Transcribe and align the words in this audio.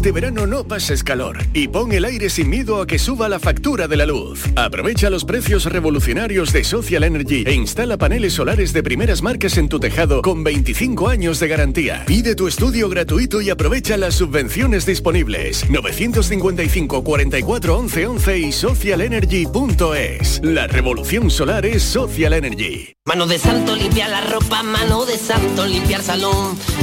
Este 0.00 0.12
verano 0.12 0.46
no 0.46 0.64
pases 0.64 1.04
calor 1.04 1.36
y 1.52 1.68
pon 1.68 1.92
el 1.92 2.06
aire 2.06 2.30
sin 2.30 2.48
miedo 2.48 2.80
a 2.80 2.86
que 2.86 2.98
suba 2.98 3.28
la 3.28 3.38
factura 3.38 3.86
de 3.86 3.98
la 3.98 4.06
luz. 4.06 4.46
Aprovecha 4.56 5.10
los 5.10 5.26
precios 5.26 5.66
revolucionarios 5.66 6.54
de 6.54 6.64
Social 6.64 7.04
Energy 7.04 7.44
e 7.46 7.52
instala 7.52 7.98
paneles 7.98 8.32
solares 8.32 8.72
de 8.72 8.82
primeras 8.82 9.20
marcas 9.20 9.58
en 9.58 9.68
tu 9.68 9.78
tejado 9.78 10.22
con 10.22 10.42
25 10.42 11.06
años 11.06 11.38
de 11.38 11.48
garantía. 11.48 12.04
Pide 12.06 12.34
tu 12.34 12.48
estudio 12.48 12.88
gratuito 12.88 13.42
y 13.42 13.50
aprovecha 13.50 13.98
las 13.98 14.14
subvenciones 14.14 14.86
disponibles. 14.86 15.68
955 15.68 17.04
44 17.04 17.78
11 17.78 18.06
11 18.06 18.38
y 18.38 18.52
socialenergy.es. 18.52 20.40
La 20.42 20.66
revolución 20.66 21.28
solar 21.28 21.66
es 21.66 21.82
Social 21.82 22.32
Energy. 22.32 22.94
Mano 23.04 23.26
de 23.26 23.38
santo 23.38 23.76
limpia 23.76 24.08
la 24.08 24.20
ropa, 24.20 24.62
mano 24.62 25.04
de 25.04 25.18
santo 25.18 25.66
limpiar 25.66 26.00
salón, 26.00 26.56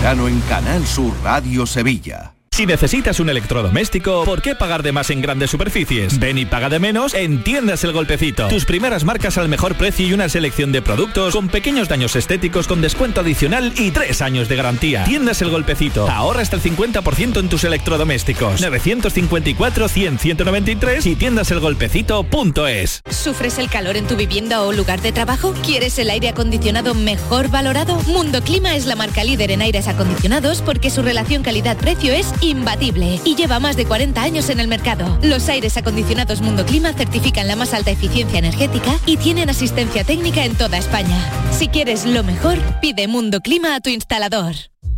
Verano 0.00 0.28
en 0.28 0.40
Canal 0.48 0.86
Sur 0.86 1.12
Radio 1.22 1.66
Sevilla. 1.66 2.39
Si 2.60 2.66
necesitas 2.66 3.18
un 3.20 3.30
electrodoméstico, 3.30 4.22
¿por 4.26 4.42
qué 4.42 4.54
pagar 4.54 4.82
de 4.82 4.92
más 4.92 5.08
en 5.08 5.22
grandes 5.22 5.48
superficies? 5.48 6.18
Ven 6.18 6.36
y 6.36 6.44
paga 6.44 6.68
de 6.68 6.78
menos 6.78 7.14
en 7.14 7.42
Tiendas 7.42 7.84
El 7.84 7.92
Golpecito. 7.92 8.48
Tus 8.48 8.66
primeras 8.66 9.02
marcas 9.02 9.38
al 9.38 9.48
mejor 9.48 9.76
precio 9.76 10.06
y 10.06 10.12
una 10.12 10.28
selección 10.28 10.70
de 10.70 10.82
productos 10.82 11.32
con 11.32 11.48
pequeños 11.48 11.88
daños 11.88 12.16
estéticos 12.16 12.68
con 12.68 12.82
descuento 12.82 13.22
adicional 13.22 13.72
y 13.78 13.92
tres 13.92 14.20
años 14.20 14.50
de 14.50 14.56
garantía. 14.56 15.04
Tiendas 15.04 15.40
El 15.40 15.48
Golpecito. 15.48 16.06
Ahorra 16.10 16.42
hasta 16.42 16.56
el 16.56 16.62
50% 16.62 17.40
en 17.40 17.48
tus 17.48 17.64
electrodomésticos. 17.64 18.60
954-100-193 18.60 21.06
y 21.06 21.16
tiendaselgolpecito.es. 21.16 23.00
¿Sufres 23.08 23.56
el 23.56 23.70
calor 23.70 23.96
en 23.96 24.06
tu 24.06 24.16
vivienda 24.16 24.60
o 24.60 24.74
lugar 24.74 25.00
de 25.00 25.12
trabajo? 25.12 25.54
¿Quieres 25.64 25.98
el 25.98 26.10
aire 26.10 26.28
acondicionado 26.28 26.92
mejor 26.92 27.48
valorado? 27.48 27.98
Mundo 28.02 28.42
Clima 28.42 28.76
es 28.76 28.84
la 28.84 28.96
marca 28.96 29.24
líder 29.24 29.50
en 29.50 29.62
aires 29.62 29.88
acondicionados 29.88 30.60
porque 30.60 30.90
su 30.90 31.00
relación 31.00 31.42
calidad-precio 31.42 32.12
es 32.12 32.34
imbatible 32.50 33.20
y 33.24 33.36
lleva 33.36 33.60
más 33.60 33.76
de 33.76 33.86
40 33.86 34.22
años 34.22 34.50
en 34.50 34.60
el 34.60 34.68
mercado. 34.68 35.18
Los 35.22 35.48
aires 35.48 35.76
acondicionados 35.76 36.40
Mundo 36.40 36.66
Clima 36.66 36.92
certifican 36.92 37.48
la 37.48 37.56
más 37.56 37.72
alta 37.72 37.90
eficiencia 37.90 38.38
energética 38.38 38.98
y 39.06 39.16
tienen 39.16 39.48
asistencia 39.50 40.04
técnica 40.04 40.44
en 40.44 40.56
toda 40.56 40.78
España. 40.78 41.16
Si 41.50 41.68
quieres 41.68 42.04
lo 42.04 42.22
mejor, 42.22 42.58
pide 42.80 43.08
Mundo 43.08 43.40
Clima 43.40 43.74
a 43.74 43.80
tu 43.80 43.90
instalador. 43.90 44.54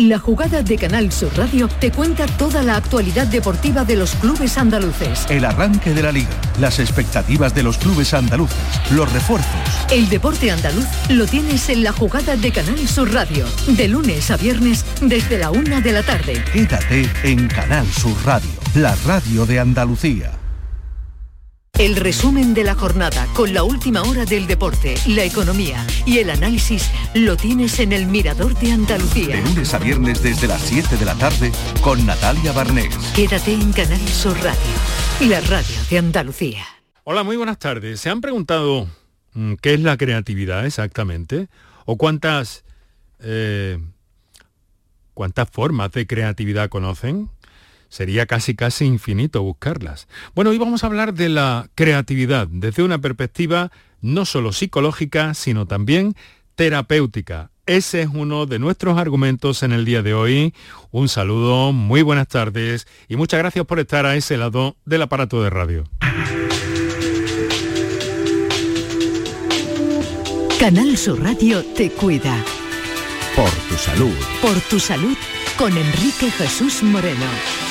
La 0.00 0.18
jugada 0.18 0.62
de 0.62 0.78
Canal 0.78 1.12
Sur 1.12 1.30
Radio 1.36 1.68
te 1.68 1.92
cuenta 1.92 2.24
toda 2.24 2.62
la 2.62 2.76
actualidad 2.76 3.26
deportiva 3.26 3.84
de 3.84 3.96
los 3.96 4.14
clubes 4.14 4.56
andaluces. 4.56 5.26
El 5.28 5.44
arranque 5.44 5.92
de 5.92 6.02
la 6.02 6.10
liga, 6.10 6.30
las 6.58 6.78
expectativas 6.78 7.54
de 7.54 7.62
los 7.62 7.76
clubes 7.76 8.14
andaluces, 8.14 8.56
los 8.92 9.12
refuerzos. 9.12 9.50
El 9.90 10.08
deporte 10.08 10.50
andaluz 10.50 10.86
lo 11.10 11.26
tienes 11.26 11.68
en 11.68 11.82
la 11.82 11.92
jugada 11.92 12.34
de 12.36 12.50
Canal 12.50 12.88
Sur 12.88 13.12
Radio, 13.12 13.44
de 13.66 13.88
lunes 13.88 14.30
a 14.30 14.38
viernes 14.38 14.86
desde 15.02 15.36
la 15.36 15.50
una 15.50 15.82
de 15.82 15.92
la 15.92 16.02
tarde. 16.02 16.42
Quédate 16.50 17.06
en 17.22 17.46
Canal 17.48 17.86
Sur 17.88 18.16
Radio, 18.24 18.48
la 18.76 18.96
radio 19.04 19.44
de 19.44 19.60
Andalucía. 19.60 20.39
El 21.80 21.96
resumen 21.96 22.52
de 22.52 22.62
la 22.62 22.74
jornada 22.74 23.26
con 23.32 23.54
la 23.54 23.62
última 23.62 24.02
hora 24.02 24.26
del 24.26 24.46
deporte, 24.46 24.96
la 25.06 25.24
economía 25.24 25.86
y 26.04 26.18
el 26.18 26.28
análisis 26.28 26.90
lo 27.14 27.38
tienes 27.38 27.80
en 27.80 27.92
el 27.92 28.04
Mirador 28.04 28.54
de 28.58 28.72
Andalucía. 28.72 29.36
De 29.36 29.40
lunes 29.40 29.72
a 29.72 29.78
viernes 29.78 30.22
desde 30.22 30.46
las 30.46 30.60
7 30.60 30.98
de 30.98 31.04
la 31.06 31.14
tarde 31.14 31.50
con 31.80 32.04
Natalia 32.04 32.52
Barnés. 32.52 32.94
Quédate 33.16 33.54
en 33.54 33.72
Canal 33.72 34.06
Sur 34.08 34.36
Radio, 34.42 35.30
la 35.30 35.40
radio 35.40 35.74
de 35.88 35.96
Andalucía. 35.96 36.66
Hola, 37.04 37.22
muy 37.22 37.38
buenas 37.38 37.58
tardes. 37.58 37.98
¿Se 37.98 38.10
han 38.10 38.20
preguntado 38.20 38.86
mm, 39.32 39.54
qué 39.54 39.72
es 39.72 39.80
la 39.80 39.96
creatividad 39.96 40.66
exactamente? 40.66 41.48
¿O 41.86 41.96
cuántas, 41.96 42.62
eh, 43.20 43.78
cuántas 45.14 45.48
formas 45.48 45.92
de 45.92 46.06
creatividad 46.06 46.68
conocen? 46.68 47.30
Sería 47.90 48.24
casi 48.24 48.54
casi 48.54 48.86
infinito 48.86 49.42
buscarlas. 49.42 50.08
Bueno, 50.34 50.50
hoy 50.52 50.58
vamos 50.58 50.82
a 50.82 50.86
hablar 50.86 51.12
de 51.12 51.28
la 51.28 51.68
creatividad 51.74 52.48
desde 52.48 52.82
una 52.82 53.00
perspectiva 53.00 53.70
no 54.00 54.24
solo 54.24 54.52
psicológica, 54.52 55.34
sino 55.34 55.66
también 55.66 56.14
terapéutica. 56.54 57.50
Ese 57.66 58.02
es 58.02 58.08
uno 58.12 58.46
de 58.46 58.58
nuestros 58.58 58.96
argumentos 58.96 59.62
en 59.62 59.72
el 59.72 59.84
día 59.84 60.02
de 60.02 60.14
hoy. 60.14 60.54
Un 60.90 61.08
saludo, 61.08 61.72
muy 61.72 62.02
buenas 62.02 62.28
tardes 62.28 62.86
y 63.08 63.16
muchas 63.16 63.38
gracias 63.38 63.66
por 63.66 63.78
estar 63.78 64.06
a 64.06 64.16
ese 64.16 64.36
lado 64.36 64.76
del 64.84 65.02
aparato 65.02 65.42
de 65.42 65.50
radio. 65.50 65.84
Canal 70.58 70.96
Sur 70.96 71.22
Radio 71.22 71.64
te 71.74 71.90
cuida. 71.90 72.36
Por 73.34 73.50
tu 73.68 73.74
salud. 73.76 74.14
Por 74.42 74.60
tu 74.62 74.78
salud 74.78 75.16
con 75.56 75.76
Enrique 75.76 76.30
Jesús 76.30 76.82
Moreno. 76.82 77.69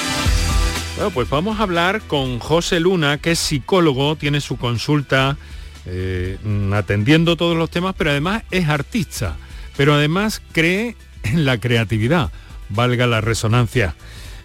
Bueno, 1.00 1.14
pues 1.14 1.30
vamos 1.30 1.62
a 1.62 1.64
hablar 1.64 2.02
con 2.02 2.40
José 2.40 2.82
Luna, 2.82 3.20
que 3.20 3.32
es 3.32 3.40
psicólogo, 3.40 4.18
tiene 4.18 4.42
su 4.42 4.58
consulta 4.58 5.38
eh, 5.86 6.38
atendiendo 6.74 7.38
todos 7.38 7.56
los 7.56 7.70
temas, 7.70 7.96
pero 7.98 8.10
además 8.10 8.44
es 8.52 8.68
artista, 8.68 9.38
pero 9.78 9.94
además 9.94 10.42
cree 10.52 10.98
en 11.24 11.46
la 11.46 11.58
creatividad, 11.58 12.34
valga 12.68 13.08
la 13.08 13.22
resonancia. 13.22 13.96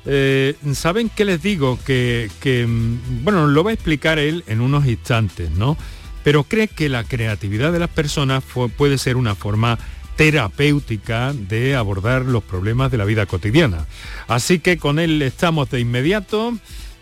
Eh, 0.06 0.54
¿Saben 0.74 1.08
qué 1.08 1.24
les 1.24 1.42
digo? 1.42 1.76
Que, 1.84 2.30
mm, 2.68 3.24
bueno, 3.24 3.48
lo 3.48 3.64
va 3.64 3.72
a 3.72 3.74
explicar 3.74 4.20
él 4.20 4.44
en 4.46 4.60
unos 4.60 4.86
instantes, 4.86 5.50
¿no? 5.50 5.76
Pero 6.22 6.44
cree 6.44 6.68
que 6.68 6.88
la 6.88 7.02
creatividad 7.02 7.72
de 7.72 7.80
las 7.80 7.90
personas 7.90 8.44
puede 8.76 8.98
ser 8.98 9.16
una 9.16 9.34
forma 9.34 9.76
terapéutica 10.16 11.32
de 11.32 11.76
abordar 11.76 12.22
los 12.22 12.42
problemas 12.42 12.90
de 12.90 12.98
la 12.98 13.04
vida 13.04 13.26
cotidiana. 13.26 13.86
Así 14.28 14.58
que 14.58 14.78
con 14.78 14.98
él 14.98 15.20
estamos 15.22 15.70
de 15.70 15.80
inmediato, 15.80 16.54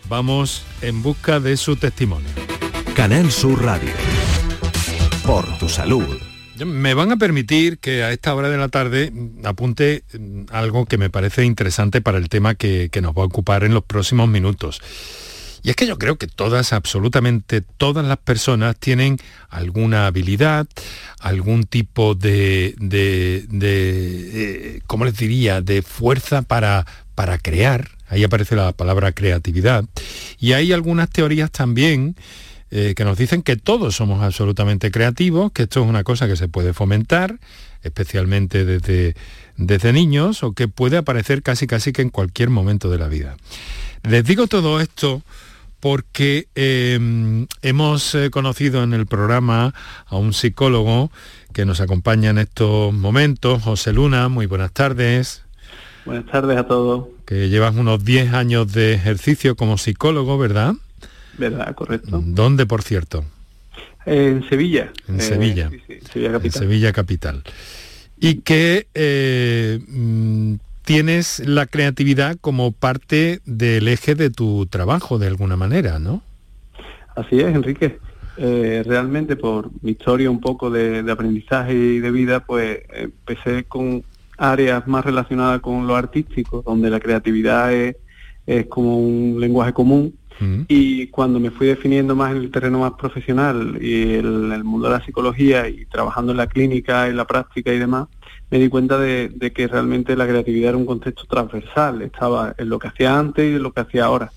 vamos 0.09 0.63
en 0.81 1.01
busca 1.01 1.39
de 1.39 1.57
su 1.57 1.75
testimonio. 1.75 2.29
Canal 2.95 3.31
Sur 3.31 3.63
Radio. 3.63 3.91
Por 5.25 5.57
tu 5.57 5.69
salud. 5.69 6.05
Me 6.65 6.93
van 6.93 7.11
a 7.11 7.17
permitir 7.17 7.79
que 7.79 8.03
a 8.03 8.11
esta 8.11 8.35
hora 8.35 8.49
de 8.49 8.57
la 8.57 8.69
tarde 8.69 9.11
apunte 9.43 10.03
mm, 10.13 10.43
algo 10.51 10.85
que 10.85 10.97
me 10.97 11.09
parece 11.09 11.43
interesante 11.45 12.01
para 12.01 12.19
el 12.19 12.29
tema 12.29 12.53
que, 12.55 12.89
que 12.91 13.01
nos 13.01 13.13
va 13.13 13.23
a 13.23 13.25
ocupar 13.25 13.63
en 13.63 13.73
los 13.73 13.83
próximos 13.83 14.29
minutos. 14.29 14.81
Y 15.63 15.69
es 15.69 15.77
que 15.77 15.87
yo 15.87 15.97
creo 15.97 16.17
que 16.17 16.27
todas, 16.27 16.73
absolutamente 16.73 17.61
todas 17.61 18.05
las 18.05 18.17
personas 18.17 18.75
tienen 18.77 19.17
alguna 19.49 20.07
habilidad, 20.07 20.67
algún 21.19 21.63
tipo 21.63 22.15
de, 22.15 22.75
de, 22.79 23.45
de 23.47 24.75
eh, 24.75 24.81
¿cómo 24.87 25.05
les 25.05 25.15
diría?, 25.15 25.61
de 25.61 25.81
fuerza 25.81 26.41
para, 26.41 26.85
para 27.15 27.37
crear. 27.37 27.87
Ahí 28.09 28.25
aparece 28.25 28.57
la 28.57 28.73
palabra 28.73 29.13
creatividad. 29.13 29.85
Y 30.37 30.51
hay 30.51 30.73
algunas 30.73 31.09
teorías 31.09 31.49
también 31.49 32.17
eh, 32.69 32.93
que 32.95 33.05
nos 33.05 33.17
dicen 33.17 33.41
que 33.41 33.55
todos 33.55 33.95
somos 33.95 34.21
absolutamente 34.21 34.91
creativos, 34.91 35.53
que 35.53 35.63
esto 35.63 35.81
es 35.81 35.87
una 35.87 36.03
cosa 36.03 36.27
que 36.27 36.35
se 36.35 36.49
puede 36.49 36.73
fomentar, 36.73 37.39
especialmente 37.83 38.65
desde, 38.65 39.15
desde 39.55 39.93
niños, 39.93 40.43
o 40.43 40.51
que 40.51 40.67
puede 40.67 40.97
aparecer 40.97 41.41
casi 41.41 41.67
casi 41.67 41.93
que 41.93 42.01
en 42.01 42.09
cualquier 42.09 42.49
momento 42.49 42.89
de 42.89 42.97
la 42.97 43.07
vida. 43.07 43.37
Les 44.03 44.25
digo 44.25 44.47
todo 44.47 44.81
esto 44.81 45.23
porque 45.83 46.47
em, 46.55 47.45
hemos 47.61 48.15
eh, 48.15 48.29
conocido 48.29 48.83
en 48.83 48.93
el 48.93 49.05
programa 49.05 49.73
a 50.05 50.15
un 50.15 50.31
psicólogo 50.31 51.11
que 51.51 51.65
nos 51.65 51.81
acompaña 51.81 52.29
en 52.29 52.37
estos 52.37 52.93
momentos, 52.93 53.61
José 53.63 53.91
Luna, 53.91 54.29
muy 54.29 54.45
buenas 54.45 54.71
tardes. 54.71 55.43
Buenas 56.05 56.25
tardes 56.27 56.57
a 56.57 56.67
todos. 56.67 57.07
Que 57.25 57.49
llevas 57.49 57.75
unos 57.75 58.05
10 58.05 58.33
años 58.33 58.71
de 58.71 58.93
ejercicio 58.93 59.57
como 59.57 59.77
psicólogo, 59.77 60.37
¿verdad? 60.37 60.75
¿Verdad? 61.37 61.75
Correcto. 61.75 62.23
¿Dónde, 62.27 62.65
por 62.65 62.81
cierto? 62.81 63.25
En 64.05 64.47
Sevilla. 64.47 64.89
En 65.09 65.19
Sevilla. 65.19 65.69
Sí, 65.69 65.81
sí, 65.85 65.99
Sevilla 66.13 66.31
Capital. 66.31 66.45
En 66.45 66.69
Sevilla 66.69 66.93
Capital. 66.93 67.43
Y 68.21 68.35
que 68.35 68.87
eh, 68.93 69.81
mm, 69.85 70.53
tienes 70.83 71.39
la 71.45 71.65
creatividad 71.65 72.37
como 72.39 72.71
parte 72.71 73.39
del 73.45 73.87
eje 73.87 74.15
de 74.15 74.29
tu 74.29 74.65
trabajo, 74.65 75.17
de 75.19 75.27
alguna 75.27 75.55
manera, 75.55 75.99
¿no? 75.99 76.21
Así 77.15 77.39
es, 77.39 77.55
Enrique. 77.55 77.99
Eh, 78.35 78.81
realmente 78.85 79.35
por 79.35 79.69
mi 79.83 79.91
historia 79.91 80.31
un 80.31 80.41
poco 80.41 80.71
de, 80.71 81.09
aprendizaje 81.09 81.73
y 81.73 81.99
de 81.99 82.11
vida, 82.11 82.39
pues 82.41 82.79
empecé 82.91 83.63
con 83.65 84.03
áreas 84.37 84.87
más 84.87 85.05
relacionadas 85.05 85.61
con 85.61 85.85
lo 85.85 85.95
artístico, 85.95 86.63
donde 86.65 86.89
la 86.89 86.99
creatividad 86.99 87.71
es, 87.73 87.95
como 88.67 88.97
un 88.97 89.39
lenguaje 89.39 89.71
común. 89.71 90.15
Mm. 90.39 90.61
Y 90.67 91.07
cuando 91.07 91.39
me 91.39 91.51
fui 91.51 91.67
definiendo 91.67 92.15
más 92.15 92.31
en 92.31 92.37
el 92.37 92.51
terreno 92.51 92.79
más 92.79 92.93
profesional 92.93 93.77
y 93.79 94.15
el, 94.15 94.51
el 94.51 94.63
mundo 94.63 94.87
de 94.87 94.97
la 94.97 95.05
psicología 95.05 95.69
y 95.69 95.85
trabajando 95.85 96.31
en 96.31 96.39
la 96.39 96.47
clínica, 96.47 97.07
en 97.07 97.15
la 97.15 97.25
práctica 97.25 97.71
y 97.71 97.77
demás, 97.77 98.07
me 98.53 98.59
di 98.59 98.69
cuenta 98.69 98.99
de, 98.99 99.51
que 99.51 99.67
realmente 99.67 100.15
la 100.15 100.27
creatividad 100.27 100.69
era 100.69 100.77
un 100.77 100.85
contexto 100.85 101.25
transversal, 101.25 102.03
estaba 102.03 102.53
en 102.55 102.69
lo 102.69 102.77
que 102.77 102.87
hacía 102.87 103.17
antes 103.17 103.51
y 103.51 103.55
en 103.55 103.63
lo 103.63 103.73
que 103.73 103.81
hacía 103.81 104.05
ahora. 104.05 104.31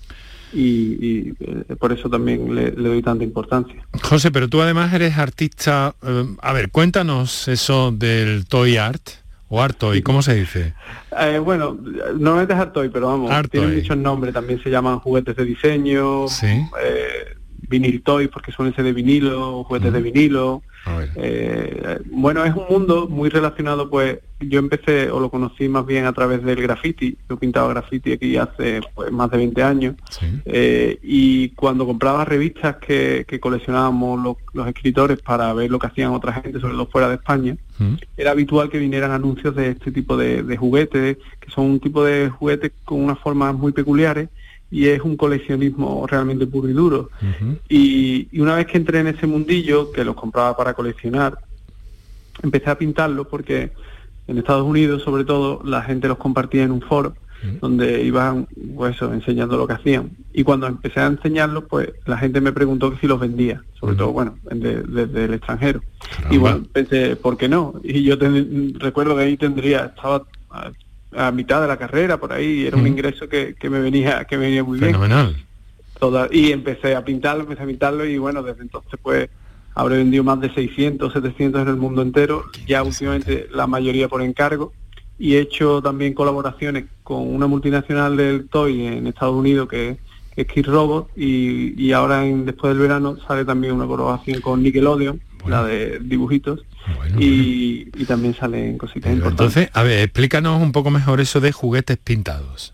Y, 0.51 1.33
eh, 1.39 1.75
por 1.79 1.93
eso 1.93 2.09
también 2.09 2.55
le, 2.55 2.71
doy 2.71 3.03
tanta 3.03 3.23
importancia. 3.23 3.75
José, 4.01 4.31
pero 4.31 4.47
tú 4.47 4.59
además 4.59 4.91
eres 4.91 5.19
artista. 5.19 5.93
Eh, 6.01 6.25
a 6.41 6.51
ver, 6.51 6.71
cuéntanos 6.71 7.47
eso 7.47 7.91
del 7.91 8.47
toy 8.47 8.77
art. 8.77 9.07
O 9.49 9.61
art 9.61 9.77
toy, 9.77 10.01
¿cómo 10.01 10.23
se 10.23 10.33
dice? 10.33 10.73
Eh, 11.19 11.39
bueno, 11.39 11.75
normalmente 12.15 12.53
es 12.53 12.59
art 12.59 12.73
toy, 12.73 12.89
pero 12.89 13.07
vamos, 13.07 13.31
tiene 13.49 13.67
muchos 13.67 13.97
nombres, 13.97 14.33
también 14.35 14.61
se 14.61 14.69
llaman 14.69 14.99
juguetes 14.99 15.35
de 15.35 15.45
diseño, 15.45 16.27
¿Sí? 16.27 16.47
vinil 17.67 18.03
toys 18.03 18.29
porque 18.29 18.51
suelen 18.51 18.75
ser 18.75 18.85
de 18.85 18.93
vinilo, 18.93 19.63
juguetes 19.63 19.91
de 19.93 20.01
vinilo. 20.01 20.61
Eh, 21.15 21.99
bueno, 22.11 22.43
es 22.45 22.53
un 22.55 22.65
mundo 22.69 23.07
muy 23.07 23.29
relacionado, 23.29 23.89
pues 23.89 24.19
yo 24.39 24.59
empecé 24.59 25.09
o 25.09 25.19
lo 25.19 25.29
conocí 25.29 25.67
más 25.67 25.85
bien 25.85 26.05
a 26.05 26.13
través 26.13 26.43
del 26.43 26.61
graffiti. 26.61 27.17
Yo 27.29 27.37
pintaba 27.37 27.69
graffiti 27.69 28.13
aquí 28.13 28.37
hace 28.37 28.81
pues, 28.93 29.11
más 29.11 29.31
de 29.31 29.37
20 29.37 29.63
años. 29.63 29.95
Eh, 30.45 30.99
y 31.01 31.49
cuando 31.49 31.85
compraba 31.85 32.25
revistas 32.25 32.77
que, 32.77 33.25
coleccionábamos 33.39 34.37
los, 34.53 34.67
escritores 34.67 35.21
para 35.21 35.53
ver 35.53 35.71
lo 35.71 35.79
que 35.79 35.87
hacían 35.87 36.11
otra 36.11 36.33
gente, 36.33 36.59
sobre 36.59 36.73
todo 36.73 36.87
fuera 36.87 37.09
de 37.09 37.15
España, 37.15 37.57
era 38.15 38.31
habitual 38.31 38.69
que 38.69 38.79
vinieran 38.79 39.11
anuncios 39.11 39.55
de 39.55 39.69
este 39.69 39.91
tipo 39.91 40.17
de, 40.17 40.43
de 40.43 40.57
juguetes, 40.57 41.17
que 41.39 41.51
son 41.51 41.65
un 41.65 41.79
tipo 41.79 42.03
de 42.03 42.29
juguetes 42.29 42.71
con 42.85 43.03
unas 43.03 43.19
formas 43.19 43.53
muy 43.53 43.71
peculiares 43.71 44.29
y 44.69 44.87
es 44.87 45.01
un 45.01 45.15
coleccionismo 45.15 46.05
realmente 46.07 46.45
puro 46.47 46.69
y 46.69 46.73
duro. 46.73 47.09
y, 47.69 48.39
una 48.39 48.55
vez 48.55 48.67
que 48.67 48.77
entré 48.77 48.99
en 48.99 49.07
ese 49.07 49.27
mundillo, 49.27 49.91
que 49.91 50.03
los 50.03 50.15
compraba 50.15 50.55
para 50.57 50.73
coleccionar, 50.73 51.37
empecé 52.43 52.69
a 52.69 52.77
pintarlos 52.77 53.27
porque 53.27 53.71
en 54.27 54.37
Estados 54.37 54.65
Unidos, 54.65 55.03
sobre 55.03 55.23
todo, 55.23 55.61
la 55.63 55.81
gente 55.81 56.07
los 56.07 56.17
compartía 56.17 56.63
en 56.63 56.71
un 56.71 56.81
foro 56.81 57.15
donde 57.61 58.03
iban 58.03 58.47
pues 58.75 58.99
enseñando 59.01 59.57
lo 59.57 59.67
que 59.67 59.73
hacían. 59.73 60.11
Y 60.33 60.43
cuando 60.43 60.67
empecé 60.67 60.99
a 60.99 61.07
enseñarlos, 61.07 61.65
pues 61.69 61.89
la 62.05 62.17
gente 62.17 62.41
me 62.41 62.51
preguntó 62.51 62.91
que 62.91 62.97
si 62.97 63.07
los 63.07 63.19
vendía, 63.19 63.63
sobre 63.79 63.95
todo, 63.95 64.11
bueno, 64.11 64.37
desde 64.43 65.25
el 65.25 65.33
extranjero. 65.35 65.81
Y 66.29 66.37
bueno, 66.37 66.63
pensé, 66.73 67.15
¿por 67.15 67.37
qué 67.37 67.47
no? 67.47 67.75
Y 67.83 68.03
yo 68.03 68.15
recuerdo 68.79 69.15
que 69.15 69.23
ahí 69.23 69.37
tendría, 69.37 69.85
estaba 69.85 70.23
a 71.15 71.31
mitad 71.31 71.61
de 71.61 71.67
la 71.67 71.77
carrera, 71.77 72.17
por 72.17 72.33
ahí, 72.33 72.65
era 72.65 72.77
un 72.77 72.87
ingreso 72.87 73.27
que, 73.29 73.55
me 73.63 73.79
venía 73.79 74.25
que 74.25 74.37
venía 74.37 74.63
muy 74.63 74.79
bien. 74.79 74.95
Y 76.31 76.51
empecé 76.51 76.95
a 76.95 77.03
pintarlo, 77.03 77.43
empecé 77.43 77.63
a 77.63 77.65
pintarlo 77.65 78.05
y 78.05 78.17
bueno, 78.17 78.43
desde 78.43 78.61
entonces 78.61 78.99
pues 79.01 79.29
habré 79.73 79.97
vendido 79.97 80.23
más 80.23 80.39
de 80.39 80.53
600, 80.53 81.13
700 81.13 81.61
en 81.61 81.67
el 81.67 81.77
mundo 81.77 82.01
entero, 82.01 82.45
ya 82.67 82.83
últimamente 82.83 83.47
la 83.51 83.67
mayoría 83.67 84.07
por 84.07 84.21
encargo. 84.21 84.73
Y 85.19 85.35
he 85.35 85.39
hecho 85.39 85.81
también 85.81 86.13
colaboraciones 86.13 86.85
con 87.03 87.27
una 87.33 87.47
multinacional 87.47 88.15
del 88.15 88.47
toy 88.49 88.85
en 88.85 89.07
Estados 89.07 89.35
Unidos 89.35 89.67
que, 89.67 89.97
es 90.35 90.45
Kid 90.45 90.67
Robot 90.67 91.09
y, 91.15 91.73
y 91.83 91.93
ahora 91.93 92.23
en, 92.23 92.45
después 92.45 92.71
del 92.71 92.79
verano 92.83 93.17
sale 93.27 93.43
también 93.43 93.73
una 93.73 93.87
colaboración 93.87 94.39
con 94.39 94.61
Nickelodeon, 94.61 95.19
la 95.47 95.63
de 95.63 95.97
dibujitos 95.99 96.63
y, 97.17 97.85
también 98.05 98.33
salen 98.35 98.77
cositas 98.77 99.11
importantes. 99.11 99.57
Entonces, 99.57 99.69
a 99.73 99.83
ver, 99.83 100.03
explícanos 100.03 100.61
un 100.61 100.71
poco 100.71 100.91
mejor 100.91 101.19
eso 101.19 101.41
de 101.41 101.51
juguetes 101.51 101.97
pintados. 101.97 102.73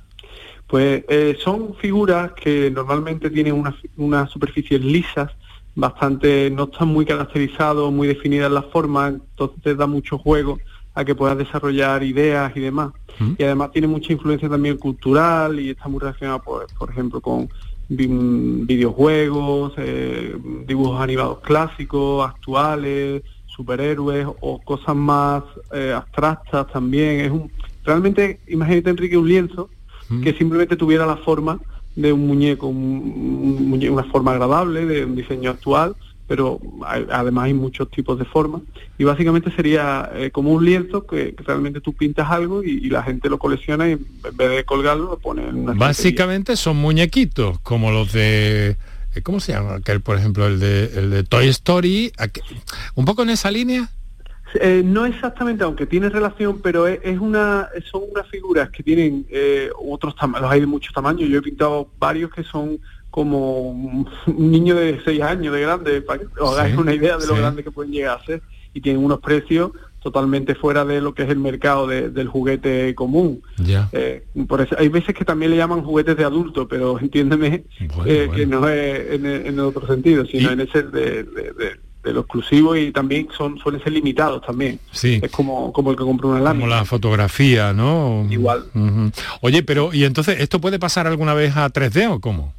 Pues 0.68 1.04
eh, 1.07 1.38
son 1.44 1.75
figuras 1.75 2.31
que 2.33 2.71
normalmente 2.71 3.30
tienen 3.30 3.54
unas 3.54 3.75
una 3.98 4.27
superficies 4.27 4.81
lisas, 4.81 5.31
bastante, 5.75 6.50
no 6.51 6.65
están 6.65 6.88
muy 6.88 7.06
caracterizados, 7.06 7.92
muy 7.92 8.07
definidas 8.07 8.51
las 8.51 8.65
formas, 8.65 9.13
entonces 9.13 9.62
te 9.62 9.75
da 9.75 9.88
mucho 9.88 10.18
juego 10.18 10.60
a 10.95 11.04
que 11.04 11.15
puedas 11.15 11.38
desarrollar 11.38 12.04
ideas 12.04 12.51
y 12.56 12.60
demás. 12.60 12.92
Mm. 13.19 13.33
Y 13.38 13.44
además 13.44 13.71
tiene 13.71 13.88
mucha 13.88 14.13
influencia 14.13 14.48
también 14.50 14.77
cultural 14.77 15.60
y 15.60 15.71
está 15.71 15.88
muy 15.88 16.00
relacionado, 16.00 16.42
pues, 16.44 16.71
por 16.74 16.89
ejemplo, 16.92 17.19
con 17.19 17.50
videojuegos, 17.89 19.74
eh, 19.77 20.36
dibujos 20.65 21.01
animados 21.01 21.39
clásicos, 21.42 22.27
actuales, 22.27 23.24
superhéroes 23.55 24.27
o 24.41 24.59
cosas 24.61 24.95
más 24.95 25.44
eh, 25.71 25.94
abstractas 25.95 26.67
también. 26.71 27.21
Es 27.21 27.31
un 27.31 27.51
realmente, 27.83 28.39
imagínate 28.47 28.89
Enrique, 28.89 29.17
un 29.17 29.27
lienzo 29.27 29.69
que 30.23 30.33
simplemente 30.33 30.75
tuviera 30.75 31.07
la 31.07 31.17
forma 31.17 31.59
de 31.95 32.13
un 32.13 32.27
muñeco, 32.27 32.67
una 32.67 34.03
forma 34.05 34.31
agradable, 34.31 34.85
de 34.85 35.05
un 35.05 35.15
diseño 35.15 35.50
actual, 35.50 35.95
pero 36.27 36.59
además 37.11 37.45
hay 37.45 37.53
muchos 37.53 37.89
tipos 37.89 38.19
de 38.19 38.25
formas. 38.25 38.61
Y 39.00 39.05
básicamente 39.05 39.51
sería 39.51 40.11
eh, 40.13 40.29
como 40.29 40.51
un 40.51 40.65
lienzo 40.65 41.07
que, 41.07 41.33
realmente 41.45 41.81
tú 41.81 41.94
pintas 41.94 42.29
algo 42.29 42.63
y, 42.63 42.89
la 42.89 43.01
gente 43.01 43.27
lo 43.29 43.39
colecciona 43.39 43.89
y 43.89 43.94
en 43.94 44.05
vez 44.35 44.50
de 44.51 44.63
colgarlo 44.65 45.05
lo 45.05 45.17
pone 45.17 45.47
en 45.47 45.55
una 45.55 45.73
Básicamente 45.73 46.55
son 46.55 46.77
muñequitos, 46.77 47.59
como 47.59 47.91
los 47.91 48.13
de 48.13 48.77
¿Cómo 49.21 49.39
se 49.39 49.54
llama? 49.54 49.75
Aquel, 49.75 50.01
por 50.01 50.18
ejemplo, 50.18 50.48
el 50.48 50.60
de, 50.60 50.86
el 50.95 51.10
de 51.12 51.24
Toy 51.24 51.48
Story. 51.50 52.12
¿Un 52.95 53.06
poco 53.06 53.24
en 53.24 53.29
esa 53.29 53.51
línea? 53.51 53.89
Eh, 54.55 54.84
no 54.86 55.05
exactamente, 55.05 55.63
aunque 55.63 55.86
tiene 55.86 56.10
relación, 56.10 56.62
pero 56.62 56.88
es, 56.88 57.20
una, 57.20 57.70
son 57.91 58.03
unas 58.12 58.27
figuras 58.27 58.70
que 58.70 58.84
tienen 58.84 59.25
eh, 59.29 59.70
otros 59.84 60.15
tamaños, 60.15 60.51
hay 60.51 60.60
de 60.60 60.67
muchos 60.67 60.93
tamaños. 60.93 61.29
Yo 61.29 61.39
he 61.39 61.41
pintado 61.41 61.89
varios 61.98 62.32
que 62.32 62.43
son 62.43 62.79
como 63.10 63.70
un 63.70 64.08
niño 64.25 64.75
de 64.75 65.00
6 65.03 65.22
años 65.22 65.53
de 65.53 65.62
grande, 65.62 66.01
para 66.01 66.20
que 66.20 66.27
os 66.39 66.58
hagáis 66.58 66.77
una 66.77 66.93
idea 66.93 67.17
de 67.17 67.27
lo 67.27 67.36
grande 67.36 67.63
que 67.63 67.72
pueden 67.72 67.91
llegar 67.91 68.20
a 68.20 68.25
ser. 68.25 68.41
Y 68.74 68.82
tienen 68.82 69.03
unos 69.03 69.20
precios 69.20 69.72
totalmente 70.03 70.53
fuera 70.53 70.83
de 70.86 71.01
lo 71.01 71.13
que 71.13 71.24
es 71.24 71.29
el 71.29 71.39
mercado 71.39 71.88
del 71.88 72.27
juguete 72.27 72.93
común. 72.93 73.41
Eh, 73.91 74.24
por 74.48 74.62
eso, 74.62 74.75
hay 74.77 74.89
veces 74.89 75.15
que 75.15 75.25
también 75.25 75.51
le 75.51 75.57
llaman 75.57 75.83
juguetes 75.83 76.17
de 76.17 76.25
adulto, 76.25 76.67
pero 76.67 77.00
entiéndeme 77.01 77.63
eh, 78.05 78.29
que 78.33 78.45
no 78.45 78.67
es 78.67 79.24
en, 79.24 79.60
otro 79.60 79.88
sentido, 79.88 80.25
sino 80.25 80.51
en 80.51 80.62
ese 80.62 80.83
de, 80.83 81.25
lo 82.03 82.19
exclusivo 82.19 82.75
y 82.75 82.91
también 82.91 83.29
son 83.36 83.57
suelen 83.60 83.81
ser 83.81 83.93
limitados 83.93 84.45
también. 84.45 84.77
Sí. 84.91 85.19
Es 85.24 85.31
como, 85.31 85.72
como 85.72 85.91
el 85.91 85.98
que 85.98 86.03
compra 86.03 86.27
una 86.27 86.41
lámina. 86.41 86.65
Como 86.65 86.75
la 86.75 86.86
fotografía, 86.86 87.72
¿no? 87.72 88.27
Igual. 88.29 88.65
Oye, 89.41 89.63
pero 89.63 89.93
¿y 89.93 90.03
entonces 90.03 90.41
esto 90.41 90.60
puede 90.60 90.79
pasar 90.79 91.07
alguna 91.07 91.33
vez 91.33 91.55
a 91.55 91.72
3D 91.72 92.12
o 92.12 92.19
cómo? 92.19 92.53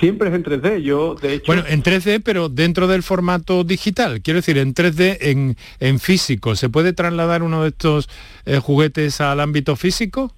Siempre 0.00 0.30
es 0.30 0.34
en 0.34 0.42
3D, 0.42 0.80
yo 0.80 1.14
de 1.14 1.34
hecho... 1.34 1.44
Bueno, 1.46 1.62
en 1.68 1.82
3D, 1.82 2.22
pero 2.24 2.48
dentro 2.48 2.88
del 2.88 3.02
formato 3.02 3.64
digital, 3.64 4.22
quiero 4.22 4.38
decir, 4.38 4.56
en 4.56 4.74
3D, 4.74 5.18
en, 5.20 5.56
en 5.78 5.98
físico, 5.98 6.56
¿se 6.56 6.70
puede 6.70 6.94
trasladar 6.94 7.42
uno 7.42 7.62
de 7.62 7.68
estos 7.68 8.08
eh, 8.46 8.58
juguetes 8.58 9.20
al 9.20 9.40
ámbito 9.40 9.76
físico? 9.76 10.32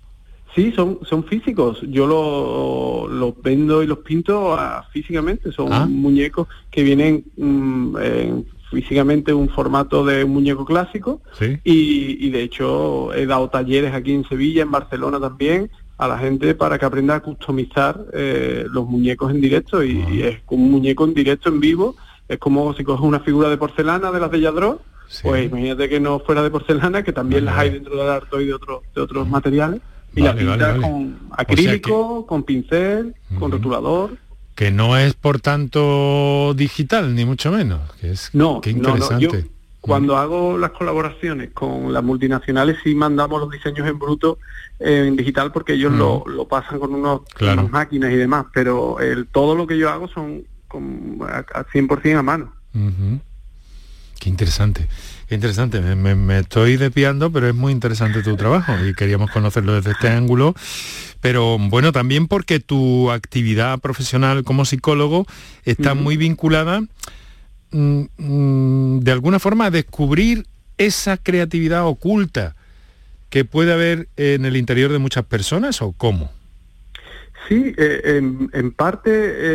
Sí, 0.54 0.72
son, 0.72 0.98
son 1.08 1.24
físicos. 1.24 1.80
Yo 1.88 3.08
los 3.08 3.42
vendo 3.42 3.82
y 3.82 3.86
los 3.86 3.98
pinto 3.98 4.54
ah, 4.54 4.86
físicamente. 4.92 5.50
Son 5.50 5.72
ah. 5.72 5.86
muñecos 5.86 6.48
que 6.70 6.82
vienen 6.82 7.24
mm, 7.36 7.96
en 7.96 8.46
físicamente 8.70 9.32
un 9.32 9.48
formato 9.48 10.04
de 10.04 10.24
un 10.24 10.32
muñeco 10.32 10.64
clásico 10.64 11.20
y, 11.62 12.26
y, 12.26 12.30
de 12.30 12.42
hecho 12.42 13.12
he 13.12 13.26
dado 13.26 13.50
talleres 13.50 13.92
aquí 13.92 14.12
en 14.14 14.26
Sevilla, 14.26 14.62
en 14.62 14.70
Barcelona 14.70 15.20
también, 15.20 15.70
a 16.04 16.08
la 16.08 16.18
gente 16.18 16.54
para 16.54 16.78
que 16.78 16.84
aprenda 16.84 17.14
a 17.14 17.20
customizar 17.20 18.04
eh, 18.12 18.64
los 18.68 18.86
muñecos 18.86 19.30
en 19.30 19.40
directo. 19.40 19.84
Y, 19.84 20.22
es 20.22 20.40
como 20.44 20.64
un 20.64 20.72
muñeco 20.72 21.04
en 21.04 21.14
directo, 21.14 21.48
en 21.48 21.60
vivo, 21.60 21.94
es 22.28 22.38
como 22.38 22.74
si 22.74 22.82
coges 22.82 23.04
una 23.04 23.20
figura 23.20 23.48
de 23.48 23.56
porcelana 23.56 24.10
de 24.10 24.20
las 24.20 24.30
de 24.30 24.40
Yadro, 24.40 24.80
pues 25.22 25.46
imagínate 25.46 25.88
que 25.88 26.00
no 26.00 26.18
fuera 26.20 26.42
de 26.42 26.50
porcelana, 26.50 27.04
que 27.04 27.12
también 27.12 27.44
las 27.44 27.56
hay 27.56 27.70
dentro 27.70 27.96
del 27.96 28.08
arte 28.08 28.42
y 28.42 28.46
de, 28.46 28.54
otros 28.54 28.82
de 28.94 29.00
otros 29.00 29.28
materiales, 29.28 29.80
y 30.16 30.22
la 30.22 30.34
pintas 30.34 30.80
con 30.80 31.18
acrílico, 31.30 32.26
con 32.26 32.42
pincel, 32.42 33.14
con 33.38 33.52
rotulador. 33.52 34.16
que 34.54 34.70
no 34.70 34.96
es 34.96 35.14
por 35.14 35.40
tanto 35.40 36.52
digital, 36.54 37.14
ni 37.14 37.24
mucho 37.24 37.52
menos. 37.52 37.80
Que 38.00 38.10
es, 38.10 38.30
no, 38.32 38.60
qué 38.60 38.70
interesante. 38.70 39.46
cuando 39.80 40.16
hago 40.16 40.58
las 40.58 40.72
colaboraciones 40.72 41.50
con 41.52 41.92
las 41.92 42.02
multinacionales 42.02 42.78
sí 42.82 42.94
mandamos 42.94 43.40
los 43.40 43.50
diseños 43.50 43.86
en 43.86 43.98
bruto 43.98 44.38
en 44.82 45.16
digital 45.16 45.52
porque 45.52 45.74
ellos 45.74 45.92
lo, 45.92 46.24
lo, 46.26 46.46
pasan 46.48 46.78
con 46.78 46.94
unos, 46.94 47.22
unas 47.40 47.70
máquinas 47.70 48.12
y 48.12 48.16
demás, 48.16 48.46
pero 48.52 49.00
el, 49.00 49.26
todo 49.26 49.54
lo 49.54 49.66
que 49.66 49.78
yo 49.78 49.90
hago 49.90 50.08
son 50.08 50.44
con, 50.68 51.18
a, 51.22 51.64
100% 51.64 52.18
a 52.18 52.22
mano. 52.22 52.52
Qué 54.18 54.28
interesante, 54.28 54.88
qué 55.28 55.34
interesante. 55.34 55.80
Me, 55.80 56.38
estoy 56.38 56.76
desviando, 56.76 57.30
pero 57.30 57.48
es 57.48 57.54
muy 57.54 57.72
interesante 57.72 58.22
tu 58.22 58.36
trabajo 58.36 58.72
y 58.84 58.94
queríamos 58.94 59.30
conocerlo 59.30 59.74
desde 59.74 59.92
este 59.92 60.08
ángulo. 60.08 60.54
Pero 61.20 61.58
bueno, 61.58 61.92
también 61.92 62.28
porque 62.28 62.60
tu 62.60 63.10
actividad 63.10 63.78
profesional 63.80 64.44
como 64.44 64.64
psicólogo 64.64 65.26
está 65.64 65.94
muy 65.94 66.16
vinculada 66.16 66.82
mm, 67.70 68.02
mm, 68.16 69.00
de 69.00 69.12
alguna 69.12 69.38
forma 69.38 69.66
a 69.66 69.70
descubrir 69.70 70.46
esa 70.78 71.16
creatividad 71.16 71.86
oculta 71.86 72.56
que 73.32 73.46
puede 73.46 73.72
haber 73.72 74.08
en 74.18 74.44
el 74.44 74.58
interior 74.58 74.92
de 74.92 74.98
muchas 74.98 75.24
personas 75.24 75.80
o 75.80 75.92
cómo. 75.92 76.30
Sí, 77.48 77.72
eh, 77.78 78.20
en, 78.52 78.72
parte 78.72 79.10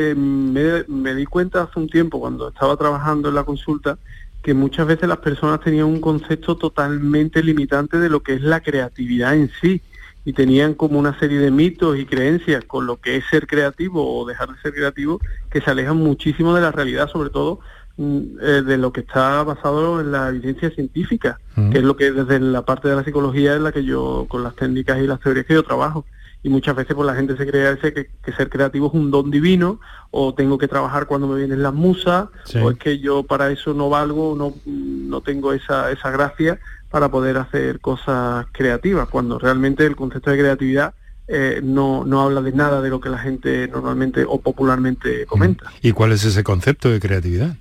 eh, 0.10 0.16
me, 0.16 1.14
di 1.14 1.26
cuenta 1.26 1.62
hace 1.62 1.80
un 1.80 1.88
tiempo 1.88 2.20
cuando 2.20 2.50
estaba 2.50 2.76
trabajando 2.76 3.30
en 3.30 3.36
la 3.36 3.44
consulta 3.44 4.00
que 4.42 4.56
muchas 4.56 4.88
veces 4.88 5.08
las 5.08 5.20
personas 5.20 5.60
tenían 5.60 5.86
un 5.86 6.02
concepto 6.02 6.58
totalmente 6.58 7.44
limitante 7.44 8.00
de 8.00 8.10
lo 8.10 8.24
que 8.24 8.34
es 8.34 8.42
la 8.42 8.62
creatividad 8.62 9.36
en 9.36 9.52
sí 9.62 9.80
y 10.26 10.34
tenían 10.34 10.74
como 10.74 10.98
una 10.98 11.18
serie 11.20 11.38
de 11.38 11.52
mitos 11.52 12.00
y 12.00 12.08
creencias 12.08 12.64
con 12.66 12.88
lo 12.88 13.00
que 13.00 13.18
es 13.18 13.26
ser 13.30 13.46
creativo 13.46 14.20
o 14.20 14.26
dejar 14.26 14.56
de 14.56 14.60
ser 14.60 14.74
creativo 14.74 15.22
que 15.52 15.62
se 15.62 15.70
alejan 15.70 15.98
muchísimo 15.98 16.56
de 16.56 16.62
la 16.62 16.72
realidad, 16.72 17.12
sobre 17.12 17.30
todo 17.30 17.60
de 17.98 18.78
lo 18.78 18.94
que 18.94 19.02
está 19.02 19.44
basado 19.44 20.00
en 20.00 20.12
la 20.12 20.30
evidencia 20.30 20.70
científica, 20.70 21.40
que 21.72 21.80
es 21.80 21.84
lo 21.84 21.98
que 21.98 22.12
desde 22.12 22.40
la 22.40 22.64
parte 22.64 22.88
de 22.88 22.96
la 22.96 23.04
psicología 23.04 23.56
es 23.56 23.62
la 23.62 23.72
que 23.72 23.84
yo, 23.84 24.28
con 24.30 24.44
las 24.44 24.56
técnicas 24.56 25.00
y 25.00 25.08
las 25.08 25.20
teorías 25.20 25.46
que 25.46 25.56
yo 25.56 25.64
trabajo 25.64 26.06
y 26.44 26.50
muchas 26.50 26.76
veces 26.76 26.96
pues 26.96 27.06
la 27.06 27.16
gente 27.16 27.36
se 27.36 27.46
cree 27.48 27.74
ese 27.74 27.94
que, 27.94 28.10
ser 28.34 28.50
creativo 28.50 28.88
es 28.88 28.94
un 28.94 29.12
don 29.12 29.32
divino 29.32 29.80
o 30.12 30.34
tengo 30.34 30.58
que 30.58 30.68
trabajar 30.68 31.08
cuando 31.08 31.28
me 31.28 31.38
vienen 31.38 31.64
las 31.64 31.74
musas 31.74 32.30
o 32.62 32.72
es 32.72 32.78
que 32.78 33.00
yo 33.00 33.24
para 33.24 33.52
eso 33.52 33.74
no 33.74 33.90
valgo 33.90 34.36
no, 34.38 34.54
no 34.66 35.22
tengo 35.22 35.54
esa, 35.54 35.92
esa 35.92 36.12
gracia 36.12 36.60
para 36.90 37.10
poder 37.10 37.38
hacer 37.38 37.80
cosas 37.80 38.46
creativas 38.52 39.10
cuando 39.10 39.40
realmente 39.40 39.86
el 39.86 39.96
concepto 39.96 40.32
de 40.32 40.38
creatividad 40.38 40.94
eh, 41.28 41.60
no, 41.62 42.06
no 42.06 42.22
habla 42.22 42.42
de 42.42 42.54
nada 42.54 42.82
de 42.82 42.90
lo 42.90 43.02
que 43.02 43.10
la 43.10 43.18
gente 43.18 43.68
normalmente 43.68 44.24
o 44.26 44.40
popularmente 44.40 45.26
comenta. 45.26 45.70
¿Y 45.82 45.92
cuál 45.92 46.14
es 46.14 46.24
ese 46.24 46.42
concepto 46.42 46.90
de 46.90 47.02
creatividad? 47.02 47.58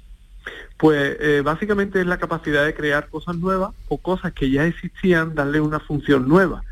Pues 0.77 1.17
eh, 1.21 1.43
básicamente 1.43 2.01
es 2.01 2.07
la 2.07 2.19
capacidad 2.19 2.65
de 2.65 2.75
crear 2.75 3.09
cosas 3.09 3.37
nuevas 3.37 3.71
o 3.89 3.99
cosas 3.99 4.33
que 4.33 4.51
ya 4.51 4.67
existían, 4.67 5.35
darle 5.35 5.61
una 5.61 5.81
función 5.81 6.29
nueva. 6.29 6.63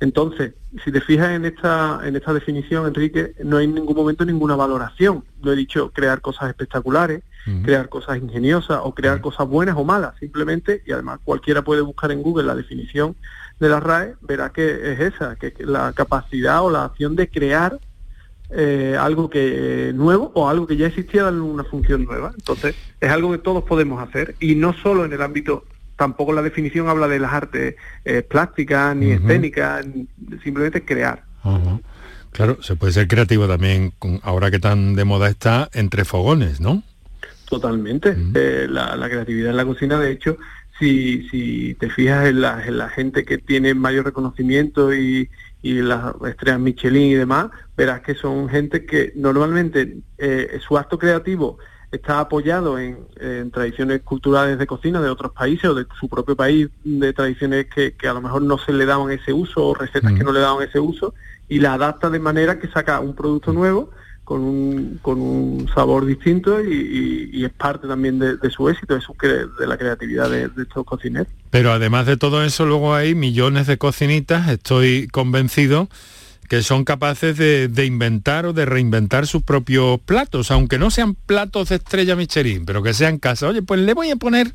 Entonces, 0.00 0.52
si 0.84 0.92
te 0.92 1.00
fijas 1.00 1.30
en 1.30 1.46
esta, 1.46 2.00
en 2.04 2.14
esta 2.14 2.34
definición, 2.34 2.86
Enrique, 2.86 3.34
no 3.42 3.56
hay 3.56 3.64
en 3.64 3.74
ningún 3.74 3.96
momento 3.96 4.22
ninguna 4.24 4.54
valoración. 4.54 5.24
No 5.42 5.50
he 5.50 5.56
dicho 5.56 5.90
crear 5.92 6.20
cosas 6.20 6.50
espectaculares, 6.50 7.22
crear 7.62 7.88
cosas 7.88 8.18
ingeniosas 8.18 8.80
o 8.82 8.94
crear 8.94 9.22
cosas 9.22 9.48
buenas 9.48 9.76
o 9.78 9.84
malas. 9.84 10.14
Simplemente, 10.18 10.82
y 10.84 10.92
además 10.92 11.20
cualquiera 11.24 11.62
puede 11.62 11.80
buscar 11.80 12.12
en 12.12 12.22
Google 12.22 12.44
la 12.44 12.54
definición 12.54 13.16
de 13.60 13.68
la 13.68 13.80
RAE, 13.80 14.16
verá 14.20 14.50
que 14.50 14.92
es 14.92 15.00
esa, 15.00 15.36
que 15.36 15.54
la 15.60 15.92
capacidad 15.92 16.62
o 16.62 16.70
la 16.70 16.84
acción 16.84 17.16
de 17.16 17.30
crear 17.30 17.78
eh, 18.54 18.96
algo 18.98 19.30
que 19.30 19.92
nuevo 19.94 20.30
o 20.34 20.48
algo 20.48 20.66
que 20.66 20.76
ya 20.76 20.86
existía 20.86 21.28
en 21.28 21.40
una 21.40 21.64
función 21.64 22.04
nueva. 22.04 22.32
Entonces, 22.34 22.74
es 23.00 23.10
algo 23.10 23.32
que 23.32 23.38
todos 23.38 23.64
podemos 23.64 24.06
hacer 24.06 24.34
y 24.40 24.54
no 24.54 24.74
solo 24.74 25.04
en 25.04 25.12
el 25.12 25.22
ámbito, 25.22 25.64
tampoco 25.96 26.32
la 26.32 26.42
definición 26.42 26.88
habla 26.88 27.08
de 27.08 27.18
las 27.18 27.32
artes 27.32 27.76
eh, 28.04 28.22
plásticas 28.22 28.94
ni 28.96 29.12
escénicas, 29.12 29.86
simplemente 30.42 30.84
crear. 30.84 31.24
Claro, 32.32 32.62
se 32.62 32.76
puede 32.76 32.92
ser 32.92 33.08
creativo 33.08 33.46
también, 33.46 33.92
ahora 34.22 34.50
que 34.50 34.58
tan 34.58 34.94
de 34.94 35.04
moda 35.04 35.28
está, 35.28 35.68
entre 35.72 36.04
fogones, 36.04 36.60
¿no? 36.60 36.82
Totalmente. 37.48 38.16
Eh, 38.34 38.66
la, 38.68 39.08
creatividad 39.08 39.50
en 39.50 39.56
la 39.56 39.64
cocina, 39.64 39.98
de 39.98 40.10
hecho, 40.10 40.38
si, 40.78 41.28
si 41.28 41.74
te 41.74 41.90
fijas 41.90 42.26
en 42.26 42.40
la, 42.40 42.66
en 42.66 42.78
la 42.78 42.88
gente 42.88 43.24
que 43.24 43.38
tiene 43.38 43.74
mayor 43.74 44.06
reconocimiento 44.06 44.94
y, 44.94 45.28
y 45.62 45.74
las 45.80 46.14
estrellas 46.26 46.60
Michelin 46.60 47.12
y 47.12 47.14
demás, 47.14 47.46
verás 47.76 48.00
que 48.00 48.14
son 48.14 48.48
gente 48.48 48.84
que 48.84 49.12
normalmente 49.14 49.98
eh, 50.18 50.58
su 50.66 50.76
acto 50.76 50.98
creativo 50.98 51.58
está 51.92 52.20
apoyado 52.20 52.78
en, 52.78 53.06
tradiciones 53.52 54.00
culturales 54.02 54.58
de 54.58 54.66
cocina 54.66 55.00
de 55.00 55.10
otros 55.10 55.32
países 55.32 55.66
o 55.66 55.74
de 55.74 55.86
su 56.00 56.08
propio 56.08 56.34
país, 56.34 56.68
de 56.84 57.12
tradiciones 57.12 57.66
que, 57.66 57.94
a 58.08 58.14
lo 58.14 58.22
mejor 58.22 58.42
no 58.42 58.58
se 58.58 58.72
le 58.72 58.86
daban 58.86 59.10
ese 59.10 59.32
uso 59.32 59.66
o 59.66 59.74
recetas 59.74 60.12
que 60.14 60.24
no 60.24 60.32
le 60.32 60.40
daban 60.40 60.66
ese 60.66 60.80
uso, 60.80 61.14
y 61.48 61.60
la 61.60 61.74
adapta 61.74 62.08
de 62.08 62.18
manera 62.18 62.58
que 62.58 62.68
saca 62.68 62.98
un 63.00 63.14
producto 63.14 63.52
nuevo 63.52 63.90
con 64.32 64.40
un, 64.40 64.98
con 65.02 65.20
un 65.20 65.68
sabor 65.74 66.06
distinto 66.06 66.64
y, 66.64 67.44
es 67.44 67.52
parte 67.52 67.86
también 67.86 68.18
de, 68.18 68.50
su 68.50 68.66
éxito, 68.70 68.94
de, 68.94 69.02
su, 69.02 69.14
de 69.20 69.66
la 69.66 69.76
creatividad 69.76 70.30
de, 70.30 70.48
estos 70.62 70.86
cocineros. 70.86 71.28
Pero 71.50 71.70
además 71.70 72.06
de 72.06 72.16
todo 72.16 72.42
eso, 72.42 72.64
luego 72.64 72.94
hay 72.94 73.14
millones 73.14 73.66
de 73.66 73.76
cocinitas, 73.76 74.48
estoy 74.48 75.06
convencido, 75.08 75.90
que 76.48 76.62
son 76.62 76.86
capaces 76.86 77.36
de, 77.36 77.68
de, 77.68 77.84
inventar 77.84 78.46
o 78.46 78.54
de 78.54 78.64
reinventar 78.64 79.26
sus 79.26 79.42
propios 79.42 80.00
platos, 80.00 80.50
aunque 80.50 80.78
no 80.78 80.90
sean 80.90 81.14
platos 81.14 81.68
de 81.68 81.74
estrella 81.74 82.16
Michelin, 82.16 82.64
pero 82.64 82.82
que 82.82 82.94
sean 82.94 83.18
casa. 83.18 83.48
Oye, 83.48 83.60
pues 83.60 83.80
le 83.80 83.92
voy 83.92 84.10
a 84.10 84.16
poner 84.16 84.50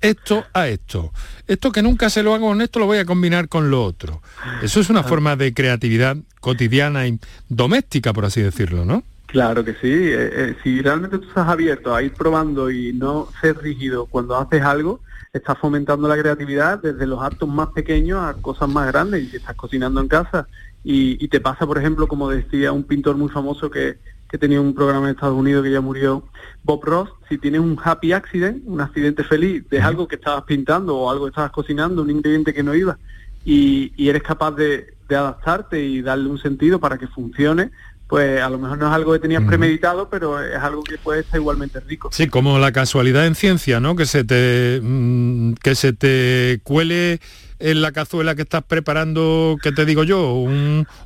esto 0.00 0.44
a 0.52 0.68
esto. 0.68 1.12
Esto 1.46 1.72
que 1.72 1.82
nunca 1.82 2.10
se 2.10 2.22
lo 2.22 2.34
hago 2.34 2.48
con 2.48 2.60
esto 2.60 2.78
lo 2.78 2.86
voy 2.86 2.98
a 2.98 3.04
combinar 3.04 3.48
con 3.48 3.70
lo 3.70 3.84
otro. 3.84 4.22
Eso 4.62 4.80
es 4.80 4.90
una 4.90 5.02
forma 5.02 5.36
de 5.36 5.54
creatividad 5.54 6.16
cotidiana 6.40 7.06
y 7.06 7.18
doméstica, 7.48 8.12
por 8.12 8.24
así 8.24 8.40
decirlo, 8.40 8.84
¿no? 8.84 9.02
Claro 9.26 9.64
que 9.64 9.72
sí. 9.72 9.90
Eh, 9.90 10.30
eh, 10.32 10.56
si 10.62 10.80
realmente 10.80 11.18
tú 11.18 11.28
estás 11.28 11.48
abierto 11.48 11.94
a 11.94 12.02
ir 12.02 12.12
probando 12.12 12.70
y 12.70 12.92
no 12.92 13.28
ser 13.40 13.58
rígido 13.58 14.06
cuando 14.06 14.36
haces 14.36 14.62
algo, 14.62 15.00
estás 15.32 15.58
fomentando 15.58 16.08
la 16.08 16.16
creatividad 16.16 16.80
desde 16.80 17.06
los 17.06 17.22
actos 17.22 17.48
más 17.48 17.68
pequeños 17.68 18.22
a 18.22 18.34
cosas 18.34 18.68
más 18.68 18.86
grandes. 18.86 19.24
Y 19.24 19.28
si 19.28 19.36
estás 19.36 19.56
cocinando 19.56 20.00
en 20.00 20.08
casa 20.08 20.46
y, 20.84 21.22
y 21.22 21.28
te 21.28 21.40
pasa, 21.40 21.66
por 21.66 21.78
ejemplo, 21.78 22.06
como 22.06 22.30
decía 22.30 22.72
un 22.72 22.84
pintor 22.84 23.16
muy 23.16 23.28
famoso 23.28 23.70
que 23.70 23.98
que 24.28 24.38
tenía 24.38 24.60
un 24.60 24.74
programa 24.74 25.06
en 25.06 25.14
Estados 25.14 25.36
Unidos 25.36 25.64
que 25.64 25.70
ya 25.70 25.80
murió, 25.80 26.24
Bob 26.64 26.84
Ross, 26.84 27.10
si 27.28 27.38
tienes 27.38 27.60
un 27.60 27.78
happy 27.82 28.12
accident, 28.12 28.62
un 28.66 28.80
accidente 28.80 29.24
feliz 29.24 29.68
de 29.68 29.80
algo 29.80 30.08
que 30.08 30.16
estabas 30.16 30.44
pintando 30.44 30.96
o 30.96 31.10
algo 31.10 31.26
que 31.26 31.30
estabas 31.30 31.52
cocinando, 31.52 32.02
un 32.02 32.10
ingrediente 32.10 32.52
que 32.52 32.62
no 32.62 32.74
iba, 32.74 32.98
y, 33.44 33.92
eres 34.08 34.22
capaz 34.22 34.52
de, 34.52 34.94
adaptarte 35.08 35.80
y 35.80 36.02
darle 36.02 36.28
un 36.28 36.38
sentido 36.38 36.80
para 36.80 36.98
que 36.98 37.06
funcione, 37.06 37.70
pues 38.08 38.40
a 38.40 38.50
lo 38.50 38.58
mejor 38.58 38.78
no 38.78 38.88
es 38.88 38.92
algo 38.92 39.12
que 39.12 39.20
tenías 39.20 39.44
premeditado, 39.44 40.08
pero 40.08 40.40
es 40.40 40.58
algo 40.58 40.82
que 40.82 40.98
puede 40.98 41.22
ser 41.24 41.40
igualmente 41.40 41.78
rico. 41.80 42.08
Sí, 42.12 42.28
como 42.28 42.58
la 42.58 42.72
casualidad 42.72 43.26
en 43.26 43.34
ciencia, 43.34 43.78
¿no? 43.80 43.94
Que 43.94 44.06
se 44.06 44.24
te 44.24 44.80
mm, 44.82 45.54
que 45.54 45.74
se 45.74 45.92
te 45.92 46.60
cuele 46.62 47.20
en 47.58 47.82
la 47.82 47.92
cazuela 47.92 48.34
que 48.34 48.42
estás 48.42 48.64
preparando, 48.64 49.56
¿qué 49.62 49.72
te 49.72 49.84
digo 49.84 50.04
yo? 50.04 50.32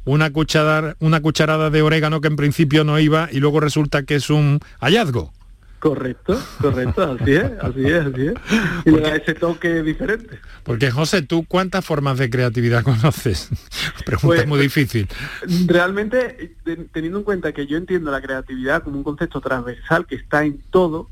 una, 0.04 0.30
cucharada, 0.30 0.96
una 1.00 1.20
cucharada 1.20 1.70
de 1.70 1.82
orégano 1.82 2.20
que 2.20 2.28
en 2.28 2.36
principio 2.36 2.84
no 2.84 2.98
iba 2.98 3.28
y 3.30 3.40
luego 3.40 3.60
resulta 3.60 4.02
que 4.02 4.16
es 4.16 4.30
un 4.30 4.60
hallazgo. 4.80 5.32
Correcto, 5.80 6.38
correcto, 6.60 7.16
así 7.18 7.32
es, 7.32 7.44
así 7.62 7.86
es, 7.86 8.06
así 8.06 8.26
es. 8.26 8.34
Y 8.84 8.90
le 8.90 9.00
da 9.00 9.16
ese 9.16 9.32
toque 9.32 9.82
diferente. 9.82 10.38
Porque 10.62 10.90
José, 10.90 11.22
¿tú 11.22 11.46
cuántas 11.48 11.86
formas 11.86 12.18
de 12.18 12.28
creatividad 12.28 12.82
conoces? 12.84 13.48
Pregunta 14.04 14.36
pues, 14.36 14.46
muy 14.46 14.60
difícil. 14.60 15.08
Realmente, 15.66 16.54
teniendo 16.92 17.20
en 17.20 17.24
cuenta 17.24 17.52
que 17.52 17.66
yo 17.66 17.78
entiendo 17.78 18.10
la 18.10 18.20
creatividad 18.20 18.82
como 18.82 18.98
un 18.98 19.04
concepto 19.04 19.40
transversal 19.40 20.06
que 20.06 20.16
está 20.16 20.44
en 20.44 20.60
todo, 20.70 21.08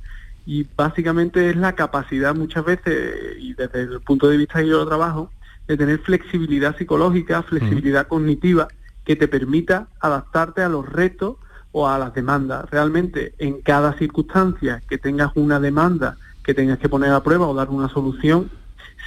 y 0.48 0.66
básicamente 0.74 1.50
es 1.50 1.56
la 1.56 1.74
capacidad 1.74 2.34
muchas 2.34 2.64
veces, 2.64 3.36
y 3.38 3.52
desde 3.52 3.82
el 3.82 4.00
punto 4.00 4.30
de 4.30 4.38
vista 4.38 4.60
que 4.60 4.68
yo 4.68 4.78
lo 4.78 4.88
trabajo, 4.88 5.30
de 5.66 5.76
tener 5.76 5.98
flexibilidad 5.98 6.74
psicológica, 6.74 7.42
flexibilidad 7.42 8.08
cognitiva, 8.08 8.66
que 9.04 9.14
te 9.14 9.28
permita 9.28 9.88
adaptarte 10.00 10.62
a 10.62 10.70
los 10.70 10.88
retos 10.88 11.36
o 11.70 11.86
a 11.86 11.98
las 11.98 12.14
demandas. 12.14 12.64
Realmente 12.70 13.34
en 13.36 13.60
cada 13.60 13.92
circunstancia 13.98 14.80
que 14.88 14.96
tengas 14.96 15.32
una 15.34 15.60
demanda 15.60 16.16
que 16.42 16.54
tengas 16.54 16.78
que 16.78 16.88
poner 16.88 17.10
a 17.12 17.22
prueba 17.22 17.46
o 17.46 17.54
dar 17.54 17.68
una 17.68 17.90
solución, 17.90 18.50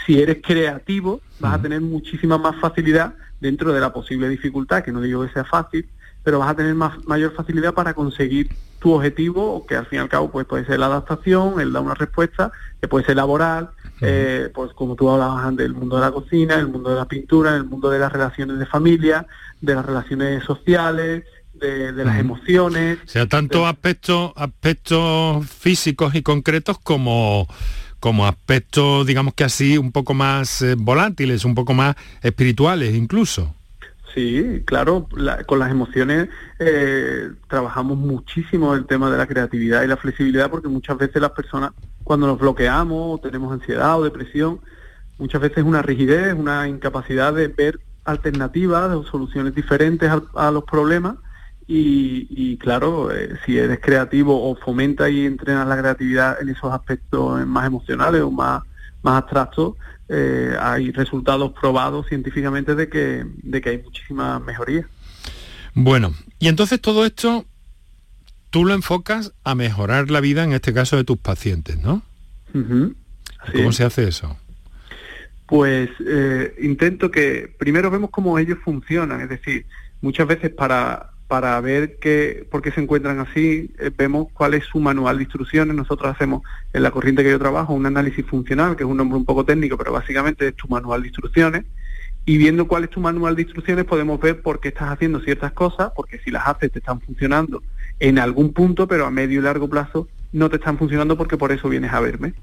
si 0.05 0.21
eres 0.21 0.43
creativo 0.43 1.21
vas 1.39 1.55
a 1.55 1.61
tener 1.63 1.81
muchísima 1.81 2.37
más 2.37 2.55
facilidad 2.57 3.15
dentro 3.39 3.73
de 3.73 3.79
la 3.79 3.91
posible 3.91 4.29
dificultad, 4.29 4.83
que 4.83 4.91
no 4.91 5.01
digo 5.01 5.25
que 5.25 5.33
sea 5.33 5.43
fácil, 5.45 5.89
pero 6.23 6.39
vas 6.39 6.49
a 6.49 6.55
tener 6.55 6.75
más, 6.75 7.03
mayor 7.05 7.33
facilidad 7.33 7.73
para 7.73 7.93
conseguir 7.93 8.49
tu 8.79 8.93
objetivo, 8.93 9.65
que 9.67 9.75
al 9.75 9.85
fin 9.85 9.99
y 9.99 10.01
al 10.01 10.09
cabo 10.09 10.31
pues, 10.31 10.45
puede 10.45 10.65
ser 10.65 10.79
la 10.79 10.87
adaptación, 10.87 11.59
el 11.59 11.71
dar 11.71 11.83
una 11.83 11.93
respuesta, 11.93 12.51
que 12.79 12.87
puede 12.87 13.05
ser 13.05 13.15
laboral, 13.15 13.69
eh, 14.01 14.49
pues 14.53 14.73
como 14.73 14.95
tú 14.95 15.09
hablabas 15.09 15.45
antes, 15.45 15.65
el 15.65 15.73
mundo 15.73 15.97
de 15.97 16.01
la 16.01 16.11
cocina, 16.11 16.55
el 16.55 16.67
mundo 16.67 16.89
de 16.89 16.95
la 16.95 17.05
pintura, 17.05 17.55
el 17.55 17.65
mundo 17.65 17.91
de 17.91 17.99
las 17.99 18.11
relaciones 18.11 18.57
de 18.57 18.65
familia, 18.65 19.27
de 19.61 19.75
las 19.75 19.85
relaciones 19.85 20.43
sociales, 20.43 21.23
de, 21.53 21.91
las 21.91 22.19
emociones. 22.19 22.97
O 23.05 23.07
sea, 23.07 23.27
tanto 23.27 23.67
aspectos, 23.67 24.31
aspectos 24.35 25.47
físicos 25.47 26.15
y 26.15 26.23
concretos 26.23 26.79
como 26.79 27.47
como 27.99 28.25
aspectos, 28.25 29.05
digamos 29.05 29.35
que 29.35 29.43
así, 29.43 29.77
un 29.77 29.91
poco 29.91 30.15
más 30.15 30.63
eh, 30.63 30.73
volátiles, 30.75 31.45
un 31.45 31.53
poco 31.53 31.75
más 31.75 31.95
espirituales 32.23 32.95
incluso. 32.95 33.53
Sí, 34.13 34.63
claro, 34.65 35.07
con 35.47 35.59
las 35.59 35.71
emociones 35.71 36.27
eh, 36.59 37.31
trabajamos 37.47 37.97
muchísimo 37.97 38.75
el 38.75 38.85
tema 38.85 39.09
de 39.09 39.17
la 39.17 39.25
creatividad 39.25 39.83
y 39.83 39.87
la 39.87 39.95
flexibilidad 39.95 40.49
porque 40.49 40.67
muchas 40.67 40.97
veces 40.97 41.21
las 41.21 41.31
personas 41.31 41.71
cuando 42.03 42.27
nos 42.27 42.37
bloqueamos 42.37 43.19
o 43.19 43.21
tenemos 43.21 43.53
ansiedad 43.53 43.97
o 43.97 44.03
depresión, 44.03 44.59
muchas 45.17 45.39
veces 45.39 45.63
una 45.63 45.81
rigidez, 45.81 46.33
una 46.33 46.67
incapacidad 46.67 47.33
de 47.33 47.47
ver 47.47 47.79
alternativas 48.03 48.93
o 48.93 49.03
soluciones 49.03 49.55
diferentes 49.55 50.11
a, 50.35 50.51
los 50.51 50.63
problemas. 50.65 51.15
Y, 51.73 52.57
claro, 52.57 53.13
eh, 53.13 53.37
si 53.45 53.57
eres 53.57 53.79
creativo 53.79 54.49
o 54.49 54.57
fomenta 54.57 55.09
y 55.09 55.25
entrenas 55.25 55.65
la 55.65 55.77
creatividad 55.77 56.41
en 56.41 56.49
esos 56.49 56.73
aspectos 56.73 57.45
más 57.47 57.65
emocionales 57.65 58.21
o 58.23 58.29
más, 58.29 58.63
más 59.03 59.19
abstractos, 59.19 59.75
eh, 60.13 60.55
hay 60.59 60.91
resultados 60.91 61.53
probados 61.53 62.07
científicamente 62.07 62.75
de 62.75 62.89
que, 62.89 63.25
de 63.25 63.61
que 63.61 63.69
hay 63.69 63.77
muchísimas 63.77 64.41
mejorías. 64.41 64.85
Bueno, 65.73 66.13
y 66.37 66.49
entonces 66.49 66.81
todo 66.81 67.05
esto 67.05 67.45
tú 68.49 68.65
lo 68.65 68.73
enfocas 68.73 69.33
a 69.45 69.55
mejorar 69.55 70.11
la 70.11 70.19
vida, 70.19 70.43
en 70.43 70.51
este 70.51 70.73
caso, 70.73 70.97
de 70.97 71.05
tus 71.05 71.17
pacientes, 71.17 71.81
¿no? 71.81 72.03
¿Cómo 72.51 73.71
se 73.71 73.85
hace 73.85 74.09
eso? 74.09 74.37
Pues 75.45 75.89
eh, 76.05 76.55
intento 76.61 77.09
que 77.09 77.53
primero 77.57 77.89
vemos 77.89 78.09
cómo 78.09 78.37
ellos 78.37 78.57
funcionan, 78.63 79.21
es 79.21 79.29
decir, 79.29 79.65
muchas 80.01 80.27
veces 80.27 80.51
para, 80.51 81.10
para 81.31 81.57
ver 81.61 81.95
qué, 81.97 82.45
por 82.51 82.61
qué 82.61 82.73
se 82.73 82.81
encuentran 82.81 83.19
así, 83.19 83.71
eh, 83.79 83.89
vemos 83.97 84.27
cuál 84.33 84.53
es 84.53 84.65
su 84.65 84.81
manual 84.81 85.15
de 85.15 85.23
instrucciones. 85.23 85.73
Nosotros 85.73 86.13
hacemos 86.13 86.41
en 86.73 86.83
la 86.83 86.91
corriente 86.91 87.23
que 87.23 87.31
yo 87.31 87.39
trabajo 87.39 87.73
un 87.73 87.85
análisis 87.85 88.25
funcional, 88.25 88.75
que 88.75 88.83
es 88.83 88.89
un 88.89 88.97
nombre 88.97 89.17
un 89.17 89.23
poco 89.23 89.45
técnico, 89.45 89.77
pero 89.77 89.93
básicamente 89.93 90.49
es 90.49 90.55
tu 90.55 90.67
manual 90.67 91.03
de 91.03 91.07
instrucciones. 91.07 91.63
Y 92.25 92.37
viendo 92.37 92.67
cuál 92.67 92.83
es 92.83 92.89
tu 92.89 92.99
manual 92.99 93.37
de 93.37 93.43
instrucciones 93.43 93.85
podemos 93.85 94.19
ver 94.19 94.41
por 94.41 94.59
qué 94.59 94.67
estás 94.67 94.89
haciendo 94.89 95.21
ciertas 95.21 95.53
cosas, 95.53 95.93
porque 95.95 96.19
si 96.19 96.31
las 96.31 96.45
haces 96.45 96.69
te 96.69 96.79
están 96.79 96.99
funcionando 96.99 97.63
en 98.01 98.19
algún 98.19 98.51
punto, 98.51 98.85
pero 98.85 99.05
a 99.05 99.09
medio 99.09 99.39
y 99.39 99.43
largo 99.43 99.69
plazo 99.69 100.09
no 100.33 100.49
te 100.49 100.57
están 100.57 100.77
funcionando 100.77 101.15
porque 101.15 101.37
por 101.37 101.53
eso 101.53 101.69
vienes 101.69 101.93
a 101.93 102.01
verme 102.01 102.33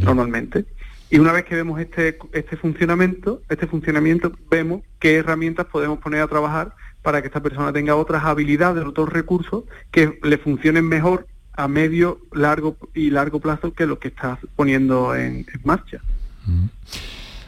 normalmente. 0.00 0.64
Y 1.10 1.20
una 1.20 1.30
vez 1.30 1.44
que 1.44 1.54
vemos 1.54 1.80
este, 1.80 2.18
este 2.32 2.56
funcionamiento, 2.56 3.40
este 3.48 3.68
funcionamiento, 3.68 4.32
vemos 4.50 4.82
qué 4.98 5.18
herramientas 5.18 5.66
podemos 5.66 6.00
poner 6.00 6.22
a 6.22 6.26
trabajar 6.26 6.74
para 7.02 7.20
que 7.20 7.28
esta 7.28 7.42
persona 7.42 7.72
tenga 7.72 7.96
otras 7.96 8.24
habilidades, 8.24 8.84
otros 8.84 9.08
recursos 9.08 9.64
que 9.90 10.18
le 10.22 10.38
funcionen 10.38 10.88
mejor 10.88 11.26
a 11.54 11.68
medio, 11.68 12.20
largo 12.32 12.76
y 12.94 13.10
largo 13.10 13.40
plazo 13.40 13.72
que 13.74 13.86
lo 13.86 13.98
que 13.98 14.08
estás 14.08 14.38
poniendo 14.56 15.14
en, 15.14 15.46
marcha. 15.64 16.00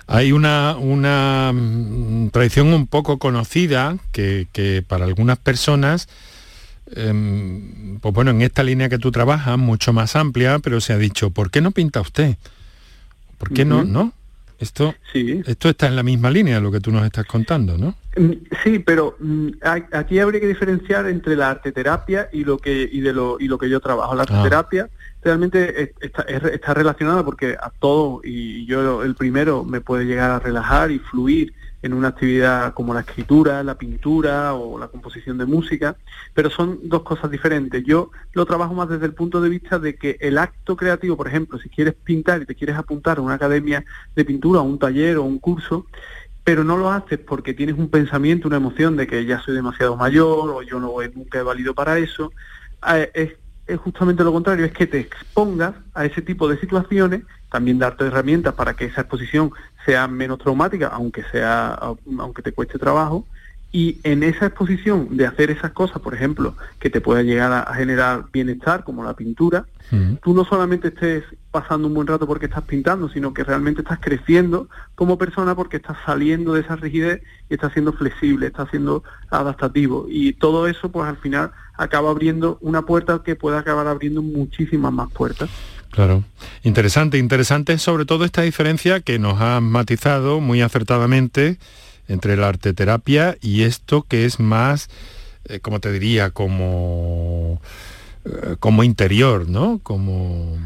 Hay 0.07 0.33
una, 0.33 0.77
una 0.77 1.53
mm, 1.55 2.29
tradición 2.29 2.75
un 2.75 2.87
poco 2.87 3.19
conocida 3.19 3.97
que, 4.13 4.47
que 4.53 4.85
para 4.87 5.07
algunas 5.07 5.39
personas, 5.39 6.09
em, 6.95 7.99
pues 8.01 8.13
bueno, 8.13 8.33
en 8.33 8.43
esta 8.43 8.63
línea 8.63 8.91
que 8.91 8.99
tú 8.99 9.11
trabajas, 9.11 9.57
mucho 9.57 9.93
más 9.93 10.17
amplia, 10.17 10.59
pero 10.59 10.81
se 10.81 10.93
ha 10.93 10.99
dicho, 10.99 11.31
¿por 11.31 11.51
qué 11.51 11.63
no 11.63 11.71
pinta 11.71 12.03
usted? 12.03 12.37
¿Por 13.39 13.53
qué 13.53 13.65
no? 13.65 13.85
¿No? 13.85 14.13
Esto, 14.65 14.95
sí. 15.13 15.43
esto 15.47 15.69
está 15.69 15.87
en 15.87 15.97
la 15.97 16.03
misma 16.03 16.31
línea 16.31 16.55
de 16.55 16.61
lo 16.63 16.73
que 16.73 16.81
tú 16.81 16.91
nos 16.91 17.05
estás 17.05 17.27
contando, 17.27 17.77
¿no? 17.77 17.95
Mm, 18.17 18.33
sí, 18.63 18.79
pero 18.79 19.17
mm, 19.21 19.49
aquí 19.93 20.19
habría 20.19 20.41
que 20.41 20.49
diferenciar 20.49 21.07
entre 21.07 21.37
la 21.37 21.51
arteterapia 21.51 22.31
y 22.33 22.45
lo 22.45 22.57
que 22.57 22.89
y 22.91 23.01
de 23.01 23.13
lo 23.13 23.37
y 23.39 23.47
lo 23.47 23.59
que 23.59 23.69
yo 23.69 23.81
trabajo. 23.81 24.15
La 24.15 24.23
ah. 24.23 24.27
arteterapia 24.29 24.89
realmente 25.23 25.95
está, 26.01 26.23
está 26.23 26.75
relacionada 26.75 27.25
porque 27.25 27.57
a 27.61 27.71
todo 27.79 28.23
y 28.25 28.65
yo 28.67 29.03
el 29.03 29.15
primero 29.15 29.65
me 29.65 29.81
puede 29.81 30.07
llegar 30.07 30.31
a 30.31 30.39
relajar 30.39 30.91
y 30.91 30.99
fluir 30.99 31.53
en 31.85 31.93
una 31.93 32.09
actividad 32.09 32.73
como 32.73 32.95
la 32.95 33.01
escritura, 33.01 33.63
la 33.63 33.77
pintura 33.77 34.55
o 34.55 34.79
la 34.79 34.89
composición 34.89 35.37
de 35.37 35.45
música, 35.45 35.97
pero 36.33 36.49
son 36.49 36.79
dos 36.85 37.03
cosas 37.03 37.31
diferentes. 37.31 37.85
Yo 37.85 38.11
lo 38.33 38.47
trabajo 38.47 38.73
más 38.73 38.89
desde 38.89 39.05
el 39.05 39.13
punto 39.13 39.43
de 39.43 39.51
vista 39.51 39.79
de 39.79 39.97
que 39.97 40.17
el 40.21 40.39
acto 40.39 40.77
creativo, 40.77 41.15
por 41.15 41.29
ejemplo, 41.29 41.59
si 41.59 41.69
quieres 41.69 41.93
pintar 41.93 42.41
y 42.41 42.47
te 42.47 42.55
quieres 42.55 42.77
apuntar 42.77 43.19
a 43.19 43.21
una 43.21 43.35
academia 43.35 43.85
de 44.17 44.25
pintura, 44.25 44.63
un 44.63 44.79
taller 44.79 45.19
o 45.19 45.25
un 45.25 45.39
curso, 45.39 45.85
pero 46.43 46.65
no 46.65 46.79
lo 46.79 46.91
haces 46.91 47.19
porque 47.19 47.53
tienes 47.53 47.77
un 47.77 47.91
pensamiento, 47.91 48.49
una 48.49 48.57
emoción 48.57 48.97
de 48.97 49.07
que 49.07 49.27
ya 49.27 49.43
soy 49.43 49.55
demasiado 49.55 49.95
mayor 49.95 50.53
o 50.55 50.63
yo 50.63 50.81
no 50.81 50.95
nunca 51.15 51.41
he 51.41 51.43
valido 51.43 51.75
para 51.75 51.99
eso, 51.99 52.33
eh, 52.95 53.37
es 53.67 53.79
justamente 53.79 54.25
lo 54.25 54.33
contrario, 54.33 54.65
es 54.65 54.73
que 54.73 54.87
te 54.87 55.01
expongas 55.01 55.75
a 55.93 56.07
ese 56.07 56.23
tipo 56.23 56.49
de 56.49 56.59
situaciones, 56.59 57.25
también 57.55 57.79
darte 57.79 58.05
herramientas 58.05 58.53
para 58.55 58.75
que 58.75 58.87
esa 58.87 59.03
exposición 59.03 59.53
sea 59.87 60.09
menos 60.09 60.41
traumática, 60.41 60.89
aunque 60.89 61.23
sea, 61.31 61.79
aunque 62.19 62.43
te 62.43 62.51
cueste 62.51 62.81
trabajo, 62.81 63.29
y 63.71 64.01
en 64.03 64.25
esa 64.25 64.47
exposición 64.47 65.17
de 65.17 65.25
hacer 65.25 65.53
esas 65.53 65.71
cosas, 65.71 66.03
por 66.03 66.15
ejemplo, 66.15 66.57
que 66.81 66.91
te 66.91 67.01
pueda 67.01 67.23
llegar 67.23 67.53
a, 67.53 67.73
generar 67.75 68.25
bienestar, 68.33 68.83
como 68.83 69.05
la 69.05 69.15
pintura, 69.15 69.67
tú 70.21 70.35
no 70.35 70.45
solamente 70.45 70.89
estés 70.89 71.23
pasando 71.53 71.87
un 71.87 71.95
buen 71.95 72.09
rato 72.09 72.27
porque 72.27 72.47
estás 72.47 72.65
pintando, 72.65 73.09
sino 73.09 73.33
que 73.33 73.45
realmente 73.45 73.83
estás 73.83 74.01
creciendo 74.01 74.69
como 74.97 75.17
persona 75.17 75.55
porque 75.55 75.77
estás 75.77 75.97
saliendo 76.05 76.55
de 76.55 76.63
esa 76.63 76.75
rigidez 76.75 77.23
y 77.49 77.55
estás 77.55 77.73
siendo 77.73 77.93
flexible, 77.93 78.49
estás 78.49 78.69
siendo 78.71 79.05
adaptativo. 79.31 80.07
Y 80.09 80.33
todo 80.33 80.67
eso, 80.67 80.91
pues 80.91 81.07
al 81.07 81.19
final, 81.19 81.53
acaba 81.77 82.11
abriendo 82.11 82.59
una 82.63 82.83
puerta 82.83 83.23
que 83.25 83.37
puede 83.37 83.59
acabar 83.59 83.87
abriendo 83.87 84.23
muchísimas 84.23 84.93
más 84.93 85.09
puertas. 85.13 85.51
Claro. 85.95 86.25
Interesante, 86.65 87.19
interesante 87.19 87.79
sobre 87.79 88.05
todo 88.05 88.25
esta 88.25 88.43
diferencia 88.43 89.01
que 89.01 89.21
nos 89.21 89.41
ha 89.41 89.61
matizado 89.61 90.41
muy 90.41 90.61
acertadamente 90.61 91.57
entre 92.09 92.37
la 92.37 92.49
arteterapia 92.49 93.37
y 93.41 93.63
esto 93.63 94.03
que 94.03 94.25
es 94.25 94.41
más, 94.41 94.89
eh, 95.45 95.61
como 95.61 95.79
te 95.79 95.93
diría, 95.93 96.31
como 96.31 97.61
eh, 98.25 98.57
como 98.59 98.83
interior, 98.83 99.49
¿no? 99.49 99.79
Como... 99.85 100.59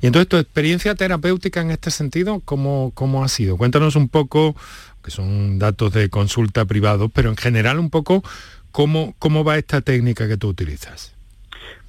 Y 0.00 0.06
entonces 0.06 0.28
tu 0.28 0.38
experiencia 0.38 0.96
terapéutica 0.96 1.60
en 1.60 1.70
este 1.70 1.92
sentido, 1.92 2.40
¿cómo, 2.44 2.90
¿cómo 2.94 3.22
ha 3.22 3.28
sido? 3.28 3.56
Cuéntanos 3.56 3.94
un 3.94 4.08
poco, 4.08 4.56
que 5.04 5.12
son 5.12 5.60
datos 5.60 5.92
de 5.92 6.10
consulta 6.10 6.64
privados, 6.64 7.12
pero 7.14 7.30
en 7.30 7.36
general 7.36 7.78
un 7.78 7.90
poco, 7.90 8.24
¿cómo, 8.72 9.14
cómo 9.20 9.44
va 9.44 9.56
esta 9.56 9.82
técnica 9.82 10.26
que 10.26 10.36
tú 10.36 10.48
utilizas? 10.48 11.15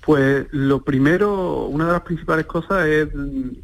Pues 0.08 0.48
lo 0.52 0.84
primero, 0.84 1.66
una 1.66 1.88
de 1.88 1.92
las 1.92 2.04
principales 2.04 2.46
cosas 2.46 2.88
es 2.88 3.10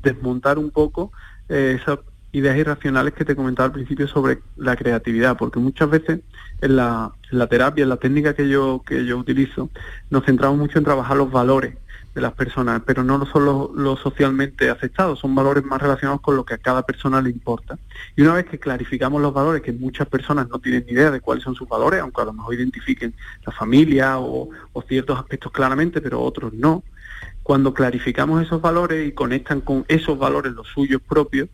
desmontar 0.01 0.60
un 0.60 0.71
poco 0.71 1.13
eh, 1.47 1.79
esas 1.82 1.99
ideas 2.34 2.58
irracionales 2.58 3.13
que 3.13 3.23
te 3.23 3.34
comentaba 3.34 3.67
al 3.67 3.71
principio 3.71 4.10
sobre 4.10 4.39
la 4.58 4.75
creatividad, 4.75 5.38
porque 5.38 5.60
muchas 5.60 5.89
veces 5.89 6.19
en 6.60 6.75
la, 6.75 7.13
en 7.32 7.39
la 7.39 7.47
terapia, 7.47 7.84
en 7.84 7.88
la 7.88 7.95
técnica 7.95 8.34
que 8.34 8.49
yo, 8.49 8.84
que 8.86 9.06
yo 9.06 9.17
utilizo, 9.19 9.69
nos 10.10 10.25
centramos 10.25 10.58
mucho 10.58 10.77
en 10.77 10.84
trabajar 10.84 11.15
los 11.15 11.32
valores 11.32 11.77
de 12.13 12.21
las 12.21 12.34
personas, 12.34 12.82
pero 12.86 13.04
no 13.04 13.26
son 13.26 13.45
los, 13.76 13.99
socialmente 13.99 14.69
aceptados, 14.69 15.19
son 15.19 15.34
valores 15.34 15.63
más 15.63 15.82
relacionados 15.82 16.21
con 16.21 16.36
lo 16.36 16.45
que 16.45 16.54
a 16.54 16.58
cada 16.60 16.84
persona 16.84 17.21
le 17.21 17.32
importa. 17.32 17.78
Y 18.15 18.21
una 18.21 18.36
vez 18.36 18.45
que 18.45 18.60
clarificamos 18.60 19.21
los 19.21 19.34
valores, 19.34 19.63
que 19.63 19.71
muchas 19.71 20.08
personas 20.08 20.47
no 20.47 20.60
tienen 20.60 20.86
ni 20.86 20.93
idea 20.93 21.10
de 21.10 21.21
cuáles 21.21 21.43
son 21.43 21.56
sus 21.56 21.67
valores, 21.67 22.02
aunque 22.02 22.21
a 22.21 22.26
lo 22.26 22.34
mejor 22.34 22.54
identifiquen 22.54 23.15
la 23.45 23.52
familia 23.52 24.19
o, 24.19 24.49
ciertos 24.88 25.17
aspectos 25.17 25.52
claramente, 25.52 26.02
pero 26.02 26.21
otros 26.21 26.54
no, 26.54 26.84
cuando 27.41 27.73
clarificamos 27.73 28.43
esos 28.43 28.62
valores 28.62 29.08
y 29.08 29.13
conectan 29.13 29.62
con 29.62 29.86
esos 29.88 30.17
valores 30.17 30.54
los 30.54 30.67
suyos 30.67 31.02
propios, 31.02 31.49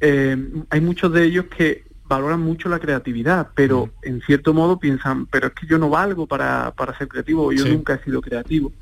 eh, 0.00 0.36
hay 0.70 0.80
muchos 0.80 1.12
de 1.12 1.24
ellos 1.24 1.44
que 1.46 1.84
valoran 2.08 2.40
mucho 2.40 2.68
la 2.68 2.78
creatividad, 2.78 3.48
pero 3.54 3.86
mm. 3.86 3.90
en 4.02 4.20
cierto 4.22 4.52
modo 4.52 4.78
piensan, 4.78 5.26
pero 5.26 5.48
es 5.48 5.52
que 5.54 5.66
yo 5.66 5.78
no 5.78 5.88
valgo 5.88 6.26
para, 6.26 6.72
para 6.76 6.96
ser 6.98 7.08
creativo, 7.08 7.52
yo 7.52 7.66
nunca 7.66 7.94
he 7.94 8.04
sido 8.04 8.20
creativo. 8.20 8.72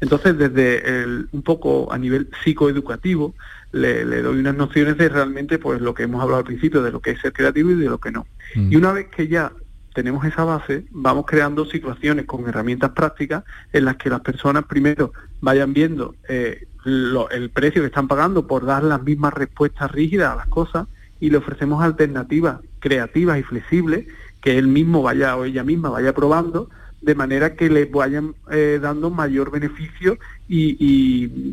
Entonces, 0.00 0.36
desde 0.36 1.02
el, 1.02 1.28
un 1.32 1.42
poco 1.42 1.92
a 1.92 1.98
nivel 1.98 2.28
psicoeducativo, 2.42 3.34
le, 3.72 4.04
le, 4.04 4.22
doy 4.22 4.40
unas 4.40 4.56
nociones 4.56 4.98
de 4.98 5.08
realmente 5.08 5.58
pues 5.58 5.80
lo 5.80 5.94
que 5.94 6.02
hemos 6.02 6.20
hablado 6.22 6.38
al 6.38 6.44
principio, 6.44 6.82
de 6.82 6.90
lo 6.90 7.00
que 7.00 7.10
es 7.10 7.20
ser 7.20 7.32
creativo 7.32 7.70
y 7.70 7.74
de 7.74 7.88
lo 7.88 7.98
que 7.98 8.10
no. 8.10 8.26
Mm. 8.56 8.72
Y 8.72 8.76
una 8.76 8.92
vez 8.92 9.06
que 9.08 9.28
ya 9.28 9.52
tenemos 9.94 10.24
esa 10.24 10.44
base, 10.44 10.84
vamos 10.90 11.24
creando 11.26 11.64
situaciones 11.66 12.26
con 12.26 12.48
herramientas 12.48 12.90
prácticas 12.90 13.44
en 13.72 13.84
las 13.84 13.96
que 13.96 14.10
las 14.10 14.20
personas 14.20 14.64
primero 14.64 15.12
vayan 15.40 15.72
viendo 15.72 16.14
eh, 16.28 16.66
el 16.84 17.50
precio 17.50 17.82
que 17.82 17.86
están 17.86 18.08
pagando 18.08 18.46
por 18.46 18.64
dar 18.64 18.82
las 18.82 19.02
mismas 19.02 19.34
respuestas 19.34 19.90
rígidas 19.90 20.32
a 20.32 20.36
las 20.36 20.46
cosas 20.46 20.86
y 21.20 21.30
le 21.30 21.36
ofrecemos 21.36 21.82
alternativas 21.82 22.58
creativas 22.78 23.38
y 23.38 23.42
flexibles 23.42 24.06
que 24.40 24.58
él 24.58 24.68
mismo 24.68 25.02
vaya 25.02 25.36
o 25.36 25.44
ella 25.44 25.62
misma 25.62 25.90
vaya 25.90 26.14
probando 26.14 26.68
de 27.00 27.14
manera 27.14 27.54
que 27.54 27.70
le 27.70 27.86
vayan 27.86 28.34
eh, 28.50 28.78
dando 28.80 29.10
mayor 29.10 29.50
beneficio 29.50 30.18
y, 30.48 30.76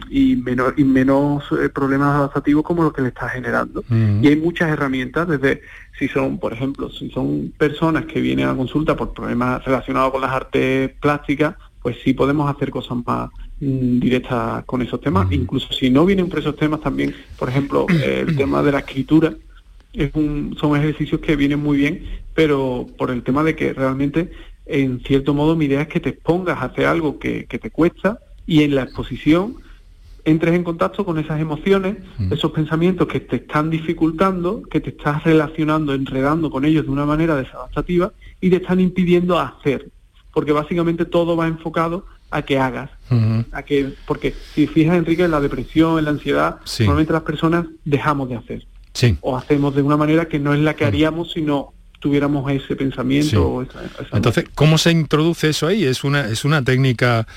y, 0.09 0.35
menos, 0.37 0.73
y 0.75 0.83
menos 0.83 1.43
eh, 1.51 1.69
problemas 1.69 2.15
adaptativos 2.15 2.63
como 2.63 2.83
los 2.83 2.93
que 2.93 3.01
le 3.01 3.09
está 3.09 3.29
generando. 3.29 3.83
Y 3.89 4.27
hay 4.27 4.35
muchas 4.35 4.69
herramientas, 4.69 5.27
desde 5.27 5.61
si 5.97 6.07
son, 6.09 6.39
por 6.39 6.51
ejemplo, 6.51 6.89
si 6.89 7.09
son 7.11 7.53
personas 7.57 8.05
que 8.05 8.19
vienen 8.19 8.47
a 8.47 8.55
consulta 8.55 8.95
por 8.95 9.13
problemas 9.13 9.63
relacionados 9.63 10.11
con 10.11 10.21
las 10.21 10.31
artes 10.31 10.91
plásticas, 10.99 11.55
pues 11.81 11.97
sí 12.03 12.13
podemos 12.13 12.53
hacer 12.53 12.69
cosas 12.69 12.97
más 13.05 13.29
mm, 13.61 13.99
directas 13.99 14.65
con 14.65 14.81
esos 14.81 14.99
temas. 14.99 15.31
Incluso 15.31 15.71
si 15.71 15.89
no 15.89 16.05
vienen 16.05 16.27
por 16.27 16.39
esos 16.39 16.57
temas 16.57 16.81
también, 16.81 17.15
por 17.39 17.47
ejemplo, 17.47 17.85
el 17.87 18.35
tema 18.35 18.61
de 18.63 18.73
la 18.73 18.79
escritura, 18.79 19.33
es 19.93 20.13
un, 20.13 20.55
son 20.59 20.77
ejercicios 20.77 21.21
que 21.21 21.35
vienen 21.35 21.59
muy 21.59 21.77
bien, 21.77 22.03
pero 22.33 22.85
por 22.97 23.11
el 23.11 23.23
tema 23.23 23.43
de 23.43 23.55
que 23.55 23.73
realmente, 23.73 24.31
en 24.65 24.99
cierto 25.01 25.33
modo, 25.33 25.55
mi 25.55 25.65
idea 25.65 25.81
es 25.81 25.87
que 25.87 25.99
te 25.99 26.09
expongas 26.09 26.59
a 26.59 26.65
hacer 26.65 26.85
algo 26.85 27.19
que, 27.19 27.45
que 27.45 27.59
te 27.59 27.71
cuesta 27.71 28.19
y 28.45 28.63
en 28.63 28.75
la 28.75 28.83
exposición 28.83 29.57
entres 30.27 30.55
en 30.55 30.63
contacto 30.63 31.05
con 31.05 31.17
esas 31.17 31.39
emociones, 31.39 31.97
mm. 32.17 32.33
esos 32.33 32.51
pensamientos 32.51 33.07
que 33.07 33.21
te 33.21 33.37
están 33.37 33.69
dificultando, 33.69 34.61
que 34.63 34.81
te 34.81 34.89
estás 34.89 35.23
relacionando, 35.23 35.93
enredando 35.93 36.51
con 36.51 36.65
ellos 36.65 36.85
de 36.85 36.91
una 36.91 37.05
manera 37.05 37.35
desadaptativa 37.35 38.11
y 38.41 38.49
te 38.49 38.57
están 38.57 38.81
impidiendo 38.81 39.39
hacer. 39.39 39.89
Porque 40.33 40.51
básicamente 40.51 41.05
todo 41.05 41.37
va 41.37 41.47
enfocado 41.47 42.05
a 42.29 42.41
que 42.41 42.59
hagas. 42.59 42.91
a 43.53 43.63
que, 43.63 43.93
porque 44.05 44.33
si 44.53 44.67
fijas, 44.67 44.97
Enrique, 44.97 45.23
en 45.23 45.31
la 45.31 45.39
depresión, 45.39 45.97
en 45.97 46.05
la 46.05 46.11
ansiedad, 46.11 46.57
normalmente 46.79 47.13
las 47.13 47.21
personas 47.21 47.65
dejamos 47.85 48.27
de 48.27 48.35
hacer. 48.35 48.67
O 49.21 49.37
hacemos 49.37 49.75
de 49.75 49.81
una 49.81 49.97
manera 49.97 50.27
que 50.27 50.39
no 50.39 50.53
es 50.53 50.59
la 50.59 50.75
que 50.75 50.85
mm. 50.85 50.87
haríamos 50.87 51.31
si 51.31 51.41
no 51.41 51.73
tuviéramos 51.99 52.49
ese 52.51 52.75
pensamiento. 52.75 53.65
Entonces, 54.13 54.45
¿cómo 54.53 54.77
se 54.77 54.91
introduce 54.91 55.49
eso 55.49 55.67
ahí? 55.67 55.83
Es 55.83 56.03
una, 56.03 56.27
es 56.27 56.45
una 56.45 56.63
técnica 56.63 57.27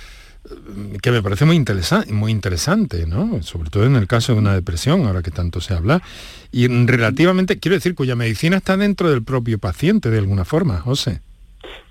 que 1.02 1.10
me 1.10 1.22
parece 1.22 1.44
muy 1.44 1.56
interesante, 1.56 2.12
muy 2.12 2.32
interesante, 2.32 3.06
¿no? 3.06 3.42
Sobre 3.42 3.70
todo 3.70 3.84
en 3.84 3.96
el 3.96 4.06
caso 4.06 4.32
de 4.32 4.38
una 4.38 4.54
depresión, 4.54 5.06
ahora 5.06 5.22
que 5.22 5.30
tanto 5.30 5.60
se 5.60 5.74
habla, 5.74 6.02
y 6.50 6.66
relativamente, 6.66 7.58
quiero 7.58 7.76
decir, 7.76 7.94
cuya 7.94 8.16
medicina 8.16 8.56
está 8.56 8.76
dentro 8.76 9.10
del 9.10 9.22
propio 9.22 9.58
paciente 9.58 10.10
de 10.10 10.18
alguna 10.18 10.44
forma, 10.44 10.78
José. 10.80 11.20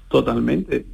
Totalmente. 0.09 0.85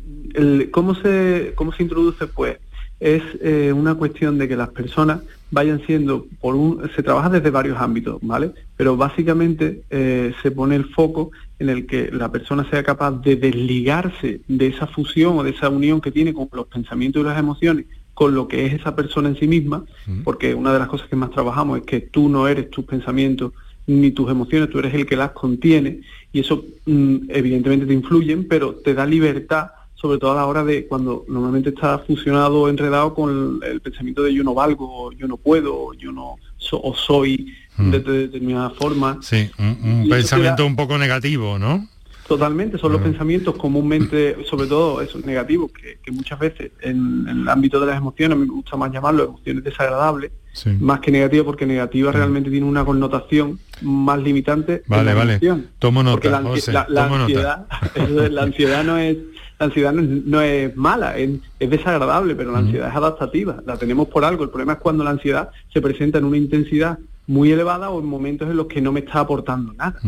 ¿cómo, 0.71 0.95
se, 0.95 1.53
¿Cómo 1.55 1.71
se 1.71 1.83
introduce? 1.83 2.27
Pues 2.27 2.57
es 2.99 3.23
eh, 3.41 3.71
una 3.73 3.95
cuestión 3.95 4.37
de 4.37 4.47
que 4.47 4.55
las 4.55 4.69
personas 4.69 5.19
vayan 5.55 5.81
siendo, 5.85 6.27
por 6.41 6.53
un, 6.53 6.81
se 6.97 7.01
trabaja 7.01 7.29
desde 7.29 7.49
varios 7.49 7.79
ámbitos, 7.79 8.17
¿vale? 8.21 8.51
Pero 8.75 8.97
básicamente 8.97 9.83
eh, 9.89 10.33
se 10.43 10.51
pone 10.51 10.75
el 10.75 10.83
foco 10.93 11.31
en 11.59 11.69
el 11.69 11.87
que 11.87 12.11
la 12.11 12.29
persona 12.29 12.69
sea 12.69 12.83
capaz 12.83 13.11
de 13.21 13.37
desligarse 13.37 14.41
de 14.49 14.67
esa 14.67 14.85
fusión 14.85 15.39
o 15.39 15.43
de 15.43 15.51
esa 15.51 15.69
unión 15.69 16.01
que 16.01 16.11
tiene 16.11 16.33
con 16.33 16.49
los 16.51 16.67
pensamientos 16.67 17.21
y 17.21 17.25
las 17.25 17.39
emociones 17.39 17.85
con 18.13 18.35
lo 18.35 18.49
que 18.49 18.65
es 18.65 18.73
esa 18.73 18.97
persona 18.97 19.29
en 19.29 19.37
sí 19.37 19.47
misma, 19.47 19.85
porque 20.25 20.53
una 20.53 20.73
de 20.73 20.79
las 20.79 20.89
cosas 20.89 21.07
que 21.07 21.15
más 21.15 21.31
trabajamos 21.31 21.79
es 21.79 21.85
que 21.85 22.01
tú 22.01 22.27
no 22.27 22.49
eres 22.49 22.69
tus 22.69 22.83
pensamientos 22.83 23.53
ni 23.87 24.11
tus 24.11 24.29
emociones, 24.29 24.69
tú 24.69 24.79
eres 24.79 24.93
el 24.93 25.05
que 25.05 25.15
las 25.15 25.31
contiene 25.31 26.01
y 26.33 26.41
eso 26.41 26.65
mm, 26.85 27.29
evidentemente 27.29 27.85
te 27.85 27.93
influyen, 27.93 28.45
pero 28.47 28.75
te 28.75 28.93
da 28.93 29.05
libertad 29.05 29.67
sobre 30.05 30.19
todo 30.19 30.33
a 30.33 30.35
la 30.35 30.45
hora 30.45 30.63
de 30.63 30.85
cuando 30.85 31.25
normalmente 31.27 31.69
está 31.69 31.97
fusionado, 31.97 32.69
enredado 32.69 33.15
con 33.15 33.59
el, 33.63 33.81
pensamiento 33.81 34.21
de 34.21 34.35
yo 34.35 34.43
no 34.43 34.53
valgo, 34.53 35.11
yo 35.13 35.27
no 35.27 35.35
puedo, 35.37 35.93
yo 35.93 36.11
no 36.11 36.35
o 36.71 36.93
soy 36.93 37.55
mm. 37.77 37.89
de, 37.89 37.99
determinada 37.99 38.69
forma. 38.69 39.17
Sí, 39.21 39.49
un, 39.57 40.07
pensamiento 40.07 40.63
un 40.63 40.75
poco 40.75 40.97
negativo, 40.99 41.57
¿no? 41.57 41.87
Totalmente, 42.27 42.77
son 42.77 42.91
los 42.91 43.01
pensamientos 43.01 43.55
comúnmente, 43.55 44.37
sobre 44.49 44.67
todo 44.67 45.01
esos 45.01 45.25
negativos, 45.25 45.71
que, 45.71 46.11
muchas 46.11 46.39
veces 46.39 46.71
en, 46.81 47.27
el 47.27 47.49
ámbito 47.49 47.79
de 47.79 47.87
las 47.87 47.97
emociones, 47.97 48.37
me 48.37 48.45
gusta 48.45 48.77
más 48.77 48.91
llamarlo 48.91 49.23
emociones 49.25 49.63
desagradables, 49.63 50.31
más 50.79 50.99
que 50.99 51.11
negativas, 51.11 51.45
porque 51.45 51.65
negativa 51.65 52.11
realmente 52.11 52.51
tiene 52.51 52.65
una 52.65 52.85
connotación 52.85 53.59
más 53.81 54.19
limitante. 54.19 54.83
Vale, 54.87 55.13
vale. 55.13 55.39
Tomo 55.79 56.01
nota, 56.03 56.29
la, 56.29 56.37
ansiedad, 56.37 57.67
la 58.31 58.41
ansiedad 58.43 58.83
no 58.83 58.97
es 58.97 59.17
la 59.59 59.65
ansiedad 59.67 59.93
no 59.93 60.41
es, 60.41 60.75
mala, 60.75 61.17
es, 61.17 61.39
desagradable, 61.59 62.35
pero 62.35 62.51
la 62.51 62.59
ansiedad 62.59 62.89
es 62.89 62.95
adaptativa, 62.95 63.61
la 63.65 63.77
tenemos 63.77 64.07
por 64.07 64.25
algo. 64.25 64.43
El 64.43 64.49
problema 64.49 64.73
es 64.73 64.79
cuando 64.79 65.03
la 65.03 65.11
ansiedad 65.11 65.49
se 65.71 65.81
presenta 65.81 66.17
en 66.17 66.25
una 66.25 66.37
intensidad 66.37 66.99
muy 67.27 67.51
elevada 67.51 67.89
o 67.89 67.99
en 67.99 68.05
momentos 68.05 68.49
en 68.49 68.57
los 68.57 68.67
que 68.67 68.81
no 68.81 68.91
me 68.91 68.99
está 68.99 69.21
aportando 69.21 69.73
nada. 69.73 69.99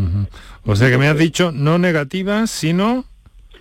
O 0.66 0.76
sea 0.76 0.90
que 0.90 0.98
me 0.98 1.08
has 1.08 1.18
dicho 1.18 1.52
no 1.52 1.78
negativa, 1.78 2.46
sino 2.48 3.06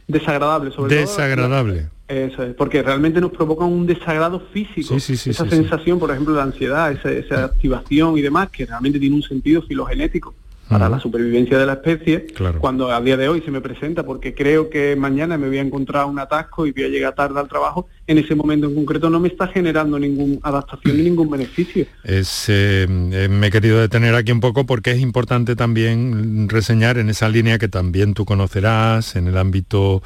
desagradable, 0.08 0.72
sobre 0.72 0.96
desagradable. 0.96 1.88
Eso 2.08 2.44
es, 2.44 2.54
porque 2.54 2.82
realmente 2.82 3.20
nos 3.20 3.32
provoca 3.32 3.64
un 3.64 3.86
desagrado 3.86 4.40
físico. 4.52 4.94
esa 4.94 5.48
sensación, 5.48 5.98
por 5.98 6.10
ejemplo, 6.10 6.34
la 6.34 6.44
ansiedad, 6.44 6.92
esa, 6.92 7.10
esa 7.10 7.44
activación 7.44 8.16
y 8.16 8.22
demás, 8.22 8.48
que 8.50 8.64
realmente 8.64 9.00
tiene 9.00 9.16
un 9.16 9.22
sentido 9.22 9.62
filogenético 9.62 10.34
para 10.68 10.88
la 10.88 10.98
supervivencia 10.98 11.58
de 11.58 11.66
la 11.66 11.74
especie, 11.74 12.26
cuando 12.60 12.90
a 12.90 13.00
día 13.00 13.16
de 13.16 13.28
hoy 13.28 13.40
se 13.42 13.50
me 13.50 13.60
presenta 13.60 14.04
porque 14.04 14.34
creo 14.34 14.68
que 14.68 14.96
mañana 14.96 15.38
me 15.38 15.46
voy 15.46 15.58
a 15.58 15.62
encontrar 15.62 16.06
un 16.06 16.18
atasco 16.18 16.66
y 16.66 16.72
voy 16.72 16.84
a 16.84 16.88
llegar 16.88 17.14
tarde 17.14 17.38
al 17.38 17.48
trabajo, 17.48 17.88
en 18.06 18.18
ese 18.18 18.34
momento 18.34 18.66
en 18.66 18.74
concreto 18.74 19.08
no 19.08 19.20
me 19.20 19.28
está 19.28 19.46
generando 19.46 19.98
ninguna 19.98 20.38
adaptación 20.42 20.96
ni 20.96 21.04
ningún 21.04 21.30
beneficio. 21.30 21.86
Es, 22.02 22.48
eh, 22.48 22.86
eh, 22.88 23.28
me 23.28 23.46
he 23.46 23.50
querido 23.50 23.78
detener 23.80 24.14
aquí 24.14 24.32
un 24.32 24.40
poco 24.40 24.66
porque 24.66 24.90
es 24.90 25.00
importante 25.00 25.54
también 25.54 26.48
reseñar 26.48 26.98
en 26.98 27.10
esa 27.10 27.28
línea 27.28 27.58
que 27.58 27.68
también 27.68 28.14
tú 28.14 28.24
conocerás 28.24 29.14
en 29.16 29.28
el 29.28 29.36
ámbito 29.36 30.02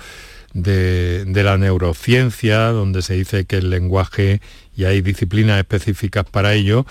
de, 0.52 1.24
de 1.24 1.42
la 1.42 1.56
neurociencia, 1.56 2.68
donde 2.68 3.02
se 3.02 3.14
dice 3.14 3.44
que 3.44 3.58
el 3.58 3.70
lenguaje 3.70 4.40
y 4.76 4.84
hay 4.84 5.02
disciplinas 5.02 5.58
específicas 5.58 6.24
para 6.24 6.54
ello, 6.54 6.86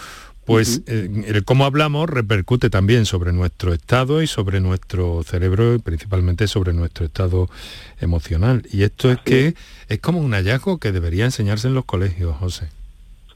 pues 0.49 0.81
eh, 0.87 1.25
el 1.27 1.45
cómo 1.45 1.63
hablamos 1.63 2.09
repercute 2.09 2.71
también 2.71 3.05
sobre 3.05 3.31
nuestro 3.31 3.71
estado 3.71 4.23
y 4.23 4.25
sobre 4.25 4.59
nuestro 4.59 5.21
cerebro 5.21 5.75
y 5.75 5.77
principalmente 5.77 6.47
sobre 6.47 6.73
nuestro 6.73 7.05
estado 7.05 7.49
emocional. 8.01 8.63
Y 8.71 8.81
esto 8.81 9.11
es 9.11 9.19
que 9.19 9.53
es 9.89 9.99
como 9.99 10.17
un 10.17 10.31
hallazgo 10.31 10.79
que 10.79 10.91
debería 10.91 11.25
enseñarse 11.25 11.67
en 11.67 11.75
los 11.75 11.85
colegios, 11.85 12.35
José. 12.37 12.69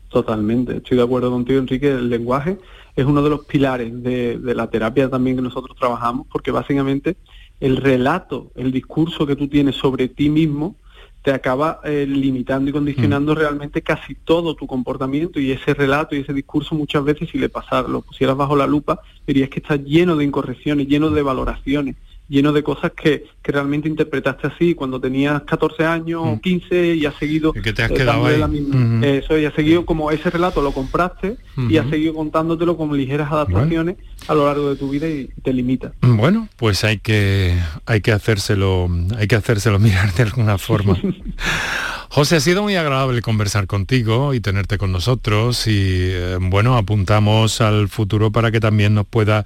Totalmente, 0.09 0.77
estoy 0.77 0.97
de 0.97 1.03
acuerdo 1.03 1.29
contigo, 1.29 1.59
Enrique. 1.59 1.91
El 1.91 2.09
lenguaje 2.09 2.57
es 2.95 3.05
uno 3.05 3.21
de 3.21 3.29
los 3.29 3.45
pilares 3.45 4.01
de, 4.01 4.39
de 4.39 4.55
la 4.55 4.71
terapia 4.71 5.07
también 5.07 5.35
que 5.35 5.43
nosotros 5.43 5.77
trabajamos, 5.77 6.25
porque 6.31 6.49
básicamente 6.49 7.15
el 7.59 7.77
relato, 7.77 8.51
el 8.55 8.71
discurso 8.71 9.27
que 9.27 9.35
tú 9.35 9.47
tienes 9.47 9.75
sobre 9.75 10.07
ti 10.07 10.31
mismo, 10.31 10.77
te 11.23 11.31
acaba 11.31 11.79
eh, 11.85 12.05
limitando 12.07 12.69
y 12.69 12.73
condicionando 12.73 13.33
mm. 13.33 13.37
realmente 13.37 13.81
casi 13.81 14.13
todo 14.13 14.55
tu 14.55 14.67
comportamiento 14.67 15.39
y 15.39 15.51
ese 15.51 15.73
relato 15.73 16.15
y 16.15 16.19
ese 16.19 16.33
discurso 16.33 16.75
muchas 16.75 17.03
veces 17.03 17.29
si 17.29 17.37
le 17.37 17.49
pasara, 17.49 17.87
lo 17.87 18.01
pusieras 18.01 18.35
bajo 18.35 18.55
la 18.55 18.67
lupa, 18.67 18.99
verías 19.25 19.49
que 19.49 19.59
está 19.59 19.77
lleno 19.77 20.17
de 20.17 20.25
incorrecciones, 20.25 20.87
lleno 20.87 21.09
de 21.09 21.21
valoraciones 21.21 21.95
lleno 22.33 22.51
de 22.51 22.63
cosas 22.63 22.91
que, 22.91 23.25
que, 23.43 23.51
realmente 23.51 23.87
interpretaste 23.87 24.47
así 24.47 24.73
cuando 24.73 24.99
tenías 24.99 25.43
14 25.43 25.85
años 25.85 26.23
o 26.25 26.41
15 26.41 26.65
mm. 26.65 26.97
y 26.97 27.05
has 27.05 27.15
seguido 27.15 27.53
y 27.55 27.61
que 27.61 27.73
te 27.73 27.83
has 27.83 27.91
eh, 27.91 27.93
quedado 27.93 28.25
ahí. 28.25 28.39
La 28.39 28.47
misma, 28.47 29.05
eso 29.05 29.37
y 29.37 29.45
has 29.45 29.53
seguido 29.53 29.85
como 29.85 30.09
ese 30.09 30.31
relato 30.31 30.61
lo 30.61 30.71
compraste 30.71 31.37
y 31.69 31.77
has 31.77 31.87
seguido 31.89 32.15
contándotelo 32.15 32.75
con 32.75 32.95
ligeras 32.97 33.31
adaptaciones 33.31 33.97
a 34.27 34.33
lo 34.33 34.47
largo 34.47 34.71
de 34.71 34.75
tu 34.75 34.89
vida 34.89 35.07
y 35.07 35.29
te 35.43 35.53
limita. 35.53 35.93
Bueno 36.01 36.49
pues 36.57 36.83
hay 36.83 36.97
que 36.97 37.55
hay 37.85 38.01
que 38.01 38.11
hacérselo 38.11 38.89
hay 39.15 39.27
que 39.27 39.35
hacérselo 39.35 39.77
mirar 39.87 40.11
de 40.13 40.23
alguna 40.23 40.57
forma. 40.57 40.97
José, 42.13 42.35
ha 42.35 42.39
sido 42.41 42.61
muy 42.61 42.75
agradable 42.75 43.23
conversar 43.23 43.65
contigo 43.65 44.35
y 44.35 44.39
tenerte 44.39 44.77
con 44.77 44.91
nosotros 44.91 45.65
y 45.65 46.11
eh, 46.11 46.37
bueno, 46.39 46.77
apuntamos 46.77 47.59
al 47.59 47.89
futuro 47.89 48.31
para 48.31 48.51
que 48.51 48.59
también 48.59 48.93
nos 48.93 49.07
pueda 49.07 49.45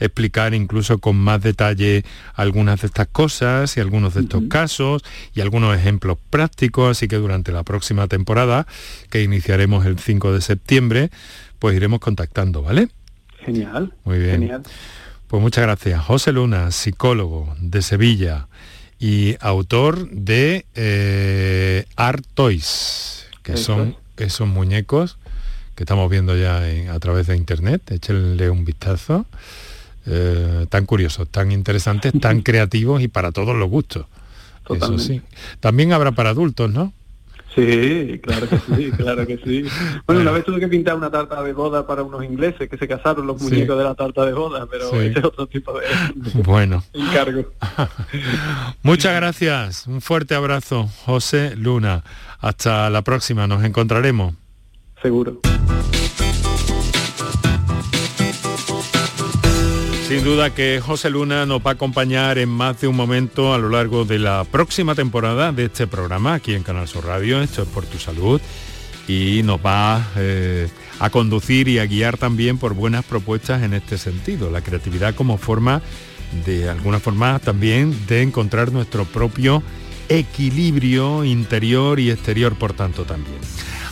explicar 0.00 0.54
incluso 0.54 0.98
con 0.98 1.16
más 1.16 1.42
detalle 1.42 2.04
algunas 2.34 2.80
de 2.80 2.86
estas 2.88 3.08
cosas 3.08 3.76
y 3.76 3.80
algunos 3.80 4.14
de 4.14 4.22
estos 4.22 4.42
casos 4.48 5.04
y 5.34 5.40
algunos 5.40 5.76
ejemplos 5.76 6.18
prácticos, 6.30 6.90
así 6.90 7.08
que 7.08 7.16
durante 7.16 7.52
la 7.52 7.62
próxima 7.62 8.08
temporada, 8.08 8.66
que 9.10 9.22
iniciaremos 9.22 9.86
el 9.86 9.98
5 9.98 10.32
de 10.32 10.40
septiembre, 10.40 11.10
pues 11.58 11.76
iremos 11.76 12.00
contactando, 12.00 12.62
¿vale? 12.62 12.88
Genial. 13.44 13.92
Muy 14.04 14.18
bien. 14.18 14.40
Genial. 14.40 14.62
Pues 15.28 15.42
muchas 15.42 15.64
gracias. 15.64 16.04
José 16.04 16.32
Luna, 16.32 16.70
psicólogo 16.70 17.54
de 17.58 17.82
Sevilla 17.82 18.48
y 18.98 19.36
autor 19.40 20.08
de 20.10 20.66
eh, 20.74 21.84
Art 21.96 22.24
Toys, 22.34 23.26
que 23.42 23.56
son 23.56 23.96
esos 24.16 24.46
muñecos 24.46 25.18
que 25.74 25.82
estamos 25.82 26.08
viendo 26.08 26.36
ya 26.36 26.62
a 26.92 26.98
través 27.00 27.26
de 27.26 27.36
internet. 27.36 27.90
Échenle 27.90 28.48
un 28.50 28.64
vistazo. 28.64 29.26
Eh, 30.06 30.66
tan 30.68 30.84
curiosos, 30.84 31.28
tan 31.28 31.50
interesantes, 31.52 32.12
tan 32.20 32.40
creativos 32.42 33.02
y 33.02 33.08
para 33.08 33.32
todos 33.32 33.56
los 33.56 33.68
gustos. 33.68 34.06
Eso 34.68 34.98
sí. 34.98 35.20
También 35.60 35.92
habrá 35.92 36.12
para 36.12 36.30
adultos, 36.30 36.70
¿no? 36.70 36.92
Sí, 37.54 38.18
claro 38.20 38.48
que 38.48 38.58
sí, 38.58 38.90
claro 38.90 39.26
que 39.26 39.38
sí. 39.38 39.64
Bueno, 40.06 40.22
una 40.22 40.32
vez 40.32 40.44
tuve 40.44 40.58
que 40.58 40.66
pintar 40.66 40.96
una 40.96 41.08
tarta 41.08 41.40
de 41.42 41.52
boda 41.52 41.86
para 41.86 42.02
unos 42.02 42.24
ingleses 42.24 42.68
que 42.68 42.76
se 42.76 42.88
casaron 42.88 43.28
los 43.28 43.40
muñecos 43.40 43.78
de 43.78 43.84
la 43.84 43.94
tarta 43.94 44.26
de 44.26 44.32
boda, 44.32 44.66
pero 44.68 44.88
ese 45.00 45.20
es 45.20 45.24
otro 45.24 45.46
tipo 45.46 45.72
de 45.78 45.86
bueno. 46.42 46.82
encargo. 46.92 47.44
Muchas 48.82 49.14
gracias, 49.14 49.86
un 49.86 50.00
fuerte 50.00 50.34
abrazo, 50.34 50.88
José 51.04 51.54
Luna. 51.54 52.02
Hasta 52.40 52.90
la 52.90 53.02
próxima, 53.02 53.46
nos 53.46 53.62
encontraremos. 53.64 54.34
seguro. 55.00 55.40
Sin 60.14 60.22
duda 60.22 60.54
que 60.54 60.80
José 60.80 61.10
Luna 61.10 61.44
nos 61.44 61.58
va 61.58 61.70
a 61.70 61.72
acompañar 61.72 62.38
en 62.38 62.48
más 62.48 62.80
de 62.80 62.86
un 62.86 62.94
momento 62.94 63.52
a 63.52 63.58
lo 63.58 63.68
largo 63.68 64.04
de 64.04 64.20
la 64.20 64.44
próxima 64.44 64.94
temporada 64.94 65.50
de 65.50 65.64
este 65.64 65.88
programa 65.88 66.34
aquí 66.34 66.54
en 66.54 66.62
Canal 66.62 66.86
Sur 66.86 67.06
Radio. 67.06 67.42
Esto 67.42 67.62
es 67.62 67.68
por 67.68 67.84
tu 67.84 67.98
salud 67.98 68.40
y 69.08 69.42
nos 69.42 69.58
va 69.58 70.06
eh, 70.14 70.68
a 71.00 71.10
conducir 71.10 71.66
y 71.66 71.80
a 71.80 71.86
guiar 71.86 72.16
también 72.16 72.58
por 72.58 72.74
buenas 72.74 73.04
propuestas 73.04 73.64
en 73.64 73.74
este 73.74 73.98
sentido. 73.98 74.52
La 74.52 74.60
creatividad 74.60 75.16
como 75.16 75.36
forma 75.36 75.82
de 76.46 76.70
alguna 76.70 77.00
forma 77.00 77.40
también 77.40 78.06
de 78.06 78.22
encontrar 78.22 78.70
nuestro 78.70 79.06
propio 79.06 79.64
equilibrio 80.08 81.24
interior 81.24 81.98
y 81.98 82.12
exterior, 82.12 82.54
por 82.54 82.72
tanto 82.72 83.02
también. 83.02 83.40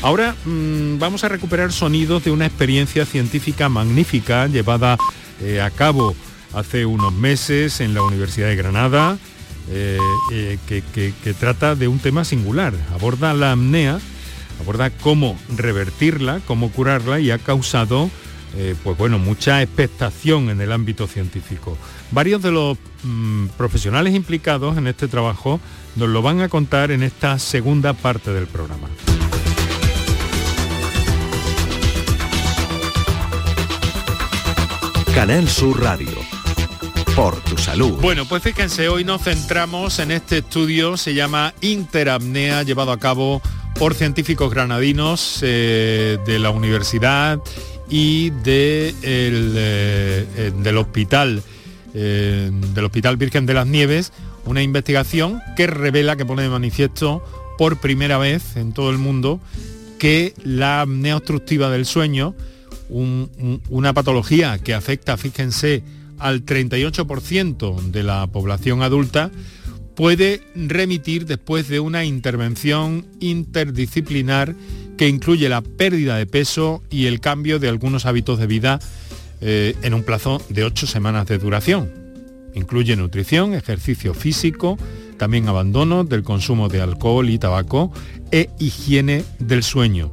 Ahora 0.02 0.34
mm, 0.44 0.98
vamos 0.98 1.22
a 1.22 1.28
recuperar 1.28 1.72
sonidos 1.72 2.24
de 2.24 2.32
una 2.32 2.46
experiencia 2.46 3.06
científica 3.06 3.68
magnífica 3.68 4.48
llevada 4.48 4.98
eh, 5.40 5.60
a 5.60 5.70
cabo 5.70 6.16
hace 6.52 6.84
unos 6.84 7.12
meses 7.14 7.80
en 7.80 7.94
la 7.94 8.02
Universidad 8.02 8.48
de 8.48 8.56
Granada, 8.56 9.16
eh, 9.70 9.98
eh, 10.32 10.58
que, 10.68 11.34
trata 11.34 11.76
de 11.76 11.86
un 11.86 12.00
tema 12.00 12.24
singular. 12.24 12.74
Aborda 12.92 13.32
la 13.32 13.52
apnea, 13.52 14.00
aborda 14.60 14.90
cómo 14.90 15.38
revertirla, 15.56 16.40
cómo 16.46 16.72
curarla 16.72 17.20
y 17.20 17.30
ha 17.30 17.38
causado 17.38 18.10
pues 18.84 18.98
bueno, 18.98 19.18
mucha 19.18 19.62
expectación 19.62 20.50
en 20.50 20.60
el 20.60 20.72
ámbito 20.72 21.06
científico. 21.06 21.78
Varios 22.10 22.42
de 22.42 22.50
los 22.50 22.76
mm, 23.02 23.46
profesionales 23.56 24.14
implicados 24.14 24.76
en 24.76 24.88
este 24.88 25.08
trabajo 25.08 25.58
nos 25.96 26.10
lo 26.10 26.20
van 26.20 26.42
a 26.42 26.50
contar 26.50 26.90
en 26.90 27.02
esta 27.02 27.38
segunda 27.38 27.94
parte 27.94 28.30
del 28.30 28.46
programa. 28.46 28.88
Canal 35.14 35.46
Sur 35.46 35.82
Radio. 35.82 36.08
Por 37.14 37.38
tu 37.44 37.58
salud. 37.58 37.98
Bueno, 38.00 38.24
pues 38.26 38.42
fíjense, 38.42 38.88
hoy 38.88 39.04
nos 39.04 39.22
centramos 39.22 39.98
en 39.98 40.10
este 40.10 40.38
estudio, 40.38 40.96
se 40.96 41.12
llama 41.12 41.52
Interapnea, 41.60 42.62
llevado 42.62 42.92
a 42.92 42.98
cabo 42.98 43.42
por 43.78 43.94
científicos 43.94 44.50
granadinos 44.50 45.40
eh, 45.42 46.18
de 46.24 46.38
la 46.38 46.50
universidad 46.50 47.40
y 47.90 48.30
de 48.30 48.94
eh, 49.02 50.26
eh, 50.36 50.52
del 50.58 50.78
hospital 50.78 51.42
del 51.92 52.84
Hospital 52.86 53.18
Virgen 53.18 53.44
de 53.44 53.52
las 53.52 53.66
Nieves, 53.66 54.14
una 54.46 54.62
investigación 54.62 55.42
que 55.56 55.66
revela, 55.66 56.16
que 56.16 56.24
pone 56.24 56.42
de 56.42 56.48
manifiesto 56.48 57.22
por 57.58 57.82
primera 57.82 58.16
vez 58.16 58.56
en 58.56 58.72
todo 58.72 58.88
el 58.90 58.96
mundo 58.96 59.40
que 59.98 60.32
la 60.42 60.80
apnea 60.80 61.18
obstructiva 61.18 61.68
del 61.68 61.84
sueño 61.84 62.34
una 62.92 63.94
patología 63.94 64.58
que 64.58 64.74
afecta, 64.74 65.16
fíjense, 65.16 65.82
al 66.18 66.44
38% 66.44 67.90
de 67.90 68.02
la 68.02 68.26
población 68.26 68.82
adulta, 68.82 69.30
puede 69.94 70.40
remitir 70.54 71.26
después 71.26 71.68
de 71.68 71.80
una 71.80 72.04
intervención 72.04 73.06
interdisciplinar 73.20 74.54
que 74.96 75.08
incluye 75.08 75.48
la 75.48 75.62
pérdida 75.62 76.16
de 76.16 76.26
peso 76.26 76.82
y 76.90 77.06
el 77.06 77.20
cambio 77.20 77.58
de 77.58 77.68
algunos 77.68 78.06
hábitos 78.06 78.38
de 78.38 78.46
vida 78.46 78.78
eh, 79.40 79.74
en 79.82 79.94
un 79.94 80.04
plazo 80.04 80.40
de 80.48 80.64
ocho 80.64 80.86
semanas 80.86 81.26
de 81.26 81.38
duración. 81.38 81.90
Incluye 82.54 82.94
nutrición, 82.96 83.54
ejercicio 83.54 84.14
físico, 84.14 84.78
también 85.16 85.48
abandono 85.48 86.04
del 86.04 86.22
consumo 86.22 86.68
de 86.68 86.80
alcohol 86.80 87.28
y 87.30 87.38
tabaco 87.38 87.92
e 88.30 88.50
higiene 88.58 89.24
del 89.38 89.62
sueño. 89.62 90.12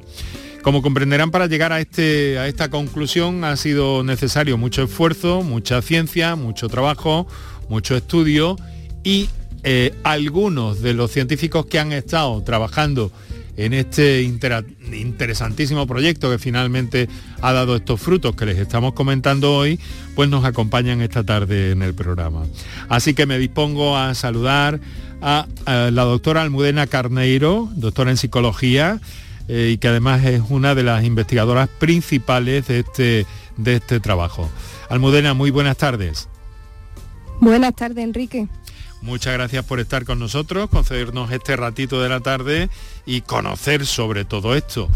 Como 0.62 0.82
comprenderán, 0.82 1.32
para 1.32 1.48
llegar 1.48 1.72
a, 1.72 1.80
este, 1.80 2.38
a 2.38 2.48
esta 2.48 2.70
conclusión 2.70 3.44
ha 3.44 3.56
sido 3.56 4.04
necesario 4.04 4.58
mucho 4.58 4.84
esfuerzo, 4.84 5.42
mucha 5.42 5.82
ciencia, 5.82 6.36
mucho 6.36 6.68
trabajo, 6.68 7.28
mucho 7.70 7.96
estudio 7.96 8.58
y 9.04 9.30
eh, 9.64 9.94
algunos 10.04 10.82
de 10.82 10.94
los 10.94 11.12
científicos 11.12 11.66
que 11.66 11.80
han 11.80 11.94
estado 11.94 12.42
trabajando 12.44 13.12
en 13.56 13.74
este 13.74 14.22
interesantísimo 14.22 15.86
proyecto 15.86 16.32
que 16.32 16.40
finalmente 16.40 17.10
ha 17.42 17.52
dado 17.52 17.76
estos 17.76 18.00
frutos 18.00 18.34
que 18.36 18.46
les 18.46 18.58
estamos 18.58 18.94
comentando 18.94 19.54
hoy, 19.54 19.80
pues 20.16 20.30
nos 20.30 20.46
acompañan 20.46 21.02
esta 21.02 21.26
tarde 21.26 21.72
en 21.72 21.82
el 21.82 21.94
programa. 21.94 22.46
Así 22.88 23.14
que 23.14 23.26
me 23.26 23.38
dispongo 23.38 23.98
a 23.98 24.16
saludar 24.16 24.80
a 25.22 25.46
la 25.66 26.04
doctora 26.04 26.42
Almudena 26.42 26.88
Carneiro, 26.88 27.70
doctora 27.76 28.12
en 28.12 28.18
psicología, 28.18 29.02
eh, 29.50 29.72
y 29.74 29.78
que 29.80 29.88
además 29.88 30.24
es 30.24 30.44
una 30.50 30.76
de 30.76 30.84
las 30.84 31.04
investigadoras 31.04 31.68
principales 31.68 32.68
de 32.68 32.80
este, 32.80 33.26
de 33.58 33.76
este 33.76 34.00
trabajo. 34.00 34.50
Almudena, 34.90 35.34
muy 35.34 35.50
buenas 35.50 35.76
tardes. 35.76 36.30
Buenas 37.42 37.76
tardes, 37.76 38.04
Enrique. 38.04 38.48
Muchas 39.02 39.34
gracias 39.34 39.66
por 39.66 39.80
estar 39.80 40.06
con 40.06 40.20
nosotros, 40.20 40.70
concedernos 40.70 41.32
este 41.32 41.56
ratito 41.56 42.02
de 42.02 42.10
la 42.10 42.20
tarde 42.20 42.70
y 43.06 43.22
conocer 43.22 43.86
sobre 43.86 44.24
todo 44.24 44.56
esto. 44.56 44.88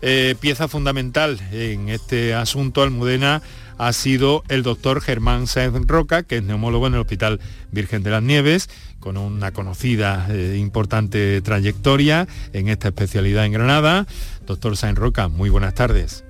Eh, 0.00 0.34
pieza 0.40 0.66
fundamental 0.66 1.38
en 1.52 1.88
este 1.88 2.34
asunto, 2.34 2.82
Almudena, 2.82 3.40
ha 3.82 3.92
sido 3.92 4.44
el 4.48 4.62
doctor 4.62 5.00
Germán 5.00 5.48
Sáenz 5.48 5.88
Roca, 5.88 6.22
que 6.22 6.36
es 6.36 6.44
neumólogo 6.44 6.86
en 6.86 6.94
el 6.94 7.00
Hospital 7.00 7.40
Virgen 7.72 8.04
de 8.04 8.10
las 8.10 8.22
Nieves, 8.22 8.70
con 9.00 9.16
una 9.16 9.50
conocida 9.50 10.28
e 10.30 10.56
importante 10.56 11.40
trayectoria 11.42 12.28
en 12.52 12.68
esta 12.68 12.88
especialidad 12.88 13.44
en 13.44 13.50
Granada. 13.50 14.06
Doctor 14.46 14.76
Sáenz 14.76 15.00
Roca, 15.00 15.26
muy 15.26 15.50
buenas 15.50 15.74
tardes. 15.74 16.22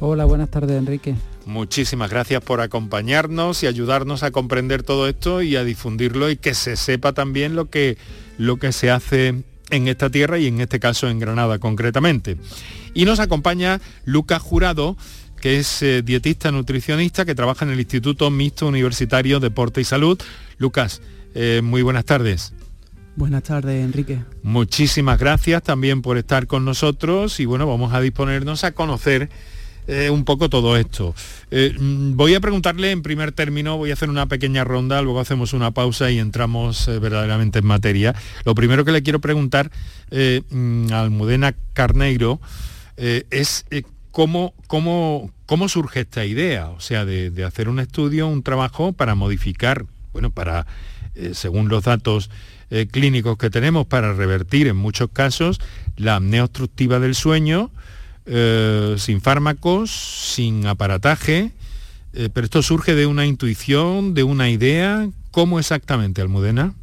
Hola, 0.00 0.24
buenas 0.24 0.50
tardes, 0.50 0.76
Enrique. 0.76 1.14
Muchísimas 1.46 2.10
gracias 2.10 2.42
por 2.42 2.60
acompañarnos 2.60 3.62
y 3.62 3.68
ayudarnos 3.68 4.24
a 4.24 4.32
comprender 4.32 4.82
todo 4.82 5.06
esto 5.06 5.40
y 5.40 5.54
a 5.54 5.62
difundirlo 5.62 6.30
y 6.30 6.36
que 6.36 6.52
se 6.52 6.74
sepa 6.74 7.12
también 7.12 7.54
lo 7.54 7.70
que, 7.70 7.96
lo 8.38 8.56
que 8.56 8.72
se 8.72 8.90
hace 8.90 9.44
en 9.70 9.88
esta 9.88 10.10
tierra 10.10 10.38
y 10.38 10.46
en 10.46 10.60
este 10.60 10.80
caso 10.80 11.08
en 11.08 11.18
Granada 11.18 11.58
concretamente. 11.58 12.38
Y 12.94 13.04
nos 13.04 13.20
acompaña 13.20 13.80
Lucas 14.04 14.42
Jurado, 14.42 14.96
que 15.40 15.58
es 15.58 15.82
eh, 15.82 16.02
dietista 16.02 16.50
nutricionista 16.50 17.24
que 17.24 17.34
trabaja 17.34 17.64
en 17.64 17.70
el 17.72 17.80
Instituto 17.80 18.30
Mixto 18.30 18.66
Universitario 18.66 19.40
Deporte 19.40 19.80
y 19.80 19.84
Salud. 19.84 20.18
Lucas, 20.58 21.00
eh, 21.34 21.60
muy 21.62 21.82
buenas 21.82 22.04
tardes. 22.04 22.52
Buenas 23.16 23.42
tardes, 23.44 23.84
Enrique. 23.84 24.20
Muchísimas 24.42 25.18
gracias 25.18 25.62
también 25.62 26.02
por 26.02 26.18
estar 26.18 26.46
con 26.46 26.64
nosotros 26.64 27.40
y 27.40 27.46
bueno, 27.46 27.66
vamos 27.66 27.92
a 27.92 28.00
disponernos 28.00 28.62
a 28.62 28.72
conocer 28.72 29.28
eh, 29.88 30.10
un 30.10 30.24
poco 30.24 30.48
todo 30.48 30.76
esto. 30.76 31.14
Mm, 31.50 32.14
voy 32.14 32.34
a 32.34 32.40
preguntarle 32.40 32.92
en 32.92 33.02
primer 33.02 33.32
término, 33.32 33.76
voy 33.76 33.90
a 33.90 33.94
hacer 33.94 34.10
una 34.10 34.26
pequeña 34.26 34.62
ronda, 34.62 35.02
luego 35.02 35.20
hacemos 35.20 35.52
una 35.52 35.72
pausa 35.72 36.10
y 36.10 36.18
entramos 36.18 36.86
verdaderamente 37.00 37.58
en 37.58 37.66
materia. 37.66 38.14
Lo 38.44 38.54
primero 38.54 38.84
que 38.84 38.92
le 38.92 39.02
quiero 39.02 39.20
preguntar 39.20 39.70
mm, 40.50 40.92
a 40.92 41.00
Almudena 41.00 41.54
Carneiro 41.72 42.40
es 42.96 43.64
¿cómo, 44.18 44.52
cómo, 44.66 45.30
cómo 45.46 45.68
surge 45.68 46.00
esta 46.00 46.24
idea? 46.24 46.70
O 46.70 46.80
sea, 46.80 47.04
de, 47.04 47.44
hacer 47.44 47.68
un 47.68 47.78
estudio, 47.78 48.26
un 48.26 48.42
trabajo 48.42 48.92
para 48.92 49.14
modificar, 49.14 49.86
bueno, 50.12 50.30
para, 50.30 50.66
eh, 51.14 51.34
según 51.34 51.68
los 51.68 51.84
datos 51.84 52.28
eh, 52.70 52.88
clínicos 52.90 53.38
que 53.38 53.48
tenemos, 53.48 53.86
para 53.86 54.12
revertir 54.14 54.66
en 54.66 54.74
muchos 54.74 55.08
casos 55.12 55.60
la 55.96 56.16
apnea 56.16 56.42
obstructiva 56.42 56.98
del 56.98 57.14
sueño, 57.14 57.70
eh, 58.26 58.96
sin 58.98 59.20
fármacos, 59.20 59.92
sin 59.92 60.66
aparataje, 60.66 61.52
pero 62.10 62.44
esto 62.44 62.60
surge 62.62 62.96
de 62.96 63.06
una 63.06 63.24
intuición, 63.24 64.14
de 64.14 64.24
una 64.24 64.50
idea. 64.50 65.08
¿Cómo 65.30 65.60
exactamente, 65.60 66.22
Almudena? 66.22 66.74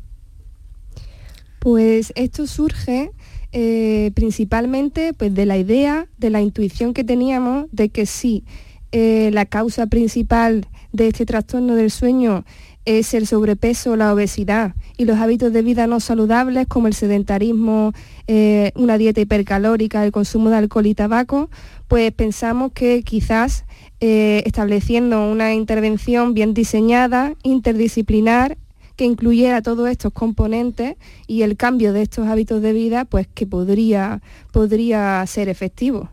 Pues 1.60 2.14
esto 2.16 2.48
surge 2.48 3.12
eh, 3.58 4.12
principalmente 4.16 5.14
pues, 5.14 5.34
de 5.34 5.46
la 5.46 5.58
idea, 5.58 6.10
de 6.18 6.30
la 6.30 6.42
intuición 6.42 6.94
que 6.94 7.06
teníamos 7.06 7.68
de 7.72 7.88
que 7.88 8.06
sí, 8.06 8.44
eh, 8.92 9.30
la 9.32 9.46
causa 9.46 9.88
principal 9.88 10.68
de 10.92 11.08
este 11.08 11.26
trastorno 11.26 11.76
del 11.76 11.90
sueño 11.90 12.44
es 12.84 13.14
el 13.14 13.26
sobrepeso, 13.26 13.96
la 13.96 14.14
obesidad 14.14 14.76
y 14.98 15.06
los 15.06 15.20
hábitos 15.20 15.54
de 15.54 15.62
vida 15.62 15.88
no 15.88 16.02
saludables 16.02 16.68
como 16.68 16.88
el 16.88 16.94
sedentarismo, 16.94 17.94
eh, 18.28 18.74
una 18.76 18.98
dieta 18.98 19.22
hipercalórica, 19.22 20.04
el 20.04 20.12
consumo 20.12 20.50
de 20.50 20.58
alcohol 20.58 20.88
y 20.88 20.94
tabaco, 20.94 21.50
pues 21.88 22.12
pensamos 22.12 22.74
que 22.74 23.04
quizás 23.04 23.64
estableciendo 24.02 25.32
una 25.32 25.54
intervención 25.54 26.34
bien 26.34 26.54
diseñada, 26.54 27.34
interdisciplinar, 27.42 28.58
que 28.96 29.06
incluyera 29.06 29.62
todos 29.62 29.90
estos 29.90 30.14
componentes 30.14 30.96
y 31.28 31.42
el 31.42 31.58
cambio 31.58 31.94
de 31.94 32.02
estos 32.02 32.28
hábitos 32.28 32.62
de 32.62 32.74
vida, 32.74 33.06
pues 33.06 33.28
que 33.28 33.46
podría, 33.46 34.22
podría 34.52 35.26
ser 35.28 35.50
efectivo. 35.50 36.10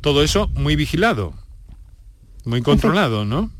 Todo 0.00 0.22
eso 0.22 0.48
muy 0.54 0.76
vigilado, 0.76 1.34
muy 2.44 2.62
controlado, 2.62 3.24
¿no? 3.24 3.50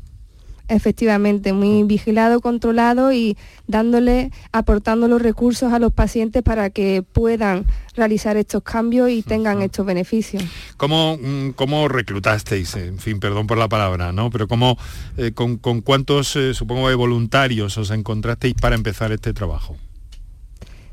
Efectivamente, 0.71 1.51
muy 1.51 1.83
vigilado, 1.83 2.39
controlado 2.39 3.11
y 3.11 3.35
dándole, 3.67 4.31
aportando 4.53 5.09
los 5.09 5.21
recursos 5.21 5.73
a 5.73 5.79
los 5.79 5.91
pacientes 5.91 6.43
para 6.43 6.69
que 6.69 7.03
puedan 7.03 7.65
realizar 7.93 8.37
estos 8.37 8.63
cambios 8.63 9.09
y 9.09 9.21
tengan 9.21 9.61
estos 9.61 9.85
beneficios. 9.85 10.41
¿Cómo, 10.77 11.17
mm, 11.21 11.49
cómo 11.55 11.89
reclutasteis? 11.89 12.73
En 12.77 12.99
fin, 12.99 13.19
perdón 13.19 13.47
por 13.47 13.57
la 13.57 13.67
palabra, 13.67 14.13
¿no? 14.13 14.29
Pero 14.29 14.47
¿cómo, 14.47 14.77
eh, 15.17 15.33
con, 15.33 15.57
cuántos, 15.57 16.37
eh, 16.37 16.53
supongo, 16.53 16.87
de 16.87 16.95
voluntarios 16.95 17.77
os 17.77 17.91
encontrasteis 17.91 18.53
para 18.53 18.75
empezar 18.75 19.11
este 19.11 19.33
trabajo? 19.33 19.75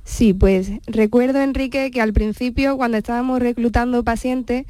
Sí, 0.03 0.35
pues 0.35 0.73
recuerdo, 0.89 1.41
Enrique, 1.41 1.93
que 1.93 2.01
al 2.01 2.13
principio, 2.13 2.77
cuando 2.77 2.97
estábamos 2.97 3.39
reclutando 3.39 4.03
pacientes, 4.03 4.67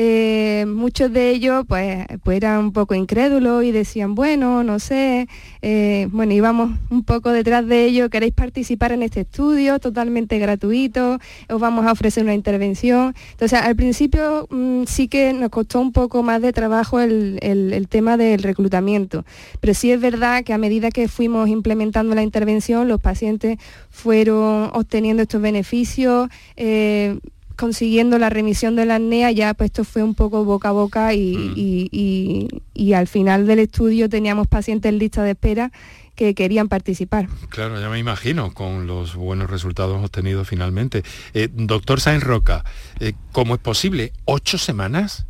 eh, 0.00 0.64
muchos 0.68 1.12
de 1.12 1.30
ellos 1.30 1.64
pues, 1.66 2.06
pues, 2.22 2.36
eran 2.36 2.60
un 2.60 2.72
poco 2.72 2.94
incrédulos 2.94 3.64
y 3.64 3.72
decían, 3.72 4.14
bueno, 4.14 4.62
no 4.62 4.78
sé, 4.78 5.26
eh, 5.60 6.06
bueno, 6.12 6.32
íbamos 6.34 6.70
un 6.88 7.02
poco 7.02 7.32
detrás 7.32 7.66
de 7.66 7.84
ellos, 7.84 8.08
queréis 8.08 8.32
participar 8.32 8.92
en 8.92 9.02
este 9.02 9.22
estudio 9.22 9.80
totalmente 9.80 10.38
gratuito, 10.38 11.18
os 11.48 11.60
vamos 11.60 11.84
a 11.84 11.90
ofrecer 11.90 12.22
una 12.22 12.34
intervención. 12.34 13.12
Entonces, 13.32 13.58
al 13.60 13.74
principio 13.74 14.46
mm, 14.50 14.84
sí 14.84 15.08
que 15.08 15.32
nos 15.32 15.50
costó 15.50 15.80
un 15.80 15.90
poco 15.90 16.22
más 16.22 16.42
de 16.42 16.52
trabajo 16.52 17.00
el, 17.00 17.88
tema 17.90 18.16
del 18.16 18.44
reclutamiento, 18.44 19.24
pero 19.58 19.74
sí 19.74 19.90
es 19.90 20.00
verdad 20.00 20.44
que 20.44 20.52
a 20.52 20.58
medida 20.58 20.92
que 20.92 21.08
fuimos 21.08 21.48
implementando 21.48 22.14
la 22.14 22.22
intervención, 22.22 22.86
los 22.86 23.00
pacientes 23.00 23.58
fueron 23.90 24.70
obteniendo 24.74 25.24
estos 25.24 25.42
beneficios. 25.42 26.28
Eh, 26.54 27.18
consiguiendo 27.58 28.18
la 28.18 28.30
remisión 28.30 28.76
de 28.76 28.86
la 28.86 28.96
apnea, 28.96 29.32
ya 29.32 29.52
pues 29.52 29.68
esto 29.68 29.82
fue 29.82 30.04
un 30.04 30.14
poco 30.14 30.44
boca 30.44 30.68
a 30.68 30.72
boca 30.72 31.12
y, 31.12 32.48
mm. 32.74 32.94
al 32.94 33.08
final 33.08 33.46
del 33.46 33.58
estudio 33.58 34.08
teníamos 34.08 34.46
pacientes 34.46 34.88
en 34.90 34.98
lista 34.98 35.24
de 35.24 35.32
espera 35.32 35.72
que 36.14 36.34
querían 36.34 36.68
participar. 36.68 37.28
Claro, 37.48 37.80
ya 37.80 37.88
me 37.90 37.98
imagino, 37.98 38.54
con 38.54 38.86
los 38.86 39.16
buenos 39.16 39.50
resultados 39.50 40.02
obtenidos 40.02 40.48
finalmente. 40.48 41.02
Eh, 41.34 41.48
doctor 41.52 42.00
Sainz 42.00 42.22
Roca, 42.22 42.64
eh, 43.00 43.14
¿cómo 43.32 43.54
es 43.54 43.60
posible? 43.60 44.12
¿Ocho 44.24 44.56
semanas? 44.56 45.26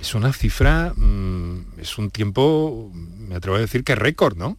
Es 0.00 0.14
una 0.14 0.32
cifra, 0.32 0.94
mm, 0.96 1.80
es 1.80 1.98
un 1.98 2.10
tiempo, 2.10 2.90
me 2.94 3.34
atrevo 3.34 3.58
a 3.58 3.60
decir 3.60 3.84
que 3.84 3.94
récord, 3.94 4.36
¿no? 4.36 4.56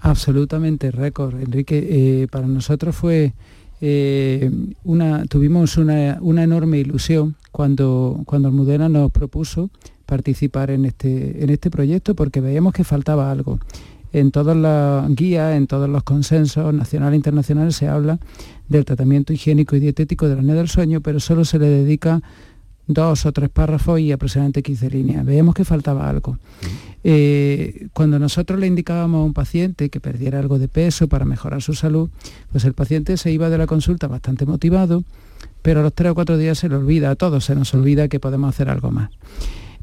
Absolutamente 0.00 0.90
récord, 0.90 1.40
Enrique. 1.40 1.78
Eh, 2.22 2.28
para 2.30 2.46
nosotros 2.46 2.94
fue 2.94 3.32
eh, 3.80 4.50
una, 4.84 5.24
tuvimos 5.26 5.76
una, 5.76 6.42
enorme 6.42 6.78
ilusión 6.78 7.36
cuando, 7.52 8.22
cuando 8.24 8.48
Almudena 8.48 8.88
nos 8.88 9.10
propuso 9.10 9.70
participar 10.06 10.70
en 10.70 10.84
este, 10.84 11.42
en 11.42 11.50
este 11.50 11.70
proyecto 11.70 12.14
porque 12.14 12.40
veíamos 12.40 12.72
que 12.72 12.84
faltaba 12.84 13.30
algo. 13.30 13.58
En 14.12 14.30
todas 14.30 14.56
las 14.56 15.14
guías, 15.14 15.56
en 15.56 15.66
todos 15.66 15.90
los 15.90 16.02
consensos 16.02 16.72
nacionales 16.72 17.14
e 17.14 17.16
internacionales 17.16 17.76
se 17.76 17.88
habla 17.88 18.18
del 18.68 18.84
tratamiento 18.84 19.32
higiénico 19.32 19.76
y 19.76 19.80
dietético 19.80 20.28
de 20.28 20.40
la 20.40 20.54
del 20.54 20.68
sueño, 20.68 21.00
pero 21.00 21.20
solo 21.20 21.44
se 21.44 21.58
le 21.58 21.66
dedica 21.66 22.22
dos 22.86 23.26
o 23.26 23.32
tres 23.32 23.50
párrafos 23.50 24.00
y 24.00 24.12
aproximadamente 24.12 24.62
15 24.62 24.90
líneas. 24.90 25.24
Veíamos 25.24 25.54
que 25.54 25.64
faltaba 25.64 26.08
algo. 26.08 26.38
Eh, 27.04 27.88
cuando 27.92 28.18
nosotros 28.18 28.58
le 28.58 28.66
indicábamos 28.66 29.20
a 29.20 29.24
un 29.24 29.32
paciente 29.32 29.90
que 29.90 30.00
perdiera 30.00 30.38
algo 30.38 30.58
de 30.58 30.68
peso 30.68 31.08
para 31.08 31.24
mejorar 31.24 31.62
su 31.62 31.74
salud, 31.74 32.10
pues 32.50 32.64
el 32.64 32.74
paciente 32.74 33.16
se 33.16 33.30
iba 33.30 33.48
de 33.50 33.58
la 33.58 33.66
consulta 33.66 34.08
bastante 34.08 34.46
motivado, 34.46 35.04
pero 35.62 35.80
a 35.80 35.82
los 35.82 35.94
tres 35.94 36.12
o 36.12 36.14
cuatro 36.14 36.36
días 36.36 36.58
se 36.58 36.68
le 36.68 36.76
olvida, 36.76 37.10
a 37.10 37.16
todos 37.16 37.44
se 37.44 37.54
nos 37.54 37.72
olvida 37.74 38.08
que 38.08 38.20
podemos 38.20 38.48
hacer 38.48 38.68
algo 38.68 38.90
más. 38.90 39.10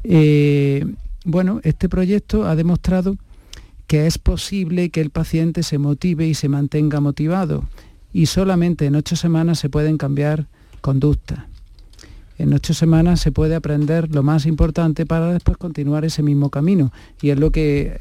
Eh, 0.02 0.84
bueno, 1.24 1.60
este 1.62 1.88
proyecto 1.88 2.46
ha 2.46 2.56
demostrado 2.56 3.16
que 3.86 4.06
es 4.06 4.18
posible 4.18 4.90
que 4.90 5.00
el 5.00 5.10
paciente 5.10 5.62
se 5.62 5.78
motive 5.78 6.26
y 6.26 6.34
se 6.34 6.48
mantenga 6.48 7.00
motivado 7.00 7.64
y 8.12 8.26
solamente 8.26 8.86
en 8.86 8.96
ocho 8.96 9.16
semanas 9.16 9.58
se 9.58 9.68
pueden 9.68 9.98
cambiar 9.98 10.46
conductas 10.80 11.53
en 12.38 12.52
ocho 12.52 12.74
semanas 12.74 13.20
se 13.20 13.32
puede 13.32 13.54
aprender 13.54 14.12
lo 14.14 14.22
más 14.22 14.46
importante 14.46 15.06
para 15.06 15.32
después 15.32 15.56
continuar 15.56 16.04
ese 16.04 16.22
mismo 16.22 16.50
camino. 16.50 16.92
Y 17.22 17.30
es 17.30 17.38
lo 17.38 17.50
que 17.50 18.00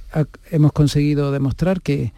hemos 0.52 0.72
conseguido 0.72 1.32
demostrar 1.32 1.82
que 1.82 2.14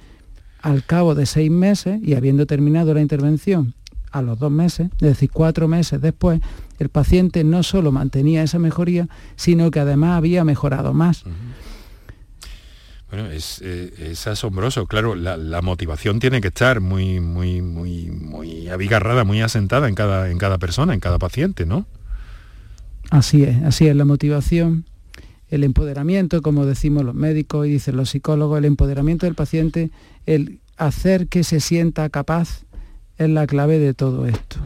al 0.62 0.84
cabo 0.84 1.14
de 1.14 1.26
seis 1.26 1.52
meses 1.52 2.00
y 2.04 2.16
habiendo 2.16 2.46
terminado 2.46 2.94
la 2.94 3.02
intervención 3.02 3.74
a 4.12 4.22
los 4.22 4.40
dos 4.40 4.52
meses, 4.52 4.88
es 4.94 5.02
decir, 5.02 5.30
cuatro 5.32 5.68
meses 5.68 6.00
después, 6.00 6.40
el 6.80 6.90
paciente 6.90 7.44
no 7.44 7.64
solo 7.64 7.92
mantenía 7.92 8.44
esa 8.44 8.60
mejoría, 8.60 9.10
sino 9.36 9.72
que 9.72 9.82
además 9.82 10.18
había 10.18 10.46
mejorado 10.46 10.94
más. 10.94 11.24
Bueno, 13.12 13.30
eh, 13.30 13.94
es, 14.00 14.28
asombroso, 14.28 14.88
claro, 14.88 15.16
la, 15.16 15.62
motivación 15.62 16.20
tiene 16.20 16.42
que 16.42 16.48
estar 16.48 16.80
muy, 16.80 17.20
muy, 17.20 17.62
muy, 17.62 18.10
muy 18.10 18.68
abigarrada, 18.70 19.24
muy 19.24 19.42
asentada 19.42 19.88
en 19.88 19.96
cada, 19.96 20.32
en 20.32 20.38
cada 20.38 20.58
persona, 20.58 20.94
en 20.94 21.00
cada 21.00 21.20
paciente, 21.20 21.66
¿no? 21.66 21.86
Así 23.12 23.44
es, 23.44 23.64
así 23.64 23.88
es 23.88 23.96
la 23.96 24.06
motivación, 24.06 24.86
el 25.50 25.64
empoderamiento, 25.64 26.42
como 26.42 26.66
decimos 26.66 27.04
los 27.04 27.16
médicos 27.16 27.68
y 27.68 27.72
dicen 27.72 27.98
los 27.98 28.10
psicólogos, 28.10 28.58
el 28.58 28.66
empoderamiento 28.66 29.26
del 29.26 29.36
paciente, 29.36 29.92
el 30.26 30.60
hacer 30.78 31.28
que 31.28 31.44
se 31.44 31.60
sienta 31.60 32.10
capaz 32.10 32.66
es 33.18 33.30
la 33.30 33.48
clave 33.48 33.80
de 33.80 33.94
todo 33.94 34.26
esto. 34.26 34.58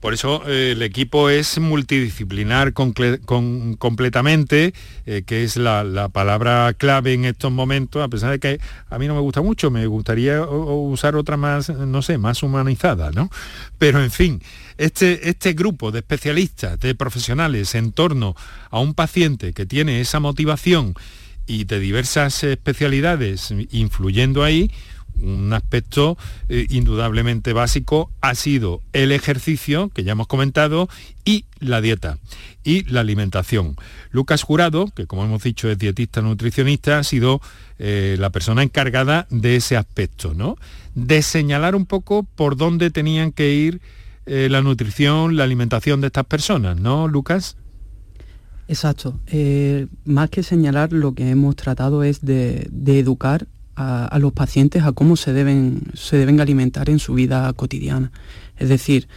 Por 0.00 0.14
eso 0.14 0.42
eh, 0.48 0.72
el 0.72 0.82
equipo 0.82 1.30
es 1.30 1.58
multidisciplinar 1.58 2.72
completamente, 2.72 4.74
eh, 5.06 5.22
que 5.26 5.44
es 5.44 5.56
la, 5.56 6.08
palabra 6.12 6.74
clave 6.74 7.14
en 7.14 7.24
estos 7.24 7.52
momentos, 7.52 8.02
a 8.02 8.08
pesar 8.08 8.30
de 8.30 8.38
que 8.38 8.60
a 8.88 8.98
mí 8.98 9.06
no 9.06 9.14
me 9.14 9.20
gusta 9.20 9.42
mucho, 9.42 9.70
me 9.70 9.86
gustaría 9.86 10.42
usar 10.42 11.16
otra 11.16 11.36
más, 11.36 11.68
no 11.68 12.02
sé, 12.02 12.18
más 12.18 12.42
humanizada, 12.42 13.10
¿no? 13.12 13.30
Pero 13.78 14.02
en 14.02 14.10
fin, 14.10 14.42
este, 14.78 15.28
este 15.28 15.52
grupo 15.52 15.90
de 15.90 16.00
especialistas, 16.00 16.78
de 16.80 16.94
profesionales 16.94 17.74
en 17.74 17.92
torno 17.92 18.34
a 18.70 18.80
un 18.80 18.94
paciente 18.94 19.52
que 19.52 19.66
tiene 19.66 20.00
esa 20.00 20.20
motivación 20.20 20.94
y 21.46 21.64
de 21.64 21.80
diversas 21.80 22.44
especialidades 22.44 23.52
influyendo 23.70 24.44
ahí, 24.44 24.70
un 25.22 25.52
aspecto 25.52 26.18
eh, 26.48 26.66
indudablemente 26.70 27.52
básico 27.52 28.10
ha 28.20 28.34
sido 28.34 28.82
el 28.92 29.12
ejercicio, 29.12 29.88
que 29.90 30.04
ya 30.04 30.12
hemos 30.12 30.26
comentado, 30.26 30.88
y 31.24 31.44
la 31.60 31.80
dieta 31.80 32.18
y 32.64 32.84
la 32.84 33.00
alimentación. 33.00 33.76
Lucas 34.10 34.42
Jurado, 34.42 34.86
que 34.94 35.06
como 35.06 35.24
hemos 35.24 35.42
dicho 35.42 35.70
es 35.70 35.78
dietista 35.78 36.20
nutricionista, 36.20 36.98
ha 36.98 37.04
sido 37.04 37.40
eh, 37.78 38.16
la 38.18 38.30
persona 38.30 38.62
encargada 38.62 39.26
de 39.30 39.56
ese 39.56 39.76
aspecto, 39.76 40.34
¿no? 40.34 40.56
De 40.94 41.22
señalar 41.22 41.74
un 41.74 41.86
poco 41.86 42.24
por 42.24 42.56
dónde 42.56 42.90
tenían 42.90 43.32
que 43.32 43.54
ir 43.54 43.80
eh, 44.26 44.48
la 44.50 44.62
nutrición, 44.62 45.36
la 45.36 45.44
alimentación 45.44 46.00
de 46.00 46.08
estas 46.08 46.26
personas, 46.26 46.78
¿no, 46.78 47.08
Lucas? 47.08 47.56
Exacto. 48.68 49.20
más 50.04 50.30
que 50.30 50.42
señalar, 50.42 50.92
lo 50.92 51.14
que 51.14 51.28
hemos 51.28 51.56
tratado 51.56 52.04
es 52.04 52.24
de 52.24 52.70
educar 52.86 53.46
a, 53.76 54.18
los 54.18 54.32
pacientes 54.32 54.82
a 54.84 54.92
cómo 54.92 55.16
se 55.16 55.32
deben, 55.32 55.82
se 55.94 56.16
deben 56.16 56.40
alimentar 56.40 56.90
en 56.90 56.98
su 56.98 57.14
vida 57.14 57.52
cotidiana. 57.52 58.12
Es 58.58 58.68
decir, 58.68 59.08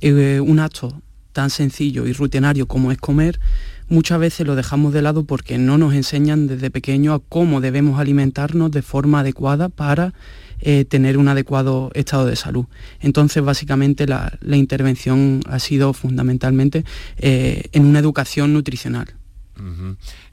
eh, 0.00 0.40
un 0.40 0.58
acto 0.60 1.02
tan 1.32 1.50
sencillo 1.50 2.06
y 2.06 2.12
rutinario 2.12 2.66
como 2.66 2.92
es 2.92 2.98
comer, 2.98 3.40
muchas 3.88 4.18
veces 4.18 4.46
lo 4.46 4.54
dejamos 4.54 4.92
de 4.92 5.02
lado 5.02 5.24
porque 5.24 5.58
no 5.58 5.78
nos 5.78 5.92
enseñan 5.94 6.46
desde 6.46 6.70
pequeño 6.70 7.12
a 7.12 7.18
cómo 7.18 7.60
debemos 7.60 8.00
alimentarnos 8.00 8.70
de 8.70 8.82
forma 8.82 9.20
adecuada 9.20 9.68
para 9.68 10.14
eh, 10.60 10.84
tener 10.84 11.18
un 11.18 11.28
adecuado 11.28 11.90
estado 11.94 12.26
de 12.26 12.36
salud. 12.36 12.66
Entonces, 13.00 13.42
básicamente, 13.42 14.06
la, 14.06 14.38
intervención 14.46 15.40
ha 15.46 15.58
sido 15.58 15.92
fundamentalmente 15.92 16.84
eh, 17.18 17.64
en 17.72 17.84
una 17.84 17.98
educación 17.98 18.54
nutricional. 18.54 19.14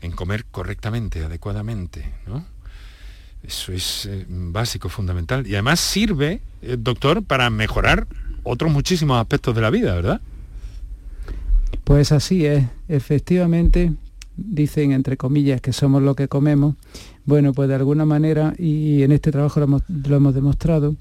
En 0.01 0.11
comer 0.13 0.45
correctamente, 0.45 1.23
adecuadamente, 1.23 2.11
¿no? 2.25 2.45
Eso 3.43 3.71
es 3.71 4.05
eh, 4.05 4.25
básico, 4.27 4.89
fundamental. 4.89 5.47
Y 5.47 5.53
además 5.53 5.79
sirve, 5.79 6.41
eh, 6.61 6.77
doctor, 6.79 7.23
para 7.23 7.49
mejorar 7.49 8.07
otros 8.43 8.71
muchísimos 8.71 9.19
aspectos 9.19 9.55
de 9.55 9.61
la 9.61 9.69
vida, 9.69 9.95
¿verdad? 9.95 10.21
Pues 11.83 12.11
así 12.11 12.45
es. 12.45 12.65
Efectivamente, 12.87 13.93
dicen 14.37 14.91
entre 14.91 15.17
comillas 15.17 15.61
que 15.61 15.73
somos 15.73 16.01
lo 16.01 16.15
que 16.15 16.27
comemos. 16.27 16.75
Bueno, 17.25 17.53
pues 17.53 17.69
de 17.69 17.75
alguna 17.75 18.05
manera, 18.05 18.53
y 18.57 19.03
en 19.03 19.11
este 19.11 19.31
trabajo 19.31 19.59
lo 19.59 19.65
hemos, 19.65 19.83
lo 19.87 20.15
hemos 20.15 20.33
demostrado, 20.33 20.95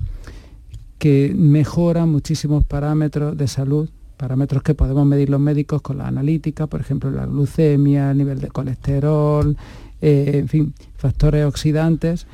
que 0.99 1.33
mejora 1.35 2.07
muchísimos 2.07 2.65
parámetros 2.65 3.37
de 3.37 3.49
salud, 3.49 3.89
parámetros 4.17 4.63
que 4.63 4.75
podemos 4.75 5.07
medir 5.07 5.31
los 5.31 5.41
médicos 5.41 5.81
con 5.81 5.99
la 5.99 6.07
analítica, 6.07 6.67
por 6.67 6.81
ejemplo, 6.81 7.11
la 7.11 7.25
glucemia, 7.25 8.11
el 8.11 8.19
nivel 8.19 8.41
de 8.41 8.49
colesterol, 8.49 9.57
eh, 10.01 10.33
en 10.35 10.49
fin, 10.49 10.75
factores 10.97 11.45
oxidantes, 11.45 12.27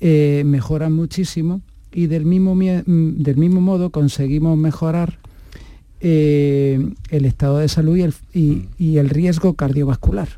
eh, 0.00 0.42
mejoran 0.44 0.92
muchísimo 0.92 1.60
y 1.92 2.06
del 2.06 2.24
mismo, 2.24 2.54
mm, 2.54 3.22
del 3.22 3.36
mismo 3.36 3.60
modo 3.60 3.90
conseguimos 3.90 4.56
mejorar 4.56 5.18
eh, 6.00 6.84
el 7.10 7.24
estado 7.24 7.58
de 7.58 7.68
salud 7.68 7.96
y 8.34 8.96
el 8.98 9.08
riesgo 9.08 9.54
cardiovascular. 9.54 10.28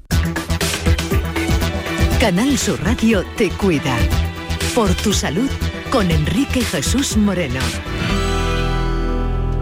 Canal 2.21 2.57
Sur 2.57 2.83
Radio 2.83 3.23
te 3.37 3.51
cuida. 3.51 3.97
Por 4.75 4.91
tu 4.95 5.13
salud 5.13 5.49
con 5.91 6.11
Enrique 6.11 6.63
Jesús 6.63 7.17
Moreno. 7.17 7.61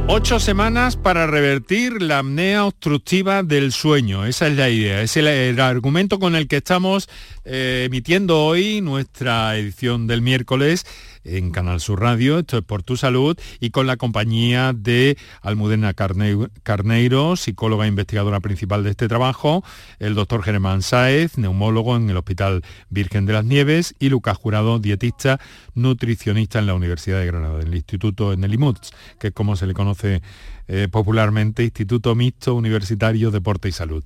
Ocho 0.09 0.41
semanas 0.41 0.97
para 0.97 1.27
revertir 1.27 2.03
la 2.03 2.19
apnea 2.19 2.67
obstructiva 2.67 3.43
del 3.45 3.73
sueño. 3.73 4.27
Esa 4.27 4.49
es 4.49 4.57
la 4.57 4.69
idea, 4.69 5.01
es 5.01 5.17
el, 5.17 5.61
argumento 5.61 6.19
con 6.19 6.35
el 6.35 6.49
que 6.49 6.57
estamos 6.57 7.09
eh, 7.45 7.85
emitiendo 7.87 8.45
hoy 8.45 8.81
nuestra 8.81 9.57
edición 9.57 10.09
del 10.09 10.21
miércoles 10.21 10.85
en 11.25 11.51
Canal 11.51 11.81
Sur 11.81 12.01
Radio, 12.01 12.39
esto 12.39 12.59
es 12.59 12.65
por 12.65 12.83
tu 12.83 12.97
salud, 12.97 13.39
y 13.61 13.71
con 13.71 13.87
la 13.87 13.97
compañía 13.97 14.73
de 14.73 15.17
Almudena 15.41 15.95
Carneiro, 15.95 17.37
psicóloga 17.37 17.85
e 17.85 17.89
investigadora 17.89 18.41
principal 18.41 18.85
de 18.85 18.91
este 18.91 19.09
trabajo, 19.09 19.65
el 19.99 20.15
doctor 20.15 20.43
Germán 20.43 20.83
Sáez, 20.83 21.39
neumólogo 21.39 21.97
en 21.97 22.11
el 22.11 22.17
Hospital 22.17 22.63
Virgen 22.91 23.27
de 23.27 23.33
las 23.33 23.45
Nieves, 23.45 23.95
y 23.99 24.09
Lucas 24.09 24.37
Jurado, 24.37 24.79
dietista, 24.79 25.41
nutricionista 25.75 26.59
en 26.59 26.67
la 26.67 26.75
Universidad 26.75 27.21
de 27.21 27.27
Granada, 27.27 27.61
en 27.61 27.69
el 27.69 27.75
Instituto 27.75 28.33
en 28.33 28.45
el 28.45 28.55
IMUTS, 28.55 28.91
que 29.19 29.29
es 29.29 29.33
como 29.33 29.57
se 29.57 29.67
le 29.67 29.75
conoce 29.75 30.23
eh, 30.69 30.89
popularmente 30.91 31.65
Instituto 31.65 32.15
Mixto 32.15 32.55
Universitario 32.55 33.31
Deporte 33.31 33.69
y 33.69 33.73
Salud. 33.73 34.03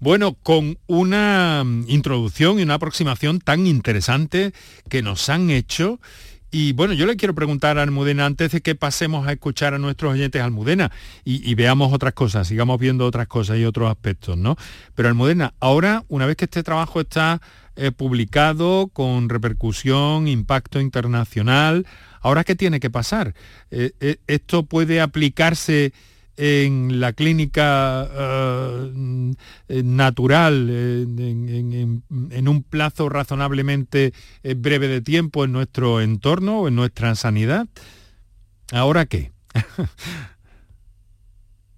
Bueno, 0.00 0.34
con 0.34 0.76
una 0.86 1.62
mm, 1.64 1.84
introducción 1.88 2.58
y 2.58 2.62
una 2.62 2.74
aproximación 2.74 3.38
tan 3.38 3.66
interesante 3.66 4.52
que 4.88 5.02
nos 5.02 5.28
han 5.28 5.50
hecho 5.50 6.00
y 6.50 6.72
bueno, 6.72 6.94
yo 6.94 7.06
le 7.06 7.16
quiero 7.16 7.34
preguntar 7.34 7.78
a 7.78 7.82
Almudena, 7.82 8.26
antes 8.26 8.52
de 8.52 8.60
que 8.60 8.74
pasemos 8.74 9.26
a 9.26 9.32
escuchar 9.32 9.74
a 9.74 9.78
nuestros 9.78 10.12
oyentes 10.12 10.42
Almudena 10.42 10.90
y, 11.24 11.54
veamos 11.54 11.92
otras 11.92 12.12
cosas, 12.12 12.48
sigamos 12.48 12.78
viendo 12.78 13.06
otras 13.06 13.28
cosas 13.28 13.58
y 13.58 13.64
otros 13.64 13.90
aspectos, 13.90 14.36
¿no? 14.36 14.56
Pero 14.94 15.08
Almudena, 15.08 15.54
ahora, 15.60 16.04
una 16.08 16.26
vez 16.26 16.36
que 16.36 16.46
este 16.46 16.62
trabajo 16.62 17.00
está 17.00 17.40
eh, 17.76 17.92
publicado 17.92 18.88
con 18.92 19.28
repercusión, 19.28 20.26
impacto 20.26 20.80
internacional, 20.80 21.86
¿ahora 22.20 22.44
qué 22.44 22.56
tiene 22.56 22.80
que 22.80 22.90
pasar? 22.90 23.34
Eh, 23.70 23.92
eh, 24.00 24.16
¿Esto 24.26 24.64
puede 24.64 25.00
aplicarse 25.00 25.92
en 26.36 27.00
la 27.00 27.12
clínica 27.12 28.08
eh, 29.68 29.82
natural 29.84 30.68
eh, 30.70 31.02
en, 31.02 32.48
un 32.48 32.62
plazo 32.62 33.08
razonablemente 33.08 34.12
eh, 34.42 34.54
breve 34.54 34.88
de 34.88 35.00
tiempo 35.00 35.44
en 35.44 35.52
nuestro 35.52 36.00
entorno 36.00 36.60
o 36.60 36.68
en 36.68 36.76
nuestra 36.76 37.14
sanidad. 37.14 37.66
¿Ahora 38.72 39.06
qué? 39.06 39.32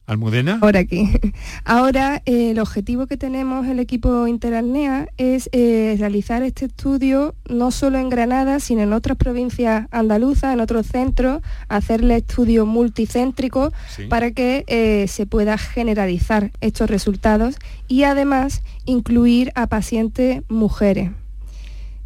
Almudena. 0.07 0.59
Ahora 0.61 0.81
aquí. 0.81 1.09
Ahora 1.65 2.23
eh, 2.27 2.51
el 2.51 2.59
objetivo 2.59 3.07
que 3.07 3.17
tenemos 3.17 3.67
el 3.67 3.79
equipo 3.79 4.27
Interalnea 4.27 5.09
es 5.17 5.49
eh, 5.53 5.97
realizar 5.99 6.43
este 6.43 6.67
estudio 6.67 7.35
no 7.49 7.71
solo 7.71 7.99
en 7.99 8.09
Granada, 8.09 8.59
sino 8.61 8.83
en 8.83 8.93
otras 8.93 9.17
provincias 9.17 9.87
andaluzas, 9.91 10.55
en 10.55 10.61
otros 10.61 10.87
centros, 10.87 11.41
hacerle 11.69 12.17
estudio 12.17 12.67
multicéntrico 12.67 13.73
para 14.09 14.33
que 14.33 14.65
eh, 14.67 15.07
se 15.09 15.27
pueda 15.27 15.57
generalizar 15.57 16.51
estos 16.61 16.91
resultados 16.91 17.57
y 17.87 18.03
además 18.03 18.63
incluir 18.85 19.53
a 19.55 19.69
pacientes 19.69 20.43
mujeres. 20.49 21.11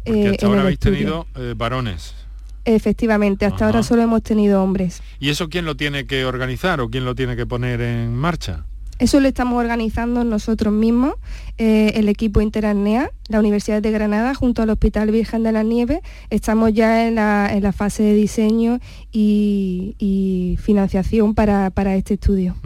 Porque 0.05 0.29
hasta 0.29 0.45
ahora 0.45 0.61
habéis 0.61 0.79
tenido 0.79 1.27
varones. 1.57 2.26
Efectivamente, 2.67 3.45
hasta 3.45 3.65
ahora 3.65 3.81
solo 3.81 4.01
hemos 4.01 4.21
tenido 4.23 4.61
hombres. 4.61 5.01
¿Y 5.21 5.29
eso 5.29 5.47
quién 5.47 5.63
lo 5.63 5.77
tiene 5.77 6.05
que 6.05 6.25
organizar 6.25 6.81
o 6.81 6.89
quién 6.89 7.05
lo 7.05 7.15
tiene 7.15 7.37
que 7.37 7.45
poner 7.45 7.79
en 7.79 8.13
marcha? 8.13 8.65
Eso 8.99 9.21
lo 9.21 9.29
estamos 9.29 9.57
organizando 9.57 10.25
nosotros 10.25 10.73
mismos, 10.73 11.13
eh, 11.57 11.93
el 11.95 12.09
equipo 12.09 12.41
Interarnea, 12.41 13.09
la 13.29 13.39
Universidad 13.39 13.81
de 13.81 13.91
Granada, 13.91 14.35
junto 14.35 14.63
al 14.63 14.69
Hospital 14.69 15.11
Virgen 15.11 15.43
de 15.43 15.53
la 15.53 15.63
Nieve. 15.63 16.01
Estamos 16.29 16.73
ya 16.73 17.07
en 17.07 17.15
la, 17.15 17.73
fase 17.73 18.03
de 18.03 18.13
diseño 18.15 18.79
y, 19.13 20.57
financiación 20.61 21.35
para, 21.35 21.95
este 21.95 22.15
estudio. 22.15 22.57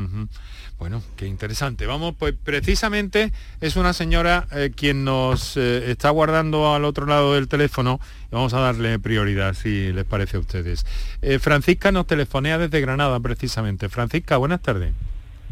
Bueno, 0.82 1.04
qué 1.16 1.28
interesante. 1.28 1.86
Vamos, 1.86 2.16
pues 2.18 2.34
precisamente 2.44 3.32
es 3.62 3.76
una 3.76 3.94
señora 3.94 4.48
eh, 4.52 4.72
quien 4.76 5.04
nos 5.06 5.56
eh, 5.56 5.92
está 5.92 6.10
guardando 6.10 6.74
al 6.74 6.86
otro 6.86 7.06
lado 7.06 7.36
del 7.36 7.48
teléfono 7.48 8.00
y 8.32 8.34
vamos 8.34 8.56
a 8.56 8.62
darle 8.62 8.98
prioridad, 8.98 9.54
si 9.54 9.94
les 9.94 10.06
parece 10.06 10.38
a 10.38 10.40
ustedes. 10.40 10.88
Eh, 11.22 11.38
Francisca 11.38 11.92
nos 11.92 12.08
telefonea 12.08 12.58
desde 12.58 12.82
Granada, 12.82 13.20
precisamente. 13.20 13.90
Francisca, 13.90 14.38
buenas 14.38 14.64
tardes. 14.64 14.92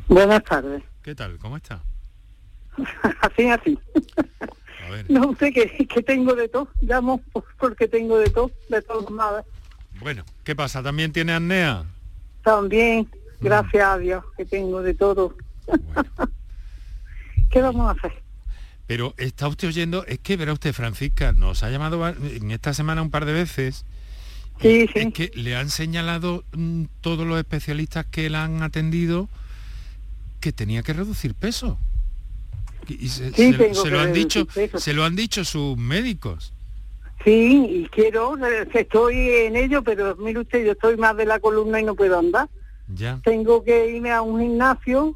Buenas 0.07 0.43
tardes. 0.45 0.81
¿Qué 1.03 1.13
tal? 1.13 1.37
¿Cómo 1.37 1.57
está? 1.57 1.79
así, 3.21 3.47
así. 3.49 3.77
No 5.09 5.35
sé 5.35 5.53
qué, 5.53 6.01
tengo 6.01 6.33
de 6.33 6.49
todo. 6.49 6.69
Llamo 6.81 7.21
porque 7.59 7.87
tengo 7.87 8.17
de 8.17 8.31
todo, 8.31 8.49
de 8.69 8.81
todas 8.81 9.11
nada. 9.11 9.43
Bueno, 9.99 10.23
¿qué 10.43 10.55
pasa? 10.55 10.81
¿También 10.81 11.13
tiene 11.13 11.33
apnea? 11.33 11.83
También. 12.41 13.07
Gracias 13.41 13.85
a 13.85 13.97
Dios 13.97 14.23
que 14.37 14.45
tengo 14.45 14.81
de 14.81 14.93
todo. 14.93 15.35
¿Qué 17.51 17.61
vamos 17.61 17.87
a 17.87 17.91
hacer? 17.91 18.21
Pero 18.85 19.13
está 19.17 19.47
usted 19.47 19.67
oyendo, 19.67 20.05
es 20.05 20.19
que 20.19 20.35
verá 20.35 20.53
usted, 20.53 20.73
Francisca, 20.73 21.31
nos 21.31 21.63
ha 21.63 21.69
llamado 21.69 22.07
en 22.07 22.51
esta 22.51 22.73
semana 22.73 23.01
un 23.01 23.11
par 23.11 23.25
de 23.25 23.33
veces. 23.33 23.85
Sí, 24.61 24.87
sí. 24.93 24.99
Es 24.99 25.13
que 25.13 25.31
le 25.35 25.55
han 25.55 25.69
señalado 25.69 26.43
mm, 26.53 26.85
todos 27.01 27.25
los 27.25 27.37
especialistas 27.37 28.05
que 28.07 28.29
la 28.29 28.43
han 28.43 28.61
atendido 28.63 29.29
que 30.39 30.51
tenía 30.51 30.83
que 30.83 30.93
reducir 30.93 31.35
peso. 31.35 31.77
Y 32.87 33.09
se, 33.09 33.91
lo 33.91 33.99
han 33.99 34.13
dicho, 34.13 34.47
se 34.75 34.93
lo 34.93 35.03
han 35.03 35.15
dicho 35.15 35.45
sus 35.45 35.77
médicos. 35.77 36.53
Sí, 37.23 37.65
y 37.69 37.89
quiero, 37.89 38.37
estoy 38.73 39.29
en 39.29 39.55
ello, 39.55 39.83
pero 39.83 40.15
mire 40.15 40.39
usted, 40.39 40.65
yo 40.65 40.71
estoy 40.71 40.97
más 40.97 41.15
de 41.17 41.25
la 41.25 41.39
columna 41.39 41.79
y 41.79 41.83
no 41.83 41.93
puedo 41.93 42.17
andar. 42.17 42.49
Tengo 43.23 43.63
que 43.63 43.91
irme 43.91 44.11
a 44.11 44.21
un 44.21 44.41
gimnasio 44.41 45.15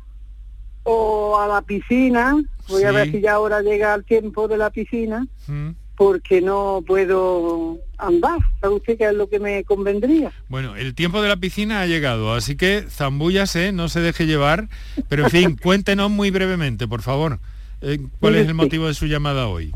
o 0.83 1.39
a 1.39 1.47
la 1.47 1.61
piscina. 1.61 2.35
Voy 2.69 2.83
a 2.83 2.91
ver 2.91 3.11
si 3.11 3.21
ya 3.21 3.33
ahora 3.33 3.61
llega 3.61 3.93
el 3.93 4.05
tiempo 4.05 4.47
de 4.47 4.57
la 4.57 4.69
piscina. 4.69 5.25
Mm. 5.47 5.71
Porque 5.95 6.41
no 6.41 6.83
puedo 6.85 7.77
andar. 7.99 8.39
¿Sabe 8.59 8.73
usted 8.73 8.97
qué 8.97 9.09
es 9.09 9.13
lo 9.13 9.29
que 9.29 9.39
me 9.39 9.63
convendría? 9.63 10.31
Bueno, 10.49 10.75
el 10.75 10.95
tiempo 10.95 11.21
de 11.21 11.29
la 11.29 11.37
piscina 11.37 11.81
ha 11.81 11.85
llegado, 11.85 12.33
así 12.33 12.55
que 12.55 12.85
zambúllase, 12.89 13.71
no 13.71 13.89
se 13.89 13.99
deje 13.99 14.25
llevar. 14.25 14.69
Pero 15.07 15.25
en 15.25 15.29
fin, 15.29 15.57
cuéntenos 15.61 16.09
muy 16.09 16.31
brevemente, 16.31 16.87
por 16.87 17.03
favor. 17.03 17.39
Eh, 17.81 17.99
¿Cuál 18.19 18.37
es 18.37 18.47
el 18.47 18.55
motivo 18.55 18.87
de 18.87 18.95
su 18.95 19.05
llamada 19.05 19.47
hoy? 19.47 19.71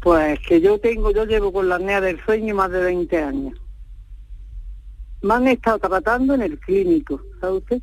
Pues 0.00 0.38
que 0.46 0.60
yo 0.60 0.78
tengo, 0.78 1.10
yo 1.10 1.24
llevo 1.24 1.52
con 1.52 1.68
la 1.68 1.74
apnea 1.74 2.00
del 2.00 2.24
sueño 2.24 2.54
más 2.54 2.70
de 2.70 2.80
20 2.80 3.18
años 3.18 3.58
me 5.22 5.34
han 5.34 5.48
estado 5.48 5.78
tratando 5.78 6.34
en 6.34 6.42
el 6.42 6.58
clínico, 6.58 7.20
¿sabe 7.40 7.58
usted? 7.58 7.82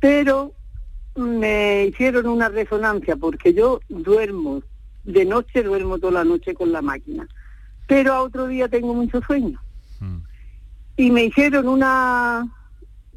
Pero 0.00 0.52
me 1.16 1.86
hicieron 1.86 2.26
una 2.26 2.48
resonancia 2.48 3.16
porque 3.16 3.54
yo 3.54 3.80
duermo, 3.88 4.62
de 5.04 5.24
noche 5.24 5.62
duermo 5.62 5.98
toda 5.98 6.12
la 6.12 6.24
noche 6.24 6.54
con 6.54 6.72
la 6.72 6.82
máquina, 6.82 7.26
pero 7.86 8.12
a 8.12 8.22
otro 8.22 8.46
día 8.46 8.68
tengo 8.68 8.94
mucho 8.94 9.20
sueño. 9.22 9.60
Mm. 10.00 10.18
Y 10.96 11.10
me 11.10 11.24
hicieron 11.24 11.68
una 11.68 12.46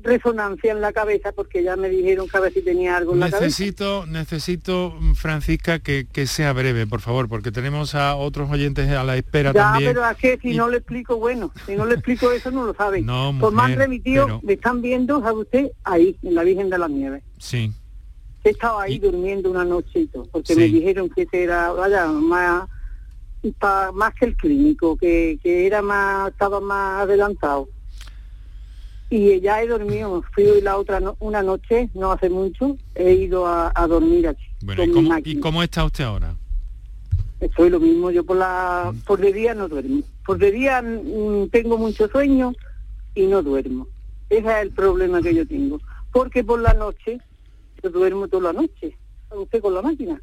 resonancia 0.02 0.72
en 0.72 0.82
la 0.82 0.94
cabeza 0.94 1.32
porque 1.32 1.64
ya 1.64 1.76
me 1.76 1.90
dijeron 1.90 2.28
que 2.28 2.38
a 2.38 2.40
ver 2.40 2.54
si 2.54 2.62
tenía 2.62 2.98
algo 2.98 3.14
en 3.14 3.20
la 3.20 3.30
necesito, 3.30 4.02
cabeza. 4.02 4.20
Necesito, 4.20 4.98
Francisca, 5.16 5.80
que, 5.80 6.28
sea 6.28 6.54
breve, 6.54 6.88
por 6.88 7.02
favor, 7.02 7.28
porque 7.28 7.52
tenemos 7.52 7.96
a 7.96 8.16
otros 8.16 8.50
oyentes 8.50 8.90
a 8.90 9.04
la 9.04 9.18
espera 9.18 9.54
ya, 9.54 9.72
también. 9.72 9.94
pero 9.94 10.10
es 10.10 10.18
que 10.18 10.38
si 10.42 10.56
no 10.56 10.70
le 10.70 10.78
explico, 10.78 11.18
bueno, 11.18 11.52
si 11.66 11.76
no 11.76 11.86
le 11.86 11.96
explico 11.96 12.32
eso 12.32 12.52
no 12.52 12.66
lo 12.66 12.74
saben. 12.74 13.06
No, 13.06 13.36
Por 13.40 13.54
más 13.54 13.76
remitido, 13.76 14.42
me 14.44 14.54
están 14.54 14.82
viendo, 14.82 15.22
¿sabe 15.22 15.40
usted? 15.40 15.72
Ahí, 15.84 16.18
en 16.24 16.36
la 16.36 16.44
Virgen 16.44 16.70
de 16.70 16.78
las 16.78 16.90
Nieves. 16.90 17.24
Sí. 17.38 17.72
He 18.44 18.52
estado 18.52 18.80
ahí 18.80 18.98
durmiendo 19.00 19.52
una 19.52 19.66
noche 19.66 20.08
porque 20.32 20.56
me 20.56 20.66
dijeron 20.66 21.10
que 21.10 21.28
era, 21.32 21.72
vaya, 21.72 22.08
más, 22.08 22.70
más 23.94 24.14
que 24.16 24.26
el 24.26 24.38
clínico, 24.38 24.96
que, 24.96 25.38
que 25.44 25.66
era 25.66 25.82
más, 25.82 26.32
estaba 26.32 26.62
más 26.62 27.02
adelantado 27.04 27.68
y 29.10 29.40
ya 29.40 29.62
he 29.62 29.68
dormido, 29.68 30.24
fui 30.34 30.62
la 30.62 30.78
otra 30.78 31.02
una 31.20 31.42
noche, 31.42 31.90
no 31.94 32.12
hace 32.12 32.30
mucho, 32.30 32.78
he 32.94 33.14
ido 33.14 33.48
a, 33.48 33.72
dormir 33.88 34.28
aquí. 34.28 34.46
¿y, 35.24 35.40
cómo, 35.40 35.64
está 35.64 35.86
usted 35.86 36.04
ahora? 36.04 36.36
Estoy 37.40 37.70
lo 37.70 37.80
mismo, 37.80 38.12
yo 38.12 38.26
por 38.26 38.38
la 38.38 38.94
por 39.06 39.20
de 39.20 39.32
día 39.32 39.54
no 39.54 39.68
duermo. 39.68 40.02
Por 40.26 40.40
de 40.40 40.52
día 40.52 40.82
mm, 40.82 41.50
tengo 41.50 41.78
mucho 41.78 42.08
sueño 42.10 42.54
y 43.16 43.28
no 43.28 43.42
duermo. 43.44 43.88
Ese 44.30 44.48
es 44.48 44.62
el 44.64 44.72
problema 44.72 45.22
que 45.22 45.34
yo 45.34 45.48
tengo. 45.48 45.80
Porque 46.12 46.44
por 46.44 46.60
la 46.60 46.74
noche, 46.74 47.20
yo 47.82 47.90
duermo 47.90 48.28
toda 48.28 48.52
la 48.52 48.60
noche, 48.62 48.98
usted 49.32 49.62
con 49.62 49.74
la 49.74 49.82
máquina. 49.82 50.20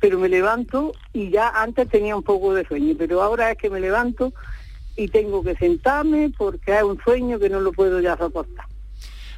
Pero 0.00 0.18
me 0.18 0.30
levanto 0.30 0.92
y 1.12 1.30
ya 1.30 1.48
antes 1.48 1.88
tenía 1.88 2.16
un 2.16 2.22
poco 2.22 2.54
de 2.54 2.64
sueño, 2.64 2.94
pero 2.96 3.20
ahora 3.20 3.50
es 3.50 3.58
que 3.58 3.68
me 3.68 3.80
levanto 3.80 4.32
y 4.96 5.08
tengo 5.08 5.42
que 5.42 5.54
sentarme 5.56 6.32
porque 6.36 6.72
hay 6.72 6.82
un 6.82 6.98
sueño 7.02 7.38
que 7.38 7.48
no 7.48 7.60
lo 7.60 7.72
puedo 7.72 8.00
ya 8.00 8.16
soportar. 8.16 8.66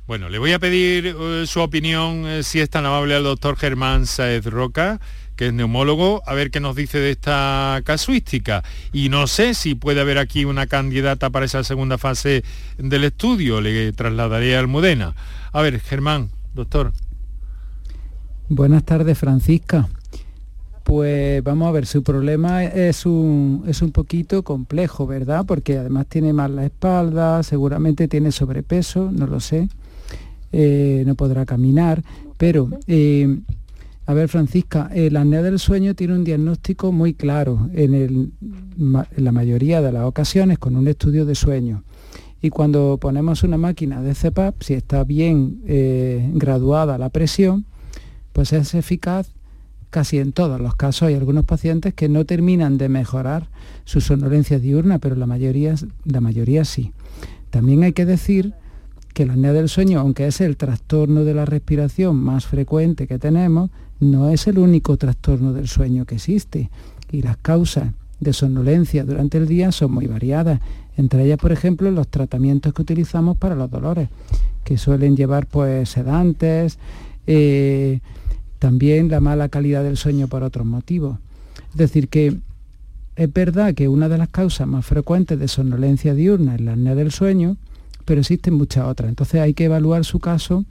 Bueno, 0.06 0.28
le 0.28 0.38
voy 0.38 0.52
a 0.52 0.58
pedir 0.58 1.14
eh, 1.16 1.44
su 1.46 1.60
opinión, 1.60 2.26
eh, 2.26 2.42
si 2.42 2.60
es 2.60 2.68
tan 2.68 2.84
amable, 2.84 3.14
al 3.14 3.22
doctor 3.22 3.56
Germán 3.56 4.06
Saez 4.06 4.44
Roca, 4.46 5.00
que 5.36 5.46
es 5.46 5.52
neumólogo, 5.52 6.22
a 6.26 6.34
ver 6.34 6.50
qué 6.50 6.58
nos 6.58 6.74
dice 6.74 6.98
de 6.98 7.12
esta 7.12 7.80
casuística. 7.84 8.64
Y 8.92 9.08
no 9.10 9.28
sé 9.28 9.54
si 9.54 9.76
puede 9.76 10.00
haber 10.00 10.18
aquí 10.18 10.44
una 10.44 10.66
candidata 10.66 11.30
para 11.30 11.46
esa 11.46 11.62
segunda 11.62 11.98
fase 11.98 12.42
del 12.78 13.04
estudio, 13.04 13.60
le 13.60 13.92
trasladaré 13.92 14.56
a 14.56 14.60
Almudena. 14.60 15.14
A 15.52 15.62
ver, 15.62 15.80
Germán, 15.80 16.30
doctor. 16.52 16.92
Buenas 18.48 18.84
tardes, 18.84 19.16
Francisca. 19.16 19.88
Pues 20.84 21.42
vamos 21.44 21.68
a 21.68 21.72
ver, 21.72 21.86
su 21.86 22.02
problema 22.02 22.64
es 22.64 23.06
un, 23.06 23.64
es 23.66 23.82
un 23.82 23.92
poquito 23.92 24.42
complejo, 24.42 25.06
¿verdad? 25.06 25.44
Porque 25.46 25.78
además 25.78 26.06
tiene 26.08 26.32
mal 26.32 26.56
la 26.56 26.64
espalda, 26.64 27.42
seguramente 27.42 28.08
tiene 28.08 28.32
sobrepeso, 28.32 29.10
no 29.12 29.26
lo 29.26 29.38
sé, 29.38 29.68
eh, 30.52 31.04
no 31.06 31.14
podrá 31.14 31.46
caminar, 31.46 32.02
pero 32.36 32.68
eh, 32.88 33.38
a 34.06 34.14
ver, 34.14 34.28
Francisca, 34.28 34.90
la 34.92 35.20
apnea 35.20 35.42
del 35.42 35.60
sueño 35.60 35.94
tiene 35.94 36.14
un 36.14 36.24
diagnóstico 36.24 36.90
muy 36.90 37.14
claro 37.14 37.70
en, 37.72 38.32
la 39.16 39.32
mayoría 39.32 39.80
de 39.80 39.92
las 39.92 40.04
ocasiones 40.04 40.58
con 40.58 40.74
un 40.74 40.88
estudio 40.88 41.24
de 41.24 41.36
sueño. 41.36 41.84
Y 42.42 42.50
cuando 42.50 42.98
ponemos 43.00 43.44
una 43.44 43.56
máquina 43.56 44.02
de 44.02 44.14
CPAP, 44.14 44.60
si 44.62 44.74
está 44.74 45.04
bien 45.04 45.62
eh, 45.68 46.28
graduada 46.34 46.98
la 46.98 47.10
presión, 47.10 47.64
pues 48.32 48.52
es 48.52 48.74
eficaz 48.74 49.28
casi 49.92 50.18
en 50.18 50.32
todos 50.32 50.58
los 50.58 50.74
casos. 50.74 51.02
Hay 51.02 51.14
algunos 51.14 51.44
pacientes 51.44 51.92
que 51.92 52.08
no 52.08 52.24
terminan 52.24 52.78
de 52.78 52.88
mejorar 52.88 53.46
su 53.84 54.00
somnolencia 54.00 54.58
diurna, 54.58 54.98
pero 54.98 55.14
la 55.14 55.26
mayoría, 55.26 55.74
la 56.04 56.20
mayoría 56.20 56.64
sí. 56.64 56.92
También 57.50 57.84
hay 57.84 57.92
que 57.92 58.06
decir 58.06 58.54
que 59.12 59.26
la 59.26 59.34
apnea 59.34 59.52
del 59.52 59.68
sueño, 59.68 60.00
aunque 60.00 60.26
es 60.26 60.40
el 60.40 60.56
trastorno 60.56 61.24
de 61.24 61.34
la 61.34 61.44
respiración 61.44 62.16
más 62.16 62.46
frecuente 62.46 63.06
que 63.06 63.18
tenemos, 63.18 63.70
no 64.00 64.30
es 64.30 64.46
el 64.46 64.58
único 64.58 64.96
trastorno 64.96 65.52
del 65.52 65.68
sueño 65.68 66.06
que 66.06 66.14
existe 66.14 66.70
y 67.12 67.20
las 67.20 67.36
causas 67.36 67.92
de 68.18 68.32
somnolencia 68.32 69.04
durante 69.04 69.36
el 69.36 69.46
día 69.46 69.72
son 69.72 69.92
muy 69.92 70.06
variadas. 70.06 70.60
Entre 70.96 71.24
ellas, 71.24 71.38
por 71.38 71.52
ejemplo, 71.52 71.90
los 71.90 72.08
tratamientos 72.08 72.72
que 72.72 72.80
utilizamos 72.80 73.36
para 73.36 73.54
los 73.54 73.70
dolores, 73.70 74.08
que 74.64 74.78
suelen 74.78 75.16
llevar 75.16 75.46
pues 75.46 75.90
sedantes, 75.90 76.78
eh, 77.26 78.00
también 78.62 79.08
la 79.08 79.18
mala 79.18 79.48
calidad 79.48 79.82
del 79.82 79.96
sueño 79.96 80.28
por 80.28 80.44
otros 80.44 80.64
motivos. 80.64 81.18
Es 81.72 81.78
decir, 81.78 82.06
que 82.06 82.36
es 83.16 83.32
verdad 83.32 83.74
que 83.74 83.88
una 83.88 84.08
de 84.08 84.16
las 84.18 84.28
causas 84.28 84.68
más 84.68 84.86
frecuentes 84.86 85.36
de 85.36 85.48
somnolencia 85.48 86.14
diurna 86.14 86.54
es 86.54 86.60
la 86.60 86.74
apnea 86.74 86.94
del 86.94 87.10
sueño, 87.10 87.56
pero 88.04 88.20
existen 88.20 88.54
muchas 88.54 88.86
otras. 88.86 89.08
Entonces 89.08 89.40
hay 89.40 89.52
que 89.52 89.64
evaluar 89.64 90.04
su 90.04 90.20
caso 90.20 90.64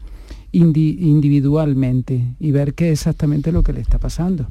individualmente 0.54 2.24
y 2.40 2.52
ver 2.52 2.76
qué 2.76 2.94
es 2.94 3.02
exactamente 3.02 3.52
lo 3.52 3.62
que 3.62 3.74
le 3.74 3.82
está 3.82 4.00
pasando. 4.00 4.48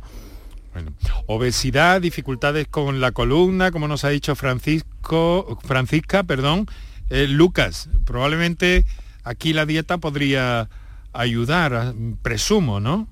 obesidad, 1.24 2.03
dificultades 2.03 2.68
con 2.68 3.01
la 3.01 3.12
columna, 3.12 3.70
como 3.70 3.88
nos 3.88 4.05
ha 4.05 4.11
dicho 4.11 4.34
Francisco, 4.34 5.59
Francisca, 5.64 6.24
perdón, 6.24 6.66
eh, 7.09 7.26
Lucas, 7.26 7.88
probablemente 8.05 8.84
aquí 9.24 9.55
la 9.55 9.64
dieta 9.64 9.97
podría 9.97 10.68
ayudar, 11.14 11.95
presumo, 12.20 12.80
¿no? 12.80 13.09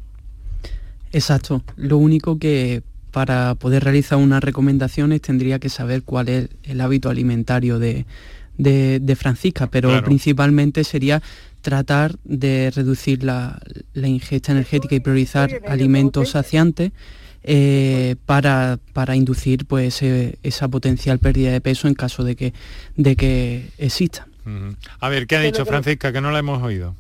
Exacto. 1.13 1.63
Lo 1.77 1.99
único 1.99 2.39
que 2.39 2.83
para 3.11 3.55
poder 3.55 3.85
realizar 3.85 4.19
unas 4.19 4.43
recomendaciones 4.43 5.21
tendría 5.21 5.59
que 5.59 5.69
saber 5.69 6.03
cuál 6.03 6.29
es 6.29 6.49
el 6.65 6.81
hábito 6.81 7.09
alimentario 7.11 7.79
de, 7.79 8.05
Francisca, 9.17 9.69
pero 9.69 10.03
principalmente 10.05 10.85
sería 10.85 11.23
tratar 11.61 12.17
de 12.25 12.71
reducir 12.75 13.25
la, 13.25 13.61
ingesta 13.95 14.53
energética 14.53 14.95
y 14.95 15.01
priorizar 15.01 15.63
alimentos 15.67 16.31
saciantes 16.31 16.93
eh, 17.43 18.17
para, 18.27 18.79
para, 18.93 19.17
inducir 19.17 19.65
pues, 19.65 20.03
eh, 20.03 20.39
esa 20.43 20.69
potencial 20.69 21.19
pérdida 21.19 21.53
de 21.53 21.61
peso 21.61 21.89
en 21.89 21.95
caso 21.95 22.25
de 22.25 22.37
que, 22.37 22.53
de 22.97 23.17
que 23.17 23.71
exista. 23.79 24.27
A 25.01 25.09
ver, 25.09 25.27
¿qué 25.27 25.37
ha 25.37 25.41
dicho 25.41 25.65
Francisca? 25.65 26.13
Que 26.13 26.21
no 26.21 26.31
la 26.31 26.39
hemos 26.39 26.63
oído. 26.63 26.95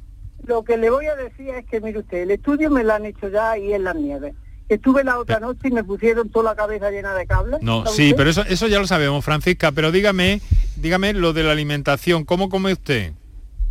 Lo 0.48 0.64
que 0.64 0.76
le 0.78 0.88
voy 0.90 1.06
a 1.06 1.14
decir 1.14 1.50
es 1.50 1.66
que, 1.66 1.80
mire 1.80 1.98
usted, 1.98 2.22
el 2.22 2.30
estudio 2.30 2.70
me 2.70 2.82
lo 2.82 2.94
han 2.94 3.04
hecho 3.04 3.28
ya 3.28 3.56
y 3.58 3.74
en 3.74 3.84
las 3.84 3.94
nieves. 3.94 4.34
Estuve 4.68 5.04
la 5.04 5.18
otra 5.18 5.40
noche 5.40 5.68
y 5.68 5.70
me 5.70 5.84
pusieron 5.84 6.30
toda 6.30 6.50
la 6.50 6.56
cabeza 6.56 6.90
llena 6.90 7.14
de 7.14 7.26
cables. 7.26 7.62
No, 7.62 7.86
sí, 7.86 8.14
pero 8.16 8.30
eso, 8.30 8.42
eso 8.42 8.66
ya 8.66 8.78
lo 8.78 8.86
sabemos, 8.86 9.24
Francisca. 9.24 9.72
Pero 9.72 9.92
dígame, 9.92 10.40
dígame 10.76 11.12
lo 11.12 11.32
de 11.32 11.42
la 11.42 11.52
alimentación. 11.52 12.24
¿Cómo 12.24 12.48
come 12.48 12.72
usted? 12.72 13.12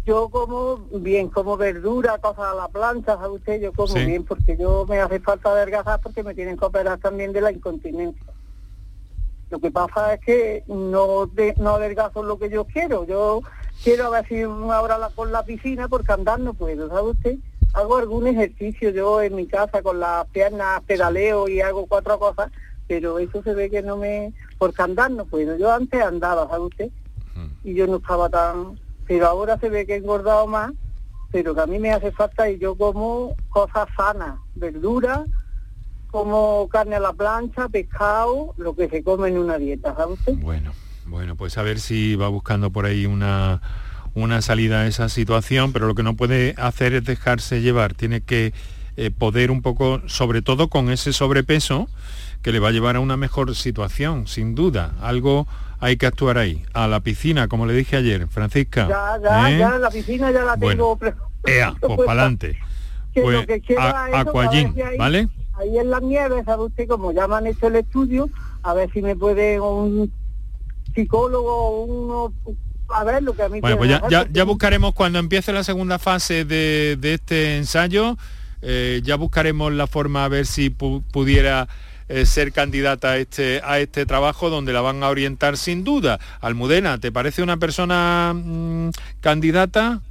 yo 0.08 0.30
como 0.30 0.78
bien, 1.02 1.28
como 1.28 1.58
verdura, 1.58 2.18
cosas 2.20 2.46
a 2.54 2.56
la 2.56 2.70
plancha, 2.70 3.18
¿sabe 3.18 3.34
usted? 3.34 3.62
Yo 3.62 3.74
como 3.74 3.94
bien 3.94 4.24
porque 4.24 4.56
yo 4.56 4.86
me 4.88 5.02
hace 5.02 5.20
falta 5.20 5.50
adelgazar 5.50 6.00
porque 6.00 6.24
me 6.24 6.34
tienen 6.34 6.56
que 6.56 6.64
operar 6.64 6.98
también 6.98 7.34
de 7.34 7.42
la 7.42 7.52
incontinencia. 7.52 8.26
Lo 9.50 9.60
que 9.60 9.70
pasa 9.70 10.14
es 10.14 10.22
que 10.22 10.64
no, 10.68 11.26
de, 11.26 11.56
no 11.58 11.72
adelgazo 11.72 12.24
lo 12.24 12.40
que 12.40 12.50
yo 12.50 12.64
quiero. 12.64 13.06
Yo 13.06 13.42
quiero 13.84 14.12
ver 14.12 14.28
si 14.28 14.44
una 14.44 14.82
hora 14.82 14.98
la, 14.98 15.10
por 15.10 15.30
la 15.30 15.44
piscina 15.44 15.88
porque 15.88 16.14
andar 16.14 16.40
no 16.40 16.54
puedo, 16.54 16.90
¿sabe 16.90 17.10
usted? 17.10 17.36
Hago 17.74 17.98
algún 17.98 18.28
ejercicio 18.28 18.90
yo 18.92 19.22
en 19.22 19.36
mi 19.36 19.48
casa 19.48 19.82
con 19.82 20.00
las 20.00 20.26
piernas, 20.28 20.82
pedaleo 20.86 21.48
y 21.48 21.62
hago 21.62 21.86
cuatro 21.86 22.18
cosas, 22.18 22.52
pero 22.88 23.20
eso 23.20 23.44
se 23.44 23.54
ve 23.54 23.70
que 23.70 23.82
no 23.82 23.98
me... 23.98 24.34
porque 24.58 24.82
andar 24.82 25.12
no 25.12 25.26
puedo. 25.26 25.58
Yo 25.58 25.72
antes 25.72 26.02
andaba, 26.02 26.48
¿sabe 26.48 26.64
usted? 26.64 26.90
Y 27.64 27.76
yo 27.76 27.86
no 27.86 27.98
estaba 27.98 28.30
tan 28.30 28.78
pero 29.08 29.28
ahora 29.28 29.58
se 29.58 29.70
ve 29.70 29.86
que 29.86 29.94
he 29.94 29.98
engordado 29.98 30.46
más, 30.48 30.74
pero 31.32 31.56
que 31.56 31.62
a 31.62 31.66
mí 31.66 31.80
me 31.80 31.92
hace 31.92 32.12
falta 32.12 32.50
y 32.50 32.60
yo 32.60 32.76
como 32.76 33.36
cosas 33.50 33.88
sanas, 33.96 34.38
verduras, 34.56 35.22
como 36.12 36.68
carne 36.70 36.98
a 36.98 37.00
la 37.00 37.14
plancha, 37.14 37.70
pescado, 37.70 38.54
lo 38.58 38.76
que 38.76 38.90
se 38.90 39.04
come 39.04 39.30
en 39.30 39.38
una 39.38 39.58
dieta, 39.58 39.96
¿sabe 39.96 40.14
usted? 40.14 40.34
Bueno, 40.36 40.74
bueno, 41.08 41.36
pues 41.36 41.58
a 41.58 41.64
ver 41.64 41.80
si 41.80 42.16
va 42.16 42.28
buscando 42.28 42.72
por 42.72 42.86
ahí 42.86 43.06
una, 43.06 43.62
una 44.14 44.42
salida 44.42 44.82
a 44.82 44.88
esa 44.88 45.10
situación, 45.10 45.74
pero 45.74 45.88
lo 45.88 45.96
que 45.96 46.04
no 46.04 46.16
puede 46.16 46.54
hacer 46.58 46.94
es 46.94 47.06
dejarse 47.06 47.62
llevar, 47.62 47.94
tiene 47.94 48.22
que 48.22 48.54
eh, 48.98 49.12
poder 49.12 49.52
un 49.52 49.62
poco, 49.62 50.02
sobre 50.08 50.42
todo 50.42 50.70
con 50.70 50.90
ese 50.90 51.14
sobrepeso, 51.14 51.88
que 52.42 52.52
le 52.52 52.60
va 52.60 52.70
a 52.70 52.72
llevar 52.72 52.96
a 52.96 53.00
una 53.00 53.18
mejor 53.18 53.56
situación, 53.56 54.28
sin 54.28 54.56
duda. 54.56 54.94
Algo 55.02 55.48
hay 55.80 55.98
que 55.98 56.08
actuar 56.08 56.38
ahí. 56.38 56.64
A 56.74 56.88
la 56.88 57.00
piscina, 57.00 57.48
como 57.48 57.66
le 57.66 57.74
dije 57.74 57.96
ayer, 57.96 58.28
Francisca. 58.28 58.88
Ya, 58.88 59.20
ya, 59.22 59.52
¿eh? 59.52 59.58
ya, 59.58 59.78
la 59.78 59.90
piscina 59.90 60.32
ya 60.32 60.44
la 60.44 60.58
tengo. 60.58 60.96
Bueno, 60.96 61.16
ea, 61.46 61.74
pues 61.80 61.98
para 61.98 62.24
adelante. 62.24 62.58
Pues, 63.14 63.48
Aquallín, 64.14 64.76
¿vale? 64.98 65.28
Ahí 65.54 65.78
en 65.80 65.90
la 65.90 66.00
nieve, 66.00 66.44
sabe 66.44 66.66
usted, 66.66 66.88
como 66.88 67.12
ya 67.12 67.28
me 67.28 67.36
han 67.36 67.48
hecho 67.48 67.68
el 67.68 67.78
estudio, 67.78 68.30
a 68.62 68.74
ver 68.76 68.92
si 68.92 69.02
me 69.02 69.16
puede 69.16 69.60
un 69.60 70.12
psicólogo 70.98 71.86
uno 71.86 72.34
a 72.90 73.04
ver 73.04 73.22
lo 73.22 73.36
que 73.36 73.44
a 73.44 73.50
mí 73.50 73.60
bueno, 73.62 73.78
pues 73.78 73.90
ya, 73.90 74.28
ya, 74.32 74.44
buscaremos 74.44 74.94
cuando 74.94 75.20
empiece 75.20 75.52
la 75.52 75.64
segunda 75.64 76.00
fase 76.00 76.46
de, 76.46 76.98
este 77.02 77.58
ensayo, 77.58 78.18
eh, 78.62 79.02
ya 79.04 79.16
buscaremos 79.16 79.74
la 79.74 79.88
forma 79.88 80.26
a 80.26 80.28
ver 80.30 80.46
si 80.46 80.70
pudiera 80.70 81.68
eh, 82.08 82.26
ser 82.26 82.54
candidata 82.54 83.12
a 83.12 83.18
este, 83.18 83.62
a 83.64 83.80
este 83.80 84.06
trabajo 84.06 84.50
donde 84.50 84.74
la 84.74 84.82
van 84.82 85.04
a 85.04 85.10
orientar 85.10 85.58
sin 85.58 85.84
duda. 85.84 86.20
Almudena, 86.40 86.98
¿te 86.98 87.12
parece 87.12 87.44
una 87.44 87.58
persona 87.58 88.34
mm, 88.34 88.90
candidata? 89.20 90.02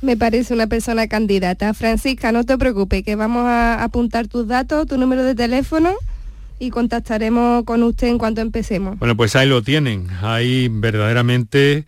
Me 0.00 0.16
parece 0.16 0.54
una 0.54 0.68
persona 0.68 1.08
candidata. 1.08 1.74
Francisca, 1.74 2.30
no 2.30 2.44
te 2.44 2.56
preocupes, 2.56 3.02
que 3.02 3.16
vamos 3.16 3.46
a 3.46 3.82
apuntar 3.82 4.28
tus 4.28 4.46
datos, 4.46 4.86
tu 4.86 4.96
número 4.96 5.24
de 5.24 5.34
teléfono 5.34 5.96
y 6.64 6.70
contactaremos 6.70 7.64
con 7.64 7.82
usted 7.82 8.08
en 8.08 8.18
cuanto 8.18 8.40
empecemos. 8.40 8.98
Bueno, 8.98 9.16
pues 9.16 9.36
ahí 9.36 9.48
lo 9.48 9.62
tienen. 9.62 10.08
Hay 10.22 10.68
verdaderamente 10.68 11.84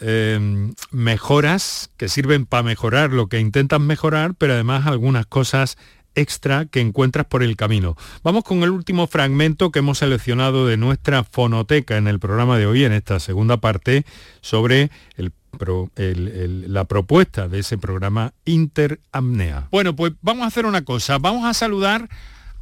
eh, 0.00 0.72
mejoras 0.90 1.90
que 1.96 2.08
sirven 2.08 2.46
para 2.46 2.62
mejorar 2.62 3.12
lo 3.12 3.28
que 3.28 3.40
intentan 3.40 3.86
mejorar, 3.86 4.34
pero 4.34 4.54
además 4.54 4.86
algunas 4.86 5.26
cosas 5.26 5.76
extra 6.16 6.64
que 6.64 6.80
encuentras 6.80 7.26
por 7.26 7.42
el 7.42 7.56
camino. 7.56 7.96
Vamos 8.22 8.42
con 8.42 8.62
el 8.62 8.70
último 8.70 9.06
fragmento 9.06 9.70
que 9.70 9.78
hemos 9.78 9.98
seleccionado 9.98 10.66
de 10.66 10.76
nuestra 10.76 11.22
fonoteca 11.24 11.96
en 11.96 12.08
el 12.08 12.18
programa 12.18 12.58
de 12.58 12.66
hoy, 12.66 12.84
en 12.84 12.92
esta 12.92 13.20
segunda 13.20 13.58
parte, 13.58 14.04
sobre 14.40 14.90
la 15.58 16.84
propuesta 16.84 17.48
de 17.48 17.60
ese 17.60 17.78
programa 17.78 18.32
Interamnea. 18.44 19.68
Bueno, 19.70 19.94
pues 19.94 20.12
vamos 20.22 20.44
a 20.44 20.48
hacer 20.48 20.66
una 20.66 20.84
cosa, 20.84 21.18
vamos 21.18 21.44
a 21.44 21.54
saludar 21.54 22.08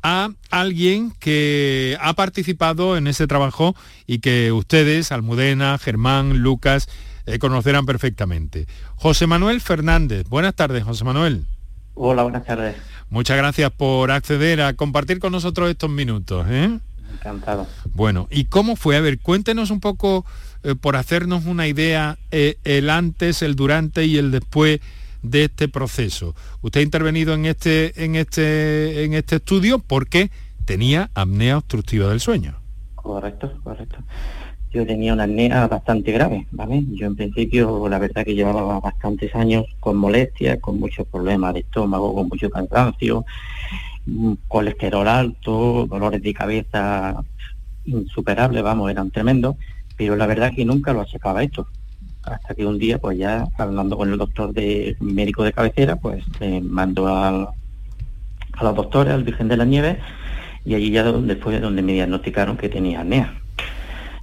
a 0.04 0.28
alguien 0.50 1.12
que 1.18 1.96
ha 1.98 2.12
participado 2.12 2.98
en 2.98 3.06
ese 3.06 3.26
trabajo 3.26 3.74
y 4.06 4.18
que 4.18 4.52
ustedes, 4.52 5.10
Almudena, 5.10 5.78
Germán, 5.78 6.38
Lucas, 6.40 6.90
eh, 7.24 7.38
conocerán 7.38 7.86
perfectamente. 7.86 8.66
José 8.96 9.26
Manuel 9.26 9.62
Fernández. 9.62 10.28
Buenas 10.28 10.54
tardes, 10.54 10.84
José 10.84 11.04
Manuel. 11.04 11.46
Hola, 11.94 12.22
buenas 12.22 12.44
tardes. 12.44 12.76
Muchas 13.08 13.38
gracias 13.38 13.70
por 13.70 14.10
acceder 14.10 14.60
a 14.60 14.74
compartir 14.74 15.20
con 15.20 15.32
nosotros 15.32 15.70
estos 15.70 15.88
minutos. 15.88 16.46
¿eh? 16.50 16.78
Encantado. 17.14 17.66
Bueno, 17.94 18.28
¿y 18.30 18.44
cómo 18.44 18.76
fue? 18.76 18.98
A 18.98 19.00
ver, 19.00 19.18
cuéntenos 19.18 19.70
un 19.70 19.80
poco, 19.80 20.26
eh, 20.64 20.74
por 20.74 20.96
hacernos 20.96 21.46
una 21.46 21.66
idea, 21.66 22.18
el 22.30 22.90
antes, 22.90 23.40
el 23.40 23.56
durante 23.56 24.04
y 24.04 24.18
el 24.18 24.30
después 24.30 24.80
de 25.24 25.44
este 25.44 25.68
proceso. 25.68 26.34
Usted 26.62 26.80
ha 26.80 26.84
intervenido 26.84 27.34
en 27.34 27.46
este, 27.46 28.04
en 28.04 28.14
este, 28.14 29.04
en 29.04 29.14
este 29.14 29.36
estudio 29.36 29.80
porque 29.80 30.30
tenía 30.64 31.10
apnea 31.14 31.58
obstructiva 31.58 32.10
del 32.10 32.20
sueño. 32.20 32.56
Correcto, 32.94 33.52
correcto. 33.64 33.98
Yo 34.70 34.86
tenía 34.86 35.12
una 35.14 35.24
apnea 35.24 35.66
bastante 35.66 36.12
grave, 36.12 36.46
¿vale? 36.50 36.84
Yo 36.92 37.06
en 37.06 37.16
principio 37.16 37.88
la 37.88 37.98
verdad 37.98 38.24
que 38.24 38.34
llevaba 38.34 38.80
bastantes 38.80 39.34
años 39.34 39.64
con 39.80 39.96
molestias, 39.96 40.58
con 40.60 40.78
muchos 40.78 41.06
problemas 41.06 41.54
de 41.54 41.60
estómago, 41.60 42.14
con 42.14 42.28
mucho 42.28 42.50
cansancio, 42.50 43.24
mm, 44.06 44.32
colesterol 44.48 45.08
alto, 45.08 45.86
dolores 45.86 46.22
de 46.22 46.34
cabeza 46.34 47.24
insuperables, 47.84 48.62
vamos, 48.62 48.90
eran 48.90 49.10
tremendos, 49.10 49.56
pero 49.96 50.16
la 50.16 50.26
verdad 50.26 50.52
que 50.54 50.64
nunca 50.64 50.92
lo 50.92 51.02
achacaba 51.02 51.42
esto. 51.42 51.68
Hasta 52.26 52.54
que 52.54 52.64
un 52.66 52.78
día, 52.78 52.98
pues 52.98 53.18
ya 53.18 53.46
hablando 53.58 53.96
con 53.96 54.10
el 54.10 54.18
doctor 54.18 54.52
de 54.52 54.96
médico 55.00 55.44
de 55.44 55.52
cabecera, 55.52 55.96
pues 55.96 56.24
me 56.40 56.60
mandó 56.60 57.08
al, 57.08 57.48
a 58.52 58.64
los 58.64 58.74
doctores, 58.74 59.12
al 59.12 59.24
Virgen 59.24 59.48
de 59.48 59.56
la 59.56 59.64
Nieve, 59.64 59.98
y 60.64 60.74
allí 60.74 60.90
ya 60.90 61.02
donde 61.02 61.36
fue 61.36 61.60
donde 61.60 61.82
me 61.82 61.92
diagnosticaron 61.92 62.56
que 62.56 62.68
tenía 62.68 63.00
apnea. 63.00 63.34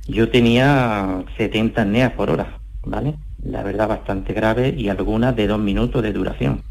Yo 0.08 0.30
tenía 0.30 1.24
70 1.38 1.84
apneas 1.84 2.14
por 2.14 2.32
hora, 2.32 2.58
¿vale? 2.84 3.16
La 3.44 3.64
verdad 3.64 3.88
bastante 3.88 4.34
grave 4.34 4.74
y 4.76 4.90
algunas 4.90 5.36
de 5.36 5.48
dos 5.48 5.60
minutos 5.60 6.02
de 6.02 6.14
duración. 6.14 6.64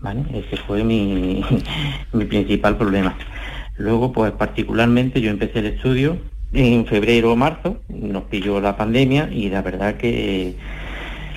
¿Vale? 0.00 0.24
Ese 0.32 0.56
fue 0.56 0.84
mi, 0.84 1.44
mi 2.12 2.24
principal 2.24 2.76
problema. 2.76 3.16
Luego, 3.76 4.12
pues 4.12 4.32
particularmente 4.32 5.20
yo 5.20 5.30
empecé 5.30 5.58
el 5.58 5.66
estudio 5.66 6.18
en 6.52 6.86
febrero 6.86 7.32
o 7.32 7.36
marzo, 7.36 7.78
nos 7.88 8.24
pilló 8.24 8.60
la 8.60 8.76
pandemia 8.76 9.28
y 9.30 9.50
la 9.50 9.62
verdad 9.62 9.96
que, 9.96 10.56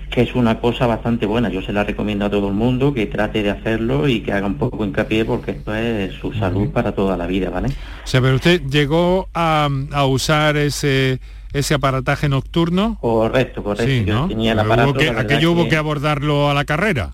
que 0.10 0.22
es 0.22 0.36
una 0.36 0.60
cosa 0.60 0.88
bastante 0.88 1.26
buena. 1.26 1.50
Yo 1.50 1.62
se 1.62 1.74
la 1.74 1.84
recomiendo 1.84 2.26
a 2.26 2.30
todo 2.30 2.48
el 2.48 2.54
mundo 2.54 2.94
que 2.94 3.06
trate 3.08 3.44
de 3.44 3.50
hacerlo 3.50 4.08
y 4.08 4.22
que 4.22 4.32
haga 4.32 4.48
un 4.48 4.56
poco 4.56 4.86
hincapié 4.86 5.26
porque 5.26 5.52
esto 5.52 5.76
es 5.76 6.14
su 6.14 6.34
salud 6.34 6.70
para 6.70 6.94
toda 6.94 7.18
la 7.18 7.28
vida, 7.28 7.50
¿vale? 7.50 7.70
O 7.70 8.08
sea, 8.08 8.22
pero 8.22 8.36
usted 8.36 8.62
llegó 8.70 9.30
a, 9.34 9.70
usar 10.08 10.58
ese 10.58 11.20
ese 11.54 11.74
aparataje 11.74 12.30
nocturno. 12.30 12.98
Correcto, 13.02 13.62
correcto. 13.62 14.06
Yo 14.06 14.28
tenía 14.28 14.54
el 14.54 14.60
aparato, 14.60 15.00
aquello 15.18 15.52
hubo 15.52 15.68
que 15.68 15.76
abordarlo 15.76 16.50
a 16.50 16.54
la 16.54 16.64
carrera. 16.64 17.12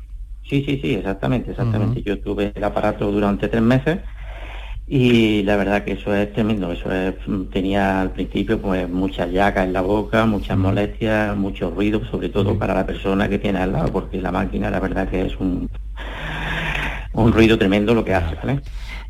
Sí, 0.48 0.64
sí, 0.64 0.80
sí, 0.82 0.94
exactamente, 0.94 1.52
exactamente. 1.52 2.04
Yo 2.04 2.20
tuve 2.20 2.54
el 2.56 2.64
aparato 2.64 3.12
durante 3.12 3.48
tres 3.48 3.64
meses 3.64 3.98
y 4.90 5.44
la 5.44 5.58
verdad 5.58 5.84
que 5.84 5.94
eso 5.94 6.16
es 6.16 6.32
tremendo, 6.32 6.72
eso 6.72 6.90
es, 6.92 7.16
tenía 7.52 8.00
al 8.00 8.12
principio 8.12 8.62
pues 8.62 8.88
muchas 8.90 9.30
llagas 9.32 9.66
en 9.66 9.74
la 9.74 9.82
boca, 9.82 10.26
muchas 10.26 10.58
molestias, 10.58 11.36
mucho 11.36 11.70
ruido, 11.72 12.02
sobre 12.10 12.30
todo 12.30 12.58
para 12.58 12.74
la 12.74 12.86
persona 12.86 13.28
que 13.28 13.38
tiene 13.38 13.60
al 13.60 13.74
lado, 13.74 13.92
porque 13.92 14.22
la 14.22 14.32
máquina 14.32 14.70
la 14.70 14.80
verdad 14.80 15.10
que 15.10 15.26
es 15.26 15.36
un, 15.40 15.70
un 17.12 17.34
ruido 17.34 17.58
tremendo 17.58 17.94
lo 17.94 18.06
que 18.06 18.14
hace, 18.14 18.36
¿vale? 18.36 18.62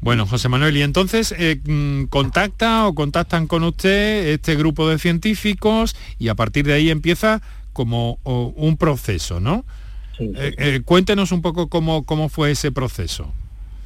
Bueno, 0.02 0.26
José 0.26 0.50
Manuel, 0.50 0.78
y 0.78 0.82
entonces 0.82 1.34
eh, 1.38 1.60
mm, 1.64 2.06
contacta 2.06 2.88
o 2.88 2.96
contactan 2.96 3.46
con 3.46 3.64
usted 3.64 4.30
este 4.30 4.56
grupo 4.56 4.90
de 4.90 4.98
científicos 4.98 5.96
y 6.18 6.30
a 6.30 6.36
partir 6.36 6.66
de 6.66 6.74
ahí 6.74 6.90
empieza 6.90 7.42
como 7.74 8.18
un 8.24 8.78
proceso, 8.78 9.40
¿no? 9.40 9.64
Eh, 10.20 10.56
eh, 10.58 10.82
cuéntenos 10.84 11.32
un 11.32 11.44
poco 11.44 11.68
cómo, 11.68 12.04
cómo 12.04 12.30
fue 12.30 12.50
ese 12.50 12.72
proceso. 12.72 13.32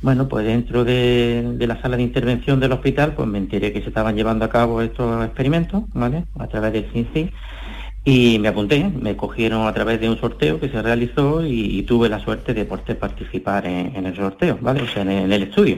Bueno, 0.01 0.27
pues 0.27 0.45
dentro 0.45 0.83
de, 0.83 1.55
la 1.59 1.79
sala 1.79 1.95
de 1.95 2.01
intervención 2.03 2.59
del 2.59 2.71
hospital, 2.71 3.13
pues 3.13 3.27
me 3.27 3.37
enteré 3.37 3.71
que 3.71 3.81
se 3.81 3.89
estaban 3.89 4.15
llevando 4.15 4.45
a 4.45 4.49
cabo 4.49 4.81
estos 4.81 5.23
experimentos, 5.23 5.83
¿vale? 5.93 6.25
A 6.39 6.47
través 6.47 6.73
del 6.73 6.89
CINCI. 6.91 7.31
Y 8.03 8.39
me 8.39 8.47
apunté, 8.47 8.83
me 8.83 9.15
cogieron 9.15 9.67
a 9.67 9.73
través 9.73 10.01
de 10.01 10.09
un 10.09 10.19
sorteo 10.19 10.59
que 10.59 10.69
se 10.69 10.81
realizó 10.81 11.45
y, 11.45 11.83
tuve 11.83 12.09
la 12.09 12.19
suerte 12.19 12.55
de 12.55 12.65
poder 12.65 12.97
participar 12.97 13.67
en, 13.67 14.05
el 14.05 14.15
sorteo, 14.15 14.57
¿vale? 14.59 14.81
O 14.81 14.87
sea, 14.87 15.03
en, 15.03 15.31
el 15.31 15.43
estudio. 15.43 15.77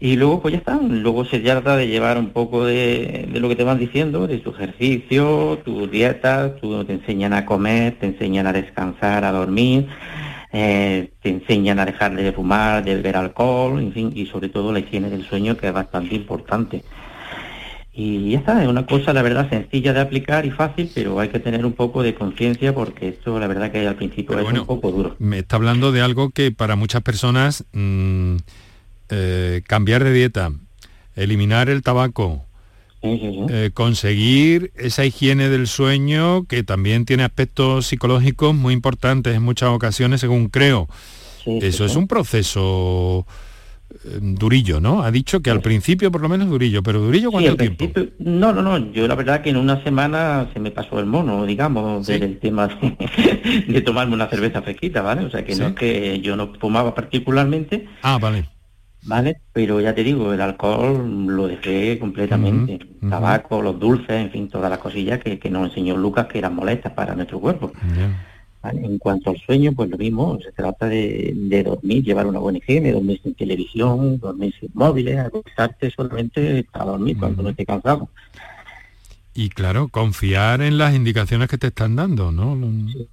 Y 0.00 0.16
luego, 0.16 0.42
pues 0.42 0.52
ya 0.52 0.58
está, 0.58 0.80
luego 0.82 1.24
se 1.24 1.38
trata 1.38 1.76
de 1.76 1.86
llevar 1.86 2.18
un 2.18 2.30
poco 2.30 2.64
de, 2.64 3.28
lo 3.34 3.48
que 3.48 3.54
te 3.54 3.62
van 3.62 3.78
diciendo, 3.78 4.26
de 4.26 4.38
tu 4.38 4.50
ejercicio, 4.50 5.60
tu 5.64 5.86
dieta, 5.86 6.56
tu, 6.56 6.84
te 6.84 6.94
enseñan 6.94 7.34
a 7.34 7.46
comer, 7.46 7.98
te 8.00 8.06
enseñan 8.06 8.48
a 8.48 8.52
descansar, 8.52 9.24
a 9.24 9.30
dormir, 9.30 9.86
eh, 10.52 11.10
te 11.22 11.30
enseñan 11.30 11.78
a 11.78 11.86
dejar 11.86 12.14
de 12.14 12.32
fumar, 12.32 12.84
de 12.84 12.96
beber 12.96 13.16
alcohol, 13.16 13.80
en 13.80 13.92
fin, 13.92 14.12
y 14.14 14.26
sobre 14.26 14.48
todo 14.48 14.72
la 14.72 14.80
higiene 14.80 15.08
del 15.08 15.26
sueño 15.26 15.56
que 15.56 15.68
es 15.68 15.72
bastante 15.72 16.14
importante. 16.14 16.82
Y 17.94 18.30
ya 18.30 18.38
está, 18.38 18.62
es 18.62 18.68
una 18.68 18.86
cosa, 18.86 19.12
la 19.12 19.20
verdad, 19.20 19.48
sencilla 19.50 19.92
de 19.92 20.00
aplicar 20.00 20.46
y 20.46 20.50
fácil, 20.50 20.90
pero 20.94 21.20
hay 21.20 21.28
que 21.28 21.40
tener 21.40 21.64
un 21.66 21.72
poco 21.72 22.02
de 22.02 22.14
conciencia 22.14 22.74
porque 22.74 23.08
esto, 23.08 23.38
la 23.38 23.46
verdad, 23.46 23.70
que 23.70 23.86
al 23.86 23.96
principio 23.96 24.38
es 24.38 24.50
un 24.50 24.66
poco 24.66 24.90
duro. 24.90 25.16
Me 25.18 25.40
está 25.40 25.56
hablando 25.56 25.92
de 25.92 26.00
algo 26.00 26.30
que 26.30 26.52
para 26.52 26.74
muchas 26.74 27.02
personas, 27.02 27.64
mm, 27.72 28.36
eh, 29.10 29.62
cambiar 29.66 30.04
de 30.04 30.12
dieta, 30.12 30.52
eliminar 31.16 31.68
el 31.68 31.82
tabaco, 31.82 32.46
eh, 33.02 33.70
conseguir 33.74 34.72
esa 34.76 35.04
higiene 35.04 35.48
del 35.48 35.66
sueño 35.66 36.44
que 36.44 36.62
también 36.62 37.04
tiene 37.04 37.24
aspectos 37.24 37.86
psicológicos 37.86 38.54
muy 38.54 38.74
importantes 38.74 39.34
en 39.34 39.42
muchas 39.42 39.70
ocasiones, 39.70 40.20
según 40.20 40.48
creo. 40.48 40.88
Eso 41.44 41.84
es 41.84 41.96
un 41.96 42.06
proceso 42.06 43.26
eh, 43.90 44.18
durillo, 44.20 44.80
¿no? 44.80 45.02
Ha 45.02 45.10
dicho 45.10 45.40
que 45.40 45.50
al 45.50 45.60
principio 45.60 46.12
por 46.12 46.20
lo 46.20 46.28
menos 46.28 46.48
durillo, 46.48 46.82
pero 46.82 47.00
durillo 47.00 47.30
cuánto 47.30 47.56
tiempo? 47.56 47.90
No, 48.20 48.52
no, 48.52 48.62
no, 48.62 48.92
yo 48.92 49.08
la 49.08 49.16
verdad 49.16 49.42
que 49.42 49.50
en 49.50 49.56
una 49.56 49.82
semana 49.82 50.48
se 50.52 50.60
me 50.60 50.70
pasó 50.70 51.00
el 51.00 51.06
mono, 51.06 51.44
digamos, 51.44 52.06
del 52.06 52.38
tema 52.38 52.68
de, 53.68 53.80
tomarme 53.80 54.14
una 54.14 54.28
cerveza 54.28 54.62
fresquita, 54.62 55.02
¿vale? 55.02 55.24
O 55.24 55.30
sea 55.30 55.44
que 55.44 55.56
no 55.56 55.68
es 55.68 55.74
que 55.74 56.20
yo 56.20 56.36
no 56.36 56.52
fumaba 56.60 56.94
particularmente. 56.94 57.88
Ah, 58.02 58.18
vale. 58.18 58.48
¿Vale? 59.04 59.40
Pero 59.52 59.80
ya 59.80 59.94
te 59.94 60.04
digo, 60.04 60.32
el 60.32 60.40
alcohol 60.40 61.26
lo 61.26 61.48
dejé 61.48 61.98
completamente. 61.98 62.78
Tabaco, 63.08 63.62
los 63.62 63.78
dulces, 63.78 64.10
en 64.10 64.30
fin, 64.30 64.48
todas 64.48 64.70
las 64.70 64.78
cosillas 64.78 65.20
que, 65.20 65.50
nos 65.50 65.68
enseñó 65.68 65.96
Lucas 65.96 66.26
que 66.26 66.38
eran 66.38 66.54
molestas 66.54 66.92
para 66.92 67.14
nuestro 67.14 67.40
cuerpo. 67.40 67.72
En 68.64 68.98
cuanto 68.98 69.30
al 69.30 69.38
sueño, 69.38 69.72
pues 69.72 69.90
lo 69.90 69.98
mismo, 69.98 70.38
se 70.40 70.52
trata 70.52 70.86
de, 70.86 71.62
dormir, 71.64 72.04
llevar 72.04 72.26
una 72.26 72.38
buena 72.38 72.58
higiene, 72.58 72.92
dormir 72.92 73.20
sin 73.22 73.34
televisión, 73.34 74.18
dormir 74.18 74.54
sin 74.58 74.70
móviles, 74.74 75.18
acostarte 75.18 75.90
solamente 75.90 76.64
a 76.72 76.84
dormir 76.84 77.18
cuando 77.18 77.42
no 77.42 77.48
esté 77.48 77.66
cansado. 77.66 78.08
Y 79.34 79.48
claro, 79.48 79.88
confiar 79.88 80.60
en 80.60 80.76
las 80.76 80.94
indicaciones 80.94 81.48
que 81.48 81.56
te 81.56 81.68
están 81.68 81.96
dando, 81.96 82.30
¿no? 82.30 82.54
Sí, 82.92 83.08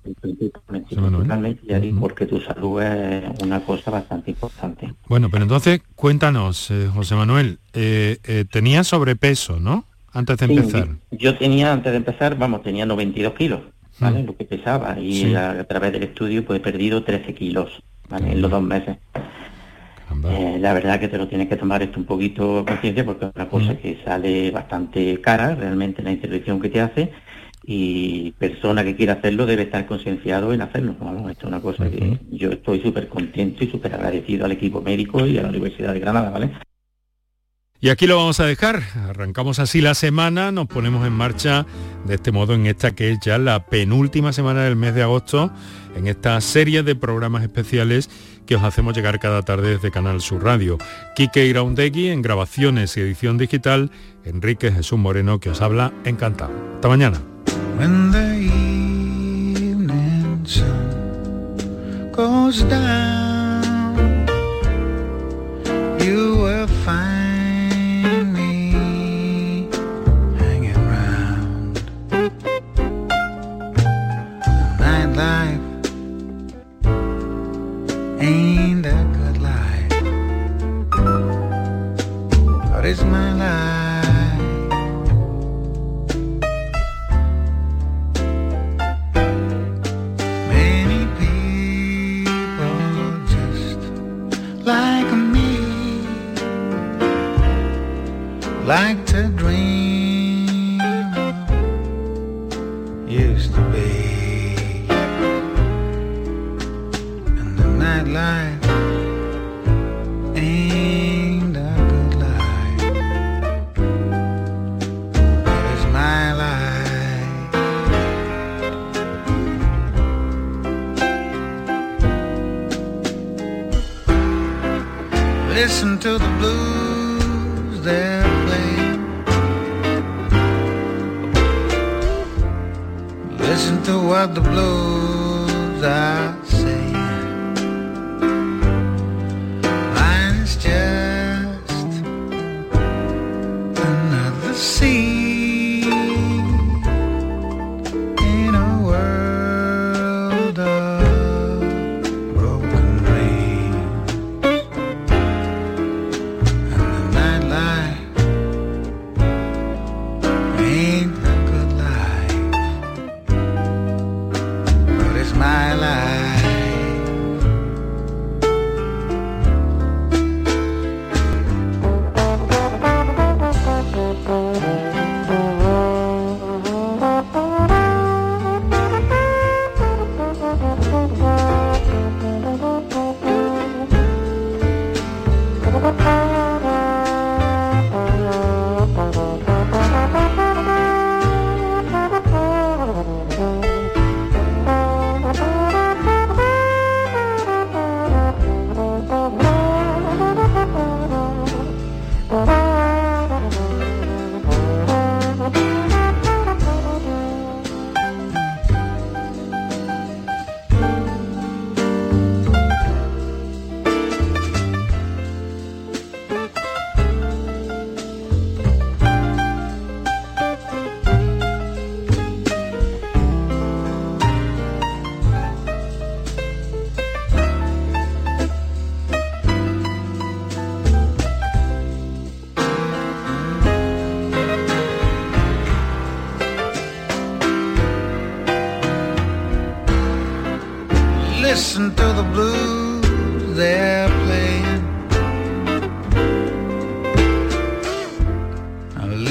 porque 2.00 2.26
tu 2.26 2.42
salud 2.42 2.82
es 2.82 3.24
una 3.42 3.62
cosa 3.62 3.90
bastante 3.92 4.32
importante. 4.32 4.94
Bueno, 5.08 5.30
pero 5.30 5.44
entonces 5.44 5.82
cuéntanos, 5.96 6.72
eh, 6.72 6.90
José 6.94 7.16
Manuel, 7.16 7.60
eh, 7.74 8.18
eh, 8.26 8.46
tenía 8.52 8.84
sobrepeso, 8.84 9.60
¿no? 9.60 9.86
Antes 10.12 10.38
de 10.38 10.46
empezar. 10.46 10.90
Yo 11.12 11.38
tenía, 11.38 11.72
antes 11.72 11.92
de 11.92 11.98
empezar, 11.98 12.38
vamos, 12.38 12.64
tenía 12.64 12.86
92 12.86 13.34
kilos, 13.34 13.62
¿vale? 14.00 14.24
Mm. 14.24 14.26
Lo 14.26 14.36
que 14.36 14.44
pesaba. 14.44 15.00
Y 15.00 15.36
a, 15.36 15.64
través 15.66 15.94
del 15.94 16.04
estudio 16.04 16.44
pues 16.44 16.60
he 16.60 16.64
perdido 16.64 17.04
13 17.04 17.34
kilos, 17.34 17.82
¿vale? 18.10 18.32
En 18.32 18.42
los 18.42 18.52
dos 18.52 18.64
meses. 18.64 18.98
Eh, 20.30 20.58
la 20.60 20.74
verdad 20.74 21.00
que 21.00 21.08
te 21.08 21.18
lo 21.18 21.28
tienes 21.28 21.48
que 21.48 21.56
tomar 21.56 21.84
esto 21.84 22.00
un 22.00 22.06
poquito 22.06 22.66
conciencia 22.66 23.06
porque 23.06 23.26
es 23.26 23.32
una 23.36 23.50
cosa 23.50 23.78
que 23.78 24.00
sale 24.04 24.52
bastante 24.52 25.22
cara 25.22 25.56
realmente 25.56 26.02
la 26.02 26.12
intervención 26.12 26.60
que 26.60 26.70
te 26.70 26.82
hace 26.82 27.12
y 27.64 28.32
persona 28.32 28.84
que 28.84 28.96
quiera 28.96 29.14
hacerlo 29.14 29.46
debe 29.46 29.64
estar 29.64 29.86
concienciado 29.86 30.54
en 30.54 30.62
hacerlo. 30.62 30.96
Esto 31.30 31.42
es 31.42 31.44
una 31.44 31.62
cosa 31.62 31.90
que 31.90 32.18
yo 32.32 32.50
estoy 32.50 32.82
súper 32.82 33.08
contento 33.08 33.64
y 33.64 33.70
súper 33.70 33.94
agradecido 33.94 34.46
al 34.46 34.52
equipo 34.54 34.82
médico 34.82 35.26
y 35.26 35.38
a 35.38 35.44
la 35.44 35.50
Universidad 35.50 35.94
de 35.94 36.00
Granada, 36.00 36.32
¿vale? 36.32 36.52
Y 37.82 37.90
aquí 37.90 38.08
lo 38.08 38.18
vamos 38.18 38.42
a 38.42 38.46
dejar. 38.46 38.82
Arrancamos 39.08 39.60
así 39.60 39.80
la 39.80 39.94
semana, 39.94 40.52
nos 40.52 40.68
ponemos 40.68 41.08
en 41.08 41.14
marcha 41.14 41.66
de 42.06 42.16
este 42.16 42.32
modo 42.32 42.54
en 42.54 42.66
esta 42.66 42.92
que 42.92 43.12
es 43.12 43.20
ya 43.22 43.38
la 43.38 43.68
penúltima 43.68 44.34
semana 44.34 44.64
del 44.64 44.76
mes 44.76 44.96
de 44.96 45.04
agosto, 45.04 45.52
en 45.96 46.08
esta 46.08 46.42
serie 46.42 46.84
de 46.84 46.96
programas 46.96 47.44
especiales 47.44 48.10
que 48.50 48.56
os 48.56 48.64
hacemos 48.64 48.96
llegar 48.96 49.20
cada 49.20 49.44
tarde 49.44 49.70
desde 49.76 49.92
Canal 49.92 50.22
Sur 50.22 50.44
Radio. 50.44 50.80
Quique 51.16 51.46
Iraundegui 51.46 52.10
en 52.10 52.24
grabaciones 52.24 52.98
y 52.98 53.02
edición 53.02 53.38
digital, 53.38 53.92
Enrique 54.26 54.72
Jesús 54.72 54.98
Moreno 54.98 55.40
que 55.40 55.52
os 55.52 55.62
habla 55.62 55.94
encantado. 56.04 56.52
Hasta 56.74 56.88
mañana. 56.88 57.22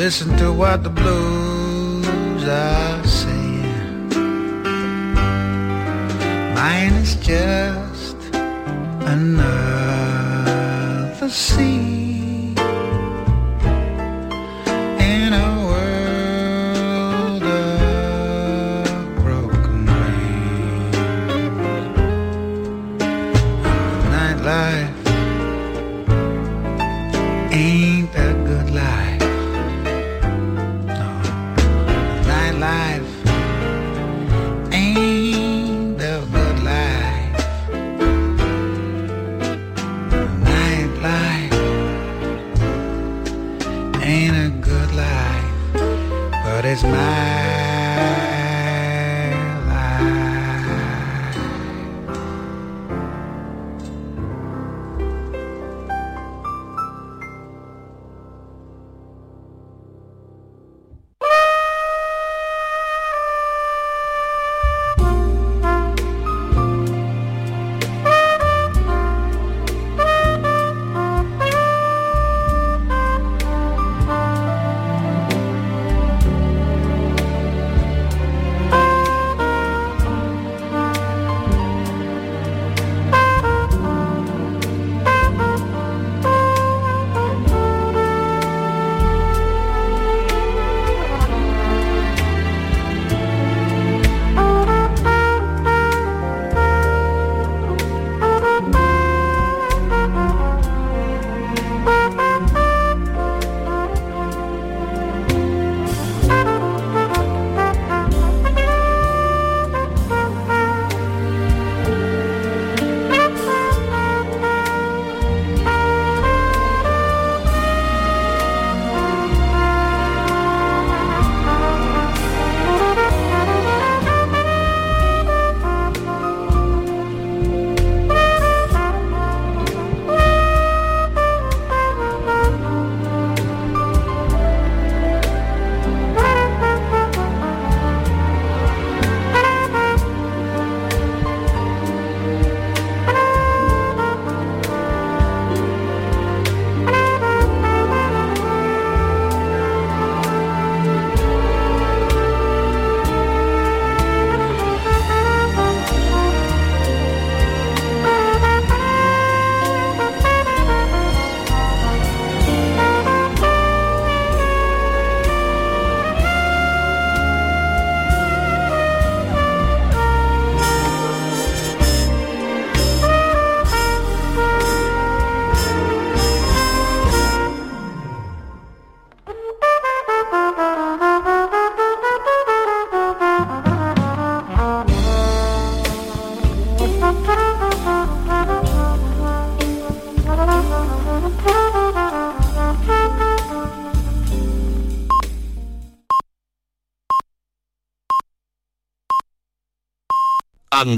listen 0.09 0.35
to 0.39 0.51
what 0.51 0.83
the 0.83 0.89
blues 0.89 2.45
are 2.49 3.05
saying. 3.05 4.09
Mine 6.55 6.95
is 7.05 7.15
just 7.17 8.17
another 9.15 9.69
scene. 11.29 12.08